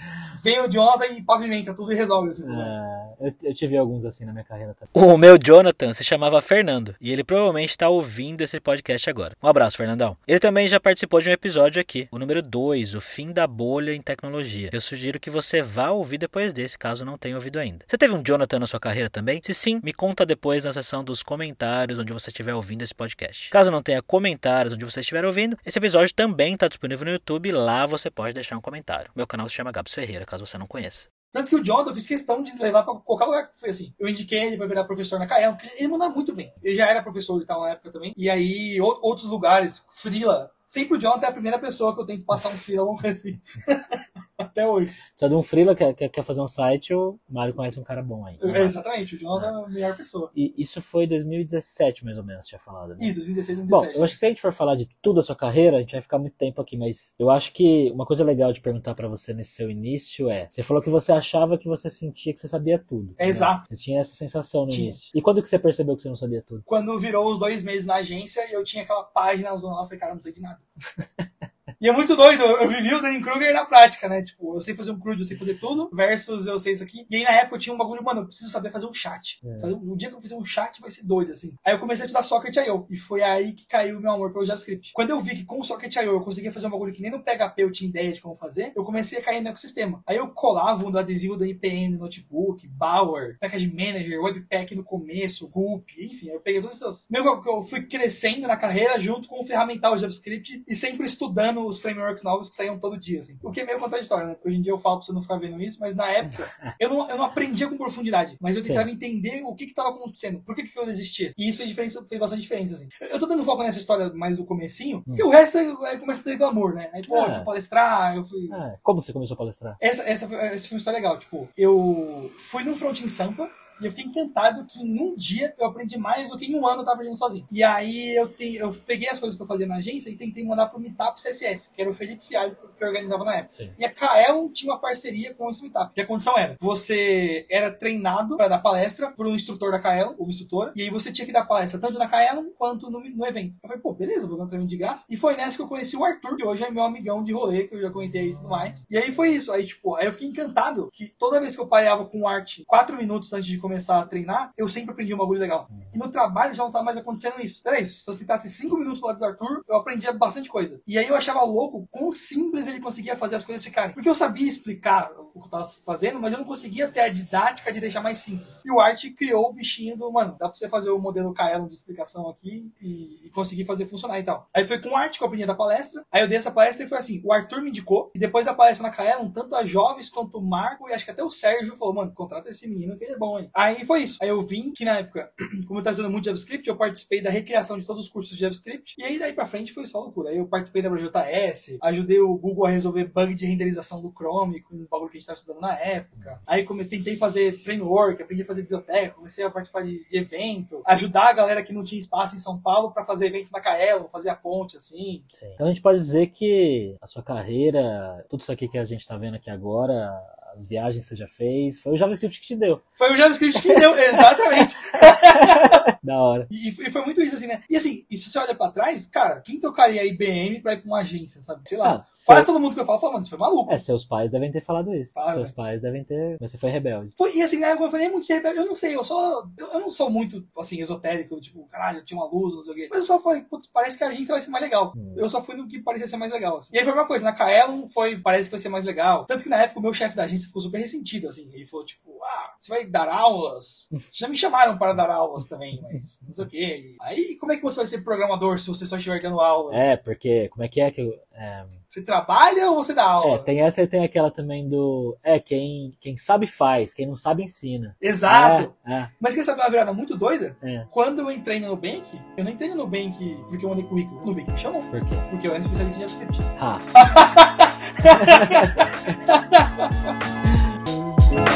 vem 0.43 0.59
o 0.61 0.67
Jonathan 0.67 1.05
e 1.13 1.21
pavimenta 1.21 1.75
tudo 1.75 1.91
e 1.91 1.95
resolve 1.95 2.31
assim. 2.31 2.43
É, 2.43 3.27
eu, 3.27 3.33
eu 3.43 3.53
tive 3.53 3.77
alguns 3.77 4.03
assim 4.03 4.25
na 4.25 4.31
minha 4.31 4.43
carreira 4.43 4.73
também. 4.73 4.89
O 4.93 5.15
meu 5.15 5.37
Jonathan 5.37 5.93
se 5.93 6.03
chamava 6.03 6.41
Fernando 6.41 6.95
e 6.99 7.11
ele 7.13 7.23
provavelmente 7.23 7.69
está 7.69 7.87
ouvindo 7.87 8.41
esse 8.41 8.59
podcast 8.59 9.07
agora. 9.07 9.37
Um 9.43 9.47
abraço, 9.47 9.77
Fernandão. 9.77 10.17
Ele 10.27 10.39
também 10.39 10.67
já 10.67 10.79
participou 10.79 11.21
de 11.21 11.29
um 11.29 11.33
episódio 11.33 11.79
aqui, 11.79 12.07
o 12.11 12.17
número 12.17 12.41
2, 12.41 12.95
o 12.95 13.01
fim 13.01 13.31
da 13.31 13.45
bolha 13.45 13.93
em 13.93 14.01
tecnologia. 14.01 14.71
Eu 14.73 14.81
sugiro 14.81 15.19
que 15.19 15.29
você 15.29 15.61
vá 15.61 15.91
ouvir 15.91 16.17
depois 16.17 16.51
desse, 16.51 16.79
caso 16.79 17.05
não 17.05 17.15
tenha 17.15 17.35
ouvido 17.35 17.59
ainda. 17.59 17.85
Você 17.87 17.97
teve 17.97 18.15
um 18.15 18.23
Jonathan 18.23 18.57
na 18.57 18.67
sua 18.67 18.79
carreira 18.79 19.09
também? 19.09 19.39
Se 19.43 19.53
sim, 19.53 19.79
me 19.83 19.93
conta 19.93 20.25
depois 20.25 20.63
na 20.63 20.73
seção 20.73 21.03
dos 21.03 21.21
comentários 21.21 21.99
onde 21.99 22.11
você 22.11 22.31
estiver 22.31 22.55
ouvindo 22.55 22.81
esse 22.81 22.95
podcast. 22.95 23.51
Caso 23.51 23.69
não 23.69 23.83
tenha 23.83 24.01
comentários 24.15 24.73
onde 24.73 24.85
você 24.85 25.01
estiver 25.01 25.25
ouvindo, 25.25 25.57
esse 25.65 25.77
episódio 25.77 26.13
também 26.15 26.53
está 26.53 26.69
disponível 26.69 27.05
no 27.05 27.11
YouTube, 27.11 27.51
lá 27.51 27.85
você 27.85 28.09
pode 28.09 28.33
deixar 28.33 28.55
um 28.57 28.61
comentário. 28.61 29.11
Meu 29.13 29.27
canal 29.27 29.49
se 29.49 29.55
chama 29.55 29.73
Gabs 29.73 29.93
Ferreira, 29.93 30.25
caso 30.25 30.45
você 30.45 30.57
não 30.57 30.65
conheça. 30.67 31.07
Tanto 31.33 31.49
que 31.49 31.55
o 31.57 31.61
Jonathan 31.63 31.89
eu 31.91 31.95
fiz 31.95 32.07
questão 32.07 32.41
de 32.41 32.55
levar 32.57 32.83
pra 32.83 32.95
qualquer 32.95 33.25
lugar 33.25 33.51
que 33.51 33.59
foi 33.59 33.69
assim. 33.71 33.93
Eu 33.99 34.07
indiquei 34.07 34.41
ele 34.41 34.55
pra 34.55 34.67
virar 34.67 34.85
professor 34.85 35.19
na 35.19 35.27
Cael, 35.27 35.51
porque 35.53 35.69
ele 35.77 35.89
manda 35.89 36.07
muito 36.07 36.33
bem. 36.33 36.53
Ele 36.63 36.75
já 36.75 36.89
era 36.89 37.03
professor 37.03 37.41
e 37.41 37.45
tal 37.45 37.59
na 37.61 37.71
época 37.71 37.91
também. 37.91 38.13
E 38.15 38.29
aí, 38.29 38.79
ou- 38.79 38.97
outros 39.01 39.27
lugares, 39.29 39.83
Frila. 39.91 40.49
Sempre 40.65 40.97
o 40.97 40.99
Jonathan 41.01 41.25
é 41.25 41.29
a 41.29 41.33
primeira 41.33 41.59
pessoa 41.59 41.93
que 41.93 41.99
eu 42.01 42.05
tenho 42.05 42.19
que 42.19 42.25
passar 42.25 42.47
um 42.49 42.57
Frila, 42.57 42.85
assim. 43.11 43.37
Até 44.37 44.67
hoje. 44.67 44.93
Precisa 45.09 45.29
de 45.29 45.35
um 45.35 45.41
freela 45.41 45.73
que 45.75 45.93
quer, 45.93 46.09
quer 46.09 46.23
fazer 46.23 46.41
um 46.41 46.47
site, 46.47 46.93
o 46.93 47.17
Mário 47.29 47.53
conhece 47.53 47.79
um 47.79 47.83
cara 47.83 48.03
bom 48.03 48.25
aí. 48.25 48.37
É, 48.41 48.63
exatamente, 48.63 49.15
o 49.15 49.19
Jonathan 49.19 49.47
é 49.47 49.65
a 49.65 49.69
melhor 49.69 49.95
pessoa. 49.95 50.29
E 50.35 50.53
isso 50.57 50.81
foi 50.81 51.07
2017, 51.07 52.03
mais 52.03 52.17
ou 52.17 52.23
menos, 52.23 52.45
tinha 52.45 52.59
falado. 52.59 52.89
Né? 52.89 52.97
Isso, 52.99 53.19
2016, 53.19 53.59
Bom, 53.59 53.65
2017. 53.65 53.97
eu 53.97 54.03
acho 54.03 54.13
que 54.13 54.19
se 54.19 54.25
a 54.25 54.29
gente 54.29 54.41
for 54.41 54.51
falar 54.51 54.75
de 54.75 54.89
tudo 55.01 55.19
a 55.19 55.23
sua 55.23 55.35
carreira, 55.35 55.77
a 55.77 55.79
gente 55.79 55.93
vai 55.93 56.01
ficar 56.01 56.19
muito 56.19 56.35
tempo 56.35 56.61
aqui, 56.61 56.77
mas 56.77 57.15
eu 57.17 57.29
acho 57.29 57.53
que 57.53 57.89
uma 57.91 58.05
coisa 58.05 58.23
legal 58.23 58.51
de 58.51 58.59
perguntar 58.59 58.93
pra 58.93 59.07
você 59.07 59.33
nesse 59.33 59.51
seu 59.51 59.69
início 59.69 60.29
é: 60.29 60.47
você 60.49 60.61
falou 60.61 60.83
que 60.83 60.89
você 60.89 61.11
achava 61.11 61.57
que 61.57 61.67
você 61.67 61.89
sentia 61.89 62.33
que 62.33 62.41
você 62.41 62.47
sabia 62.47 62.77
tudo. 62.77 63.13
É 63.17 63.23
né? 63.23 63.29
exato. 63.29 63.69
Você 63.69 63.75
tinha 63.75 64.01
essa 64.01 64.15
sensação 64.15 64.65
no 64.65 64.71
Tinha. 64.71 64.85
início. 64.85 65.11
E 65.13 65.21
quando 65.21 65.41
que 65.41 65.47
você 65.47 65.57
percebeu 65.57 65.95
que 65.95 66.03
você 66.03 66.09
não 66.09 66.15
sabia 66.15 66.41
tudo? 66.41 66.61
quando 66.65 66.99
virou 66.99 67.31
os 67.31 67.39
dois 67.39 67.63
meses 67.63 67.85
na 67.85 67.95
agência, 67.95 68.45
eu 68.51 68.63
tinha 68.63 68.83
aquela 68.83 69.03
página 69.03 69.55
zona 69.55 69.75
lá, 69.75 69.81
eu 69.81 69.85
falei, 69.85 69.99
cara, 69.99 70.13
não 70.13 70.21
sei 70.21 70.33
de 70.33 70.41
nada. 70.41 70.59
E 71.85 71.87
é 71.87 71.91
muito 71.91 72.15
doido, 72.15 72.41
eu 72.41 72.67
vivi 72.67 72.91
o 72.95 72.99
Danny 72.99 73.21
Kruger 73.21 73.53
na 73.53 73.63
prática, 73.63 74.09
né? 74.09 74.23
Tipo, 74.23 74.55
eu 74.55 74.59
sei 74.59 74.73
fazer 74.73 74.89
um 74.89 74.99
CRUD, 74.99 75.19
eu 75.19 75.25
sei 75.27 75.37
fazer 75.37 75.53
tudo, 75.59 75.87
versus 75.93 76.47
eu 76.47 76.57
sei 76.57 76.73
isso 76.73 76.81
aqui. 76.81 77.05
E 77.11 77.15
aí 77.15 77.23
na 77.23 77.29
época 77.29 77.57
eu 77.57 77.59
tinha 77.59 77.75
um 77.75 77.77
bagulho, 77.77 78.03
mano, 78.03 78.21
eu 78.21 78.25
preciso 78.25 78.49
saber 78.49 78.71
fazer 78.71 78.87
um 78.87 78.93
chat. 78.93 79.39
É. 79.45 79.59
Fazer- 79.59 79.75
O 79.75 79.95
dia 79.95 80.09
que 80.09 80.15
eu 80.15 80.19
fizer 80.19 80.35
um 80.35 80.43
chat 80.43 80.81
vai 80.81 80.89
ser 80.89 81.03
doido, 81.05 81.31
assim. 81.33 81.53
Aí 81.63 81.75
eu 81.75 81.79
comecei 81.79 82.01
a 82.01 82.07
estudar 82.07 82.23
Socket.io. 82.23 82.87
E 82.89 82.97
foi 82.97 83.21
aí 83.21 83.53
que 83.53 83.67
caiu 83.67 83.99
o 83.99 84.01
meu 84.01 84.09
amor 84.11 84.33
pelo 84.33 84.43
JavaScript. 84.43 84.93
Quando 84.95 85.11
eu 85.11 85.19
vi 85.19 85.35
que 85.35 85.45
com 85.45 85.59
o 85.59 85.63
Socket.io 85.63 86.01
eu 86.11 86.21
conseguia 86.21 86.51
fazer 86.51 86.65
um 86.65 86.71
bagulho 86.71 86.91
que 86.91 87.03
nem 87.03 87.11
no 87.11 87.21
PHP 87.21 87.61
eu 87.61 87.71
tinha 87.71 87.87
ideia 87.87 88.11
de 88.11 88.19
como 88.19 88.35
fazer, 88.35 88.73
eu 88.75 88.83
comecei 88.83 89.19
a 89.19 89.21
cair 89.21 89.41
no 89.41 89.49
ecossistema. 89.49 90.01
Aí 90.07 90.17
eu 90.17 90.29
colava 90.29 90.83
um 90.83 90.97
adesivo 90.97 91.37
do 91.37 91.45
no 91.45 91.97
notebook, 91.99 92.67
Bower, 92.67 93.37
Package 93.39 93.71
Manager, 93.71 94.23
Webpack 94.23 94.73
no 94.73 94.83
começo, 94.83 95.47
Gulp, 95.49 95.87
enfim, 95.99 96.29
eu 96.29 96.39
peguei 96.39 96.61
todas 96.61 96.77
essas. 96.81 97.05
Meio 97.11 97.41
que 97.43 97.47
eu 97.47 97.61
fui 97.61 97.83
crescendo 97.83 98.47
na 98.47 98.57
carreira 98.57 98.99
junto 98.99 99.27
com 99.27 99.39
o 99.39 99.45
ferramental 99.45 99.95
JavaScript 99.99 100.63
e 100.67 100.73
sempre 100.73 101.05
estudando 101.05 101.74
os 101.75 101.81
frameworks 101.81 102.23
novos 102.23 102.49
que 102.49 102.55
saíam 102.55 102.79
todo 102.79 102.97
dia, 102.99 103.19
assim. 103.19 103.37
O 103.43 103.51
que 103.51 103.61
é 103.61 103.65
meio 103.65 103.79
contraditório, 103.79 104.27
né? 104.27 104.33
Porque 104.35 104.49
hoje 104.49 104.57
em 104.57 104.61
dia 104.61 104.71
eu 104.71 104.79
falo 104.79 104.97
pra 104.97 105.05
você 105.05 105.13
não 105.13 105.21
ficar 105.21 105.37
vendo 105.37 105.61
isso, 105.61 105.77
mas 105.79 105.95
na 105.95 106.09
época 106.09 106.49
eu 106.79 106.89
não, 106.89 107.09
eu 107.09 107.17
não 107.17 107.25
aprendia 107.25 107.67
com 107.67 107.77
profundidade, 107.77 108.37
mas 108.41 108.55
eu 108.55 108.63
tentava 108.63 108.89
entender 108.89 109.43
o 109.43 109.53
que 109.55 109.65
que 109.67 109.73
tava 109.73 109.89
acontecendo, 109.89 110.41
por 110.41 110.55
que 110.55 110.63
que 110.63 110.77
eu 110.77 110.87
existia. 110.89 111.33
E 111.37 111.47
isso 111.47 111.57
fez, 111.57 111.69
diferença, 111.69 112.05
fez 112.07 112.19
bastante 112.19 112.41
diferença, 112.41 112.73
assim. 112.75 112.87
Eu 113.01 113.19
tô 113.19 113.25
dando 113.25 113.43
foco 113.43 113.63
nessa 113.63 113.77
história 113.79 114.11
mais 114.13 114.37
do 114.37 114.45
comecinho, 114.45 115.01
porque 115.03 115.23
o 115.23 115.29
resto 115.29 115.57
aí 115.57 115.65
aí 115.85 115.97
começa 115.99 116.21
a 116.21 116.23
ter 116.23 116.37
glamour, 116.37 116.73
né? 116.73 116.89
Aí, 116.93 117.01
pô, 117.05 117.17
eu 117.17 117.25
É. 117.25 117.35
fui 117.35 117.43
palestrar, 117.45 118.15
eu 118.15 118.23
fui... 118.25 118.49
Ah, 118.51 118.75
como 118.83 119.01
você 119.01 119.11
começou 119.13 119.35
a 119.35 119.37
palestrar? 119.37 119.77
Essa, 119.81 120.03
essa, 120.03 120.27
foi- 120.27 120.37
essa 120.37 120.67
foi 120.67 120.75
uma 120.75 120.79
história 120.79 120.97
legal. 120.97 121.19
Tipo, 121.19 121.47
eu 121.57 122.31
fui 122.37 122.63
num 122.63 122.75
front 122.75 122.99
em 123.01 123.07
Sampa, 123.07 123.49
E 123.81 123.85
eu 123.85 123.91
fiquei 123.91 124.05
encantado 124.05 124.65
que 124.65 124.81
em 124.81 124.99
um 124.99 125.15
dia 125.15 125.53
eu 125.57 125.67
aprendi 125.67 125.97
mais 125.97 126.29
do 126.29 126.37
que 126.37 126.45
em 126.45 126.55
um 126.55 126.65
ano 126.65 126.81
eu 126.81 126.85
tava 126.85 126.95
aprendendo 126.95 127.17
sozinho. 127.17 127.45
E 127.51 127.63
aí 127.63 128.15
eu, 128.15 128.29
te, 128.29 128.55
eu 128.55 128.73
peguei 128.85 129.09
as 129.09 129.19
coisas 129.19 129.35
que 129.37 129.43
eu 129.43 129.47
fazia 129.47 129.67
na 129.67 129.77
agência 129.77 130.09
e 130.09 130.15
tentei 130.15 130.43
mandar 130.43 130.67
pro 130.67 130.79
Meetup 130.79 131.21
CSS, 131.21 131.71
que 131.75 131.81
era 131.81 131.89
o 131.89 131.93
Felipe 131.93 132.25
Fialho 132.25 132.55
que 132.77 132.85
organizava 132.85 133.23
na 133.23 133.35
época. 133.35 133.53
Sim. 133.53 133.71
E 133.77 133.85
a 133.85 133.91
Kaelon 133.91 134.49
tinha 134.49 134.71
uma 134.71 134.79
parceria 134.79 135.33
com 135.33 135.49
esse 135.49 135.61
Meetup. 135.61 135.93
Que 135.93 136.01
a 136.01 136.05
condição 136.05 136.37
era: 136.37 136.55
você 136.59 137.45
era 137.49 137.71
treinado 137.71 138.37
para 138.37 138.47
dar 138.47 138.59
palestra 138.59 139.11
por 139.11 139.27
um 139.27 139.35
instrutor 139.35 139.71
da 139.71 139.79
Kaelon, 139.79 140.15
ou 140.17 140.29
instrutora, 140.29 140.73
e 140.75 140.81
aí 140.81 140.89
você 140.89 141.11
tinha 141.11 141.25
que 141.25 141.31
dar 141.31 141.45
palestra 141.45 141.79
tanto 141.79 141.97
na 141.97 142.07
Kaelon 142.07 142.45
quanto 142.57 142.89
no, 142.89 142.99
no 142.99 143.25
evento. 143.25 143.55
Eu 143.61 143.67
falei, 143.67 143.81
pô, 143.81 143.93
beleza, 143.93 144.27
vou 144.27 144.37
dar 144.37 144.45
um 144.45 144.47
treinamento 144.47 144.69
de 144.69 144.77
graça. 144.77 145.05
E 145.09 145.17
foi 145.17 145.35
nessa 145.35 145.55
que 145.55 145.61
eu 145.61 145.67
conheci 145.67 145.95
o 145.95 146.03
Arthur, 146.03 146.35
que 146.35 146.45
hoje 146.45 146.63
é 146.63 146.71
meu 146.71 146.83
amigão 146.83 147.23
de 147.23 147.33
rolê, 147.33 147.67
que 147.67 147.75
eu 147.75 147.81
já 147.81 147.89
comentei 147.89 148.29
e 148.29 148.33
tudo 148.33 148.47
mais. 148.47 148.85
E 148.89 148.97
aí 148.97 149.11
foi 149.11 149.29
isso. 149.29 149.51
Aí, 149.51 149.65
tipo, 149.65 149.95
aí 149.95 150.05
eu 150.05 150.11
fiquei 150.11 150.27
encantado 150.27 150.89
que 150.91 151.13
toda 151.19 151.39
vez 151.39 151.55
que 151.55 151.61
eu 151.61 151.67
pareava 151.67 152.05
com 152.05 152.27
arte 152.27 152.63
quatro 152.65 152.95
minutos 152.95 153.33
antes 153.33 153.45
de 153.45 153.57
começar 153.65 153.99
a 153.99 154.05
treinar, 154.05 154.51
eu 154.55 154.69
sempre 154.69 154.91
aprendi 154.91 155.13
um 155.13 155.17
bagulho 155.17 155.39
legal. 155.39 155.67
E 155.91 155.97
no 155.97 156.09
trabalho 156.09 156.53
já 156.53 156.63
não 156.63 156.71
tava 156.71 156.85
mais 156.85 156.97
acontecendo 156.97 157.41
isso. 157.41 157.63
Peraí, 157.63 157.83
se 157.83 158.07
eu 158.07 158.13
sentasse 158.13 158.47
cinco 158.47 158.77
minutos 158.77 159.01
do 159.01 159.07
lado 159.07 159.17
do 159.17 159.25
Arthur, 159.25 159.63
eu 159.67 159.75
aprendia 159.75 160.13
bastante 160.13 160.49
coisa. 160.49 160.79
E 160.85 160.97
aí 160.99 161.07
eu 161.07 161.15
achava 161.15 161.41
louco 161.41 161.87
quão 161.89 162.11
simples 162.11 162.67
ele 162.67 162.79
conseguia 162.79 163.17
fazer 163.17 163.37
as 163.37 163.43
coisas 163.43 163.65
ficarem. 163.65 163.93
Porque 163.93 164.07
eu 164.07 164.13
sabia 164.13 164.47
explicar 164.47 165.11
o 165.33 165.41
que 165.41 165.47
eu 165.47 165.49
tava 165.49 165.65
fazendo, 165.83 166.19
mas 166.19 166.31
eu 166.31 166.39
não 166.39 166.45
conseguia 166.45 166.87
ter 166.87 166.99
a 166.99 167.09
didática 167.09 167.71
de 167.71 167.79
deixar 167.79 168.01
mais 168.01 168.19
simples. 168.19 168.61
E 168.63 168.71
o 168.71 168.79
Art 168.79 169.03
criou 169.17 169.49
o 169.49 169.53
bichinho 169.53 169.97
do, 169.97 170.11
mano, 170.11 170.33
dá 170.33 170.47
pra 170.47 170.53
você 170.53 170.69
fazer 170.69 170.91
o 170.91 170.99
modelo 170.99 171.33
Kaelon 171.33 171.67
de 171.67 171.73
explicação 171.73 172.29
aqui 172.29 172.71
e, 172.81 173.25
e 173.25 173.29
conseguir 173.31 173.65
fazer 173.65 173.87
funcionar 173.87 174.19
e 174.19 174.23
tal. 174.23 174.47
Aí 174.53 174.67
foi 174.67 174.79
com 174.79 174.89
o 174.89 174.95
Art 174.95 175.17
que 175.17 175.23
eu 175.23 175.27
aprendi 175.27 175.45
da 175.45 175.55
palestra. 175.55 176.05
Aí 176.11 176.21
eu 176.21 176.27
dei 176.27 176.37
essa 176.37 176.51
palestra 176.51 176.85
e 176.85 176.89
foi 176.89 176.97
assim: 176.97 177.21
o 177.23 177.33
Arthur 177.33 177.61
me 177.61 177.69
indicou, 177.69 178.11
e 178.13 178.19
depois 178.19 178.45
da 178.45 178.53
palestra 178.53 178.87
na 178.87 178.93
Kaelon, 178.93 179.31
tanto 179.31 179.55
a 179.55 179.65
Jovens 179.65 180.09
quanto 180.09 180.37
o 180.37 180.41
Marco, 180.41 180.87
e 180.87 180.93
acho 180.93 181.03
que 181.03 181.11
até 181.11 181.23
o 181.23 181.31
Sérgio 181.31 181.75
falou, 181.75 181.95
mano, 181.95 182.11
contrata 182.13 182.49
esse 182.49 182.67
menino 182.67 182.97
que 182.97 183.03
ele 183.03 183.13
é 183.13 183.17
bom, 183.17 183.39
hein? 183.39 183.49
Aí 183.55 183.85
foi 183.85 184.03
isso. 184.03 184.17
Aí 184.21 184.27
eu 184.27 184.41
vim, 184.41 184.73
que 184.73 184.83
na 184.83 184.99
época, 184.99 185.31
como 185.65 185.79
eu 185.79 185.83
tava 185.83 185.93
usando 185.93 186.11
muito 186.11 186.25
JavaScript, 186.25 186.67
eu 186.67 186.75
participei 186.75 187.21
da 187.21 187.29
recriação 187.29 187.77
de 187.77 187.85
todos 187.85 188.03
os 188.03 188.09
cursos 188.09 188.35
de 188.35 188.41
JavaScript, 188.41 188.95
e 188.97 189.03
aí 189.03 189.17
daí 189.17 189.31
pra 189.31 189.45
frente 189.45 189.71
foi 189.71 189.85
só 189.85 189.99
loucura. 189.99 190.29
Aí 190.29 190.37
eu 190.37 190.45
participei 190.45 190.81
da 190.81 190.89
JS, 190.89 191.77
ajudei 191.81 192.19
o 192.19 192.35
Google 192.35 192.65
a 192.65 192.69
resolver 192.69 193.05
bug 193.05 193.33
de 193.33 193.45
renderização 193.45 194.01
do 194.01 194.11
Chrome 194.11 194.61
com 194.61 194.75
o 194.75 194.87
bagulho 194.89 195.09
que 195.09 195.17
a 195.17 195.19
gente 195.19 195.27
tava 195.27 195.37
estudando 195.37 195.61
na 195.61 195.73
época. 195.79 196.41
Aí 196.45 196.65
comecei, 196.65 196.97
tentei 196.97 197.15
fazer 197.15 197.59
framework, 197.59 198.21
aprendi 198.21 198.41
a 198.41 198.45
fazer 198.45 198.63
biblioteca, 198.63 199.15
comecei 199.15 199.45
a 199.45 199.49
participar 199.49 199.83
de, 199.83 200.05
de 200.05 200.17
evento, 200.17 200.81
ajudar 200.85 201.29
a 201.29 201.33
galera 201.33 201.63
que 201.63 201.71
não 201.71 201.83
tinha 201.83 201.99
espaço 201.99 202.35
em 202.35 202.39
São 202.39 202.59
Paulo 202.59 202.91
pra 202.91 203.05
fazer 203.05 203.27
evento 203.27 203.51
na 203.51 203.61
Kaelon, 203.61 204.09
fazer 204.09 204.31
a 204.31 204.35
ponte, 204.35 204.75
assim. 204.75 205.23
Sim. 205.27 205.47
Então 205.53 205.67
a 205.67 205.69
gente 205.69 205.81
pode 205.81 205.97
dizer 205.97 206.27
que 206.27 206.97
a 207.01 207.07
sua 207.07 207.23
carreira, 207.23 208.25
tudo 208.29 208.41
isso 208.41 208.51
aqui 208.51 208.67
que 208.67 208.77
a 208.77 208.85
gente 208.85 209.05
tá 209.05 209.17
vendo 209.17 209.35
aqui 209.35 209.49
agora, 209.49 210.11
as 210.55 210.67
viagens 210.67 211.03
que 211.03 211.09
você 211.09 211.15
já 211.15 211.27
fez, 211.27 211.79
foi 211.79 211.93
o 211.93 211.97
JavaScript 211.97 212.39
que 212.39 212.47
te 212.47 212.55
deu. 212.55 212.81
Foi 212.91 213.11
o 213.11 213.17
JavaScript 213.17 213.61
que 213.61 213.67
me 213.67 213.75
deu, 213.75 213.95
exatamente. 213.99 214.75
Da 216.05 216.17
hora. 216.21 216.47
E, 216.51 216.69
e 216.69 216.91
foi 216.91 217.03
muito 217.03 217.21
isso, 217.21 217.35
assim, 217.35 217.47
né? 217.47 217.63
E 217.69 217.75
assim, 217.75 218.05
e 218.09 218.17
se 218.17 218.29
você 218.29 218.39
olha 218.39 218.55
pra 218.55 218.69
trás, 218.69 219.07
cara, 219.07 219.41
quem 219.41 219.59
tocaria 219.59 220.01
a 220.01 220.05
IBM 220.05 220.61
pra 220.61 220.73
ir 220.73 220.77
pra 220.81 220.87
uma 220.87 220.99
agência, 220.99 221.41
sabe? 221.41 221.61
Sei 221.67 221.77
lá. 221.77 221.85
Ah, 221.95 222.05
Quase 222.25 222.45
seu- 222.45 222.53
todo 222.53 222.59
mundo 222.61 222.73
que 222.73 222.79
eu 222.79 222.85
falo 222.85 222.99
fala, 222.99 223.13
mano, 223.13 223.25
você 223.25 223.29
foi 223.31 223.39
maluco. 223.39 223.71
É, 223.73 223.77
seus 223.77 224.05
pais 224.05 224.31
devem 224.31 224.51
ter 224.51 224.61
falado 224.63 224.93
isso. 224.93 225.13
Seus 225.13 225.35
velho. 225.35 225.53
pais 225.55 225.81
devem 225.81 226.03
ter. 226.03 226.37
Mas 226.39 226.51
você 226.51 226.57
foi 226.57 226.69
rebelde. 226.69 227.11
Foi, 227.17 227.35
e 227.35 227.41
assim, 227.41 227.59
na 227.59 227.67
época 227.67 227.85
eu 227.85 227.91
falei, 227.91 228.05
é 228.07 228.09
muito 228.09 228.25
ser 228.25 228.35
rebelde. 228.35 228.57
Eu 228.59 228.65
não 228.65 228.75
sei, 228.75 228.95
eu 228.95 229.03
só. 229.03 229.43
Eu, 229.57 229.67
eu 229.67 229.79
não 229.79 229.89
sou 229.91 230.09
muito, 230.09 230.45
assim, 230.57 230.79
esotérico, 230.81 231.39
tipo, 231.41 231.65
caralho, 231.67 231.99
eu 231.99 232.05
tinha 232.05 232.19
uma 232.19 232.29
luz, 232.29 232.53
não 232.53 232.63
sei 232.63 232.73
o 232.73 232.75
quê. 232.75 232.87
Mas 232.89 232.99
eu 232.99 233.05
só 233.05 233.19
falei, 233.19 233.41
putz, 233.43 233.67
parece 233.67 233.97
que 233.97 234.03
a 234.03 234.07
agência 234.09 234.33
vai 234.33 234.41
ser 234.41 234.49
mais 234.51 234.63
legal. 234.63 234.93
Hum. 234.95 235.13
Eu 235.17 235.27
só 235.29 235.43
fui 235.43 235.55
no 235.55 235.67
que 235.67 235.79
parecia 235.79 236.07
ser 236.07 236.17
mais 236.17 236.31
legal, 236.31 236.57
assim. 236.57 236.75
E 236.75 236.79
aí 236.79 236.83
foi 236.83 236.93
uma 236.93 237.07
coisa, 237.07 237.23
na 237.25 237.33
Kaelon 237.33 237.87
foi, 237.87 238.17
parece 238.19 238.49
que 238.49 238.51
vai 238.51 238.59
ser 238.59 238.69
mais 238.69 238.85
legal. 238.85 239.25
Tanto 239.25 239.43
que 239.43 239.49
na 239.49 239.61
época 239.63 239.79
o 239.79 239.83
meu 239.83 239.93
chefe 239.93 240.15
da 240.15 240.23
agência 240.23 240.47
ficou 240.47 240.61
super 240.61 240.77
ressentido, 240.79 241.27
assim. 241.27 241.49
Ele 241.53 241.65
falou, 241.65 241.85
tipo, 241.85 242.11
ah, 242.23 242.53
você 242.59 242.69
vai 242.71 242.85
dar 242.85 243.07
aulas? 243.09 243.87
Já 244.11 244.27
me 244.27 244.35
chamaram 244.37 244.77
para 244.77 244.93
dar 244.93 245.09
aulas 245.09 245.45
também, 245.45 245.79
mas 245.81 245.94
não 246.27 246.33
sei 246.33 246.45
o 246.45 246.47
quê. 246.47 246.95
Aí, 247.01 247.35
como 247.39 247.51
é 247.51 247.57
que 247.57 247.63
você 247.63 247.77
vai 247.77 247.85
ser 247.85 248.01
programador 248.03 248.59
se 248.59 248.67
você 248.67 248.85
só 248.85 248.97
estiver 248.97 249.21
dando 249.21 249.39
aulas? 249.39 249.75
É, 249.75 249.95
porque 249.97 250.49
como 250.49 250.63
é 250.63 250.67
que 250.67 250.81
é 250.81 250.91
que. 250.91 251.01
eu- 251.01 251.13
É, 251.37 251.65
Você 251.89 252.01
trabalha 252.01 252.69
ou 252.71 252.75
você 252.77 252.93
dá 252.93 253.03
aula? 253.03 253.35
é, 253.35 253.39
tem 253.39 253.59
essa 253.61 253.81
e 253.81 253.87
tem 253.87 254.05
aquela 254.05 254.31
também 254.31 254.69
do. 254.69 255.17
É, 255.21 255.37
quem, 255.39 255.93
quem 255.99 256.15
sabe 256.15 256.47
faz, 256.47 256.93
quem 256.93 257.05
não 257.05 257.17
sabe 257.17 257.43
ensina. 257.43 257.93
Exato. 258.01 258.73
É, 258.87 258.93
é, 258.93 259.09
Mas 259.19 259.35
quer 259.35 259.43
saber 259.43 259.61
uma 259.61 259.69
virada 259.69 259.91
muito 259.93 260.15
doida? 260.17 260.55
é. 260.61 260.85
Quando 260.91 261.19
eu 261.19 261.29
entrei 261.31 261.59
no 261.59 261.67
Nubank, 261.67 262.05
eu 262.37 262.43
não 262.45 262.51
entrei 262.51 262.69
no 262.69 262.75
Nubank 262.77 263.17
porque 263.49 263.65
eu 263.65 263.69
mandei 263.69 263.83
currículo. 263.85 264.21
O 264.21 264.25
Nubank 264.27 264.49
me 264.51 264.57
chamou. 264.57 264.81
Por 264.83 265.01
quê? 265.05 265.15
Porque 265.29 265.47
eu 265.47 265.51
era 265.55 265.61
especialista 265.61 265.99
em 265.99 266.07
JavaScript. 266.07 266.41
Ha. 266.61 266.79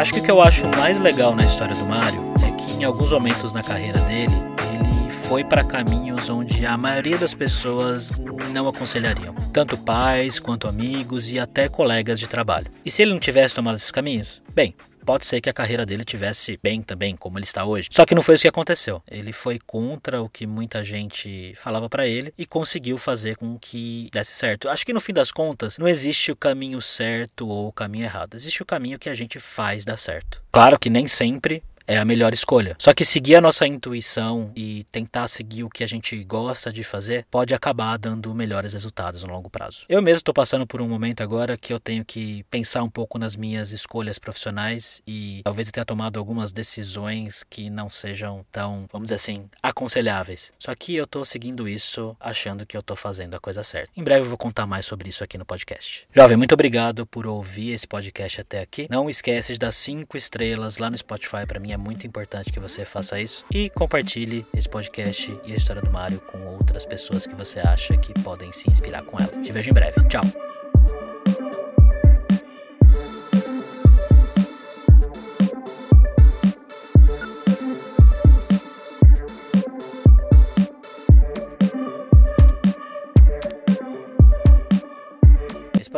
Acho 0.00 0.14
que 0.14 0.20
o 0.20 0.22
que 0.22 0.30
eu 0.30 0.40
acho 0.40 0.66
mais 0.78 0.98
legal 0.98 1.36
na 1.36 1.44
história 1.44 1.74
do 1.74 1.84
Mario 1.84 2.22
é 2.42 2.50
que 2.52 2.72
em 2.72 2.84
alguns 2.84 3.12
momentos 3.12 3.52
na 3.52 3.62
carreira 3.62 4.00
dele, 4.00 4.32
ele 4.72 5.10
foi 5.10 5.44
para 5.44 5.62
caminhos 5.62 6.30
onde 6.30 6.64
a 6.64 6.74
maioria 6.74 7.18
das 7.18 7.34
pessoas 7.34 8.10
não 8.50 8.66
aconselhariam, 8.66 9.34
tanto 9.52 9.76
pais 9.76 10.38
quanto 10.38 10.66
amigos 10.66 11.30
e 11.30 11.38
até 11.38 11.68
colegas 11.68 12.18
de 12.18 12.26
trabalho. 12.26 12.68
E 12.82 12.90
se 12.90 13.02
ele 13.02 13.12
não 13.12 13.20
tivesse 13.20 13.54
tomado 13.54 13.76
esses 13.76 13.90
caminhos, 13.90 14.40
bem, 14.54 14.74
pode 15.10 15.26
ser 15.26 15.40
que 15.40 15.50
a 15.50 15.52
carreira 15.52 15.84
dele 15.84 16.04
tivesse 16.04 16.56
bem 16.62 16.80
também, 16.80 17.16
como 17.16 17.36
ele 17.36 17.44
está 17.44 17.64
hoje. 17.64 17.88
Só 17.90 18.06
que 18.06 18.14
não 18.14 18.22
foi 18.22 18.36
isso 18.36 18.42
que 18.42 18.48
aconteceu. 18.48 19.02
Ele 19.10 19.32
foi 19.32 19.58
contra 19.58 20.22
o 20.22 20.28
que 20.28 20.46
muita 20.46 20.84
gente 20.84 21.52
falava 21.56 21.90
para 21.90 22.06
ele 22.06 22.32
e 22.38 22.46
conseguiu 22.46 22.96
fazer 22.96 23.36
com 23.36 23.58
que 23.58 24.08
desse 24.12 24.36
certo. 24.36 24.68
Acho 24.68 24.86
que 24.86 24.92
no 24.92 25.00
fim 25.00 25.12
das 25.12 25.32
contas, 25.32 25.78
não 25.78 25.88
existe 25.88 26.30
o 26.30 26.36
caminho 26.36 26.80
certo 26.80 27.48
ou 27.48 27.66
o 27.66 27.72
caminho 27.72 28.04
errado. 28.04 28.36
Existe 28.36 28.62
o 28.62 28.64
caminho 28.64 29.00
que 29.00 29.08
a 29.08 29.14
gente 29.14 29.40
faz 29.40 29.84
dar 29.84 29.96
certo. 29.96 30.40
Claro 30.52 30.78
que 30.78 30.88
nem 30.88 31.08
sempre 31.08 31.60
é 31.90 31.98
a 31.98 32.04
melhor 32.04 32.32
escolha. 32.32 32.76
Só 32.78 32.94
que 32.94 33.04
seguir 33.04 33.34
a 33.34 33.40
nossa 33.40 33.66
intuição 33.66 34.52
e 34.54 34.84
tentar 34.92 35.26
seguir 35.26 35.64
o 35.64 35.68
que 35.68 35.82
a 35.82 35.88
gente 35.88 36.22
gosta 36.22 36.72
de 36.72 36.84
fazer 36.84 37.26
pode 37.28 37.52
acabar 37.52 37.98
dando 37.98 38.32
melhores 38.32 38.72
resultados 38.72 39.24
no 39.24 39.32
longo 39.32 39.50
prazo. 39.50 39.80
Eu 39.88 40.00
mesmo 40.00 40.18
estou 40.18 40.32
passando 40.32 40.64
por 40.64 40.80
um 40.80 40.88
momento 40.88 41.20
agora 41.20 41.58
que 41.58 41.72
eu 41.72 41.80
tenho 41.80 42.04
que 42.04 42.44
pensar 42.48 42.84
um 42.84 42.88
pouco 42.88 43.18
nas 43.18 43.34
minhas 43.34 43.72
escolhas 43.72 44.20
profissionais 44.20 45.02
e 45.04 45.40
talvez 45.42 45.66
eu 45.66 45.72
tenha 45.72 45.84
tomado 45.84 46.16
algumas 46.16 46.52
decisões 46.52 47.42
que 47.50 47.68
não 47.68 47.90
sejam 47.90 48.46
tão, 48.52 48.86
vamos 48.92 49.06
dizer 49.06 49.16
assim, 49.16 49.50
aconselháveis. 49.60 50.52
Só 50.60 50.72
que 50.76 50.94
eu 50.94 51.04
estou 51.04 51.24
seguindo 51.24 51.68
isso 51.68 52.16
achando 52.20 52.64
que 52.64 52.76
eu 52.76 52.80
estou 52.80 52.96
fazendo 52.96 53.34
a 53.34 53.40
coisa 53.40 53.64
certa. 53.64 53.90
Em 53.96 54.04
breve 54.04 54.20
eu 54.20 54.28
vou 54.28 54.38
contar 54.38 54.64
mais 54.64 54.86
sobre 54.86 55.08
isso 55.08 55.24
aqui 55.24 55.36
no 55.36 55.44
podcast. 55.44 56.06
Jovem, 56.14 56.36
muito 56.36 56.54
obrigado 56.54 57.04
por 57.04 57.26
ouvir 57.26 57.72
esse 57.72 57.88
podcast 57.88 58.42
até 58.42 58.60
aqui. 58.60 58.86
Não 58.88 59.10
esquece 59.10 59.54
de 59.54 59.58
dar 59.58 59.72
cinco 59.72 60.16
estrelas 60.16 60.78
lá 60.78 60.88
no 60.88 60.96
Spotify. 60.96 61.44
Para 61.48 61.58
mim 61.58 61.72
é 61.72 61.79
muito 61.80 62.06
importante 62.06 62.52
que 62.52 62.60
você 62.60 62.84
faça 62.84 63.20
isso. 63.20 63.44
E 63.50 63.70
compartilhe 63.70 64.46
esse 64.54 64.68
podcast 64.68 65.36
e 65.44 65.52
a 65.52 65.56
história 65.56 65.82
do 65.82 65.90
Mario 65.90 66.20
com 66.20 66.38
outras 66.46 66.84
pessoas 66.84 67.26
que 67.26 67.34
você 67.34 67.58
acha 67.60 67.96
que 67.96 68.12
podem 68.22 68.52
se 68.52 68.70
inspirar 68.70 69.02
com 69.02 69.18
ela. 69.18 69.42
Te 69.42 69.50
vejo 69.50 69.70
em 69.70 69.74
breve. 69.74 70.06
Tchau. 70.08 70.22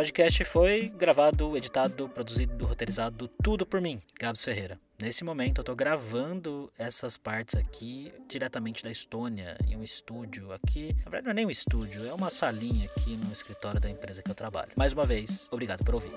Podcast 0.03 0.43
foi 0.43 0.91
gravado, 0.97 1.55
editado, 1.55 2.09
produzido, 2.09 2.67
roteirizado, 2.67 3.29
tudo 3.41 3.65
por 3.65 3.79
mim, 3.79 4.01
Gabs 4.19 4.43
Ferreira. 4.43 4.77
Nesse 5.03 5.21
momento 5.21 5.59
eu 5.59 5.65
tô 5.65 5.75
gravando 5.75 6.71
essas 6.77 7.17
partes 7.17 7.55
aqui 7.55 8.13
diretamente 8.25 8.81
da 8.81 8.89
Estônia, 8.89 9.57
em 9.67 9.75
um 9.75 9.83
estúdio 9.83 10.53
aqui. 10.53 10.95
Na 11.03 11.11
verdade 11.11 11.25
não 11.25 11.31
é 11.31 11.33
nem 11.33 11.45
um 11.45 11.51
estúdio, 11.51 12.07
é 12.07 12.13
uma 12.13 12.29
salinha 12.29 12.85
aqui 12.85 13.17
no 13.17 13.29
escritório 13.33 13.81
da 13.81 13.89
empresa 13.89 14.23
que 14.23 14.31
eu 14.31 14.35
trabalho. 14.35 14.71
Mais 14.77 14.93
uma 14.93 15.05
vez, 15.05 15.45
obrigado 15.51 15.83
por 15.83 15.95
ouvir. 15.95 16.13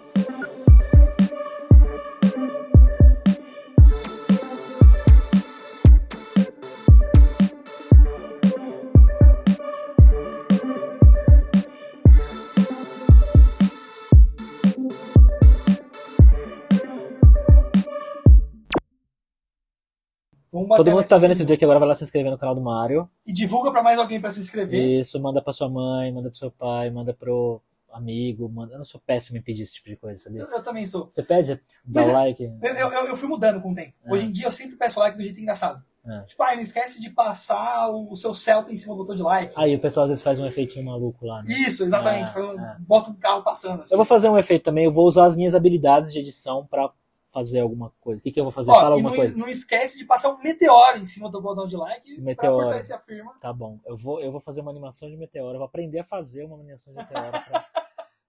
Todo 20.76 20.90
mundo 20.90 21.02
que 21.02 21.08
tá 21.08 21.18
vendo 21.18 21.32
esse 21.32 21.42
vídeo 21.42 21.54
aqui 21.54 21.64
agora 21.64 21.78
vai 21.78 21.88
lá 21.88 21.94
se 21.94 22.04
inscrever 22.04 22.30
no 22.30 22.38
canal 22.38 22.54
do 22.54 22.60
Mario. 22.60 23.08
E 23.26 23.32
divulga 23.32 23.70
pra 23.70 23.82
mais 23.82 23.98
alguém 23.98 24.20
pra 24.20 24.30
se 24.30 24.40
inscrever. 24.40 24.80
Isso, 25.00 25.20
manda 25.20 25.42
pra 25.42 25.52
sua 25.52 25.68
mãe, 25.68 26.12
manda 26.12 26.30
pro 26.30 26.38
seu 26.38 26.50
pai, 26.50 26.90
manda 26.90 27.12
pro 27.12 27.60
amigo. 27.92 28.48
Manda... 28.48 28.74
Eu 28.74 28.78
não 28.78 28.84
sou 28.84 29.00
péssimo 29.04 29.38
em 29.38 29.42
pedir 29.42 29.62
esse 29.62 29.74
tipo 29.74 29.88
de 29.88 29.96
coisa, 29.96 30.22
sabia? 30.22 30.42
Eu, 30.42 30.48
eu 30.48 30.62
também 30.62 30.86
sou. 30.86 31.04
Você 31.04 31.22
pede? 31.22 31.54
Dá 31.84 32.00
Mas 32.00 32.06
o 32.06 32.10
é- 32.10 32.12
like. 32.12 32.42
Eu, 32.62 32.74
eu, 32.74 32.90
eu- 33.06 33.16
fui 33.16 33.28
mudando 33.28 33.60
com 33.60 33.72
o 33.72 33.74
tempo. 33.74 33.92
É. 34.04 34.12
Hoje 34.12 34.26
em 34.26 34.32
dia 34.32 34.46
eu 34.46 34.52
sempre 34.52 34.76
peço 34.76 34.98
like 35.00 35.16
do 35.16 35.22
jeito 35.22 35.40
engraçado. 35.40 35.82
É. 36.08 36.20
Tipo, 36.20 36.40
ah, 36.44 36.54
não 36.54 36.62
esquece 36.62 37.00
de 37.00 37.10
passar 37.10 37.88
o 37.90 38.14
seu 38.14 38.32
Celta 38.32 38.72
em 38.72 38.76
cima 38.76 38.94
do 38.94 38.98
botão 38.98 39.16
de 39.16 39.22
like. 39.22 39.52
Aí 39.56 39.74
o 39.74 39.80
pessoal 39.80 40.04
às 40.04 40.10
vezes 40.10 40.22
faz 40.22 40.38
um 40.38 40.46
efeitinho 40.46 40.84
maluco 40.84 41.26
lá, 41.26 41.42
né? 41.42 41.52
Isso, 41.52 41.82
exatamente. 41.82 42.32
Foi 42.32 42.46
um, 42.46 42.60
ah. 42.60 42.76
Bota 42.78 43.10
um 43.10 43.14
carro 43.14 43.42
passando. 43.42 43.82
Assim. 43.82 43.92
Eu 43.92 43.98
vou 43.98 44.04
fazer 44.04 44.28
um 44.28 44.38
efeito 44.38 44.62
também, 44.62 44.84
eu 44.84 44.92
vou 44.92 45.04
usar 45.06 45.24
as 45.24 45.34
minhas 45.34 45.52
habilidades 45.54 46.12
de 46.12 46.20
edição 46.20 46.64
pra 46.64 46.88
fazer 47.36 47.60
alguma 47.60 47.90
coisa. 48.00 48.18
O 48.18 48.22
que, 48.22 48.32
que 48.32 48.40
eu 48.40 48.44
vou 48.44 48.52
fazer? 48.52 48.70
Ó, 48.70 48.74
Fala 48.74 48.90
alguma 48.94 49.10
não, 49.10 49.16
coisa. 49.16 49.36
não 49.36 49.48
esquece 49.48 49.98
de 49.98 50.06
passar 50.06 50.30
um 50.30 50.42
meteoro 50.42 50.98
em 50.98 51.04
cima 51.04 51.30
do 51.30 51.42
botão 51.42 51.68
de 51.68 51.76
like 51.76 52.18
Meteoro. 52.18 52.56
pra 52.56 52.64
fortalecer 52.64 52.96
a 52.96 52.98
firma. 52.98 53.34
Tá 53.38 53.52
bom, 53.52 53.78
eu 53.84 53.94
vou, 53.94 54.20
eu 54.20 54.32
vou 54.32 54.40
fazer 54.40 54.62
uma 54.62 54.70
animação 54.70 55.10
de 55.10 55.16
meteoro, 55.18 55.54
eu 55.54 55.58
vou 55.58 55.66
aprender 55.66 55.98
a 55.98 56.04
fazer 56.04 56.44
uma 56.44 56.56
animação 56.56 56.94
de 56.94 56.98
meteoro. 56.98 57.30
Pra... 57.30 57.66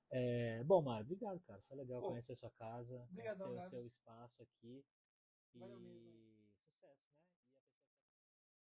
É, 0.09 0.63
Bom, 0.63 0.81
Mário, 0.81 1.03
obrigado, 1.03 1.39
cara. 1.45 1.59
Foi 1.67 1.77
legal 1.77 1.99
Pô, 1.99 2.07
conhecer 2.07 2.31
a 2.31 2.35
sua 2.37 2.49
casa, 2.57 3.05
obrigadão, 3.11 3.47
conhecer 3.49 3.67
o 3.67 3.69
seu 3.69 3.85
espaço 3.85 4.41
aqui. 4.41 4.81
Valeu 5.53 5.77
mesmo. 5.79 6.36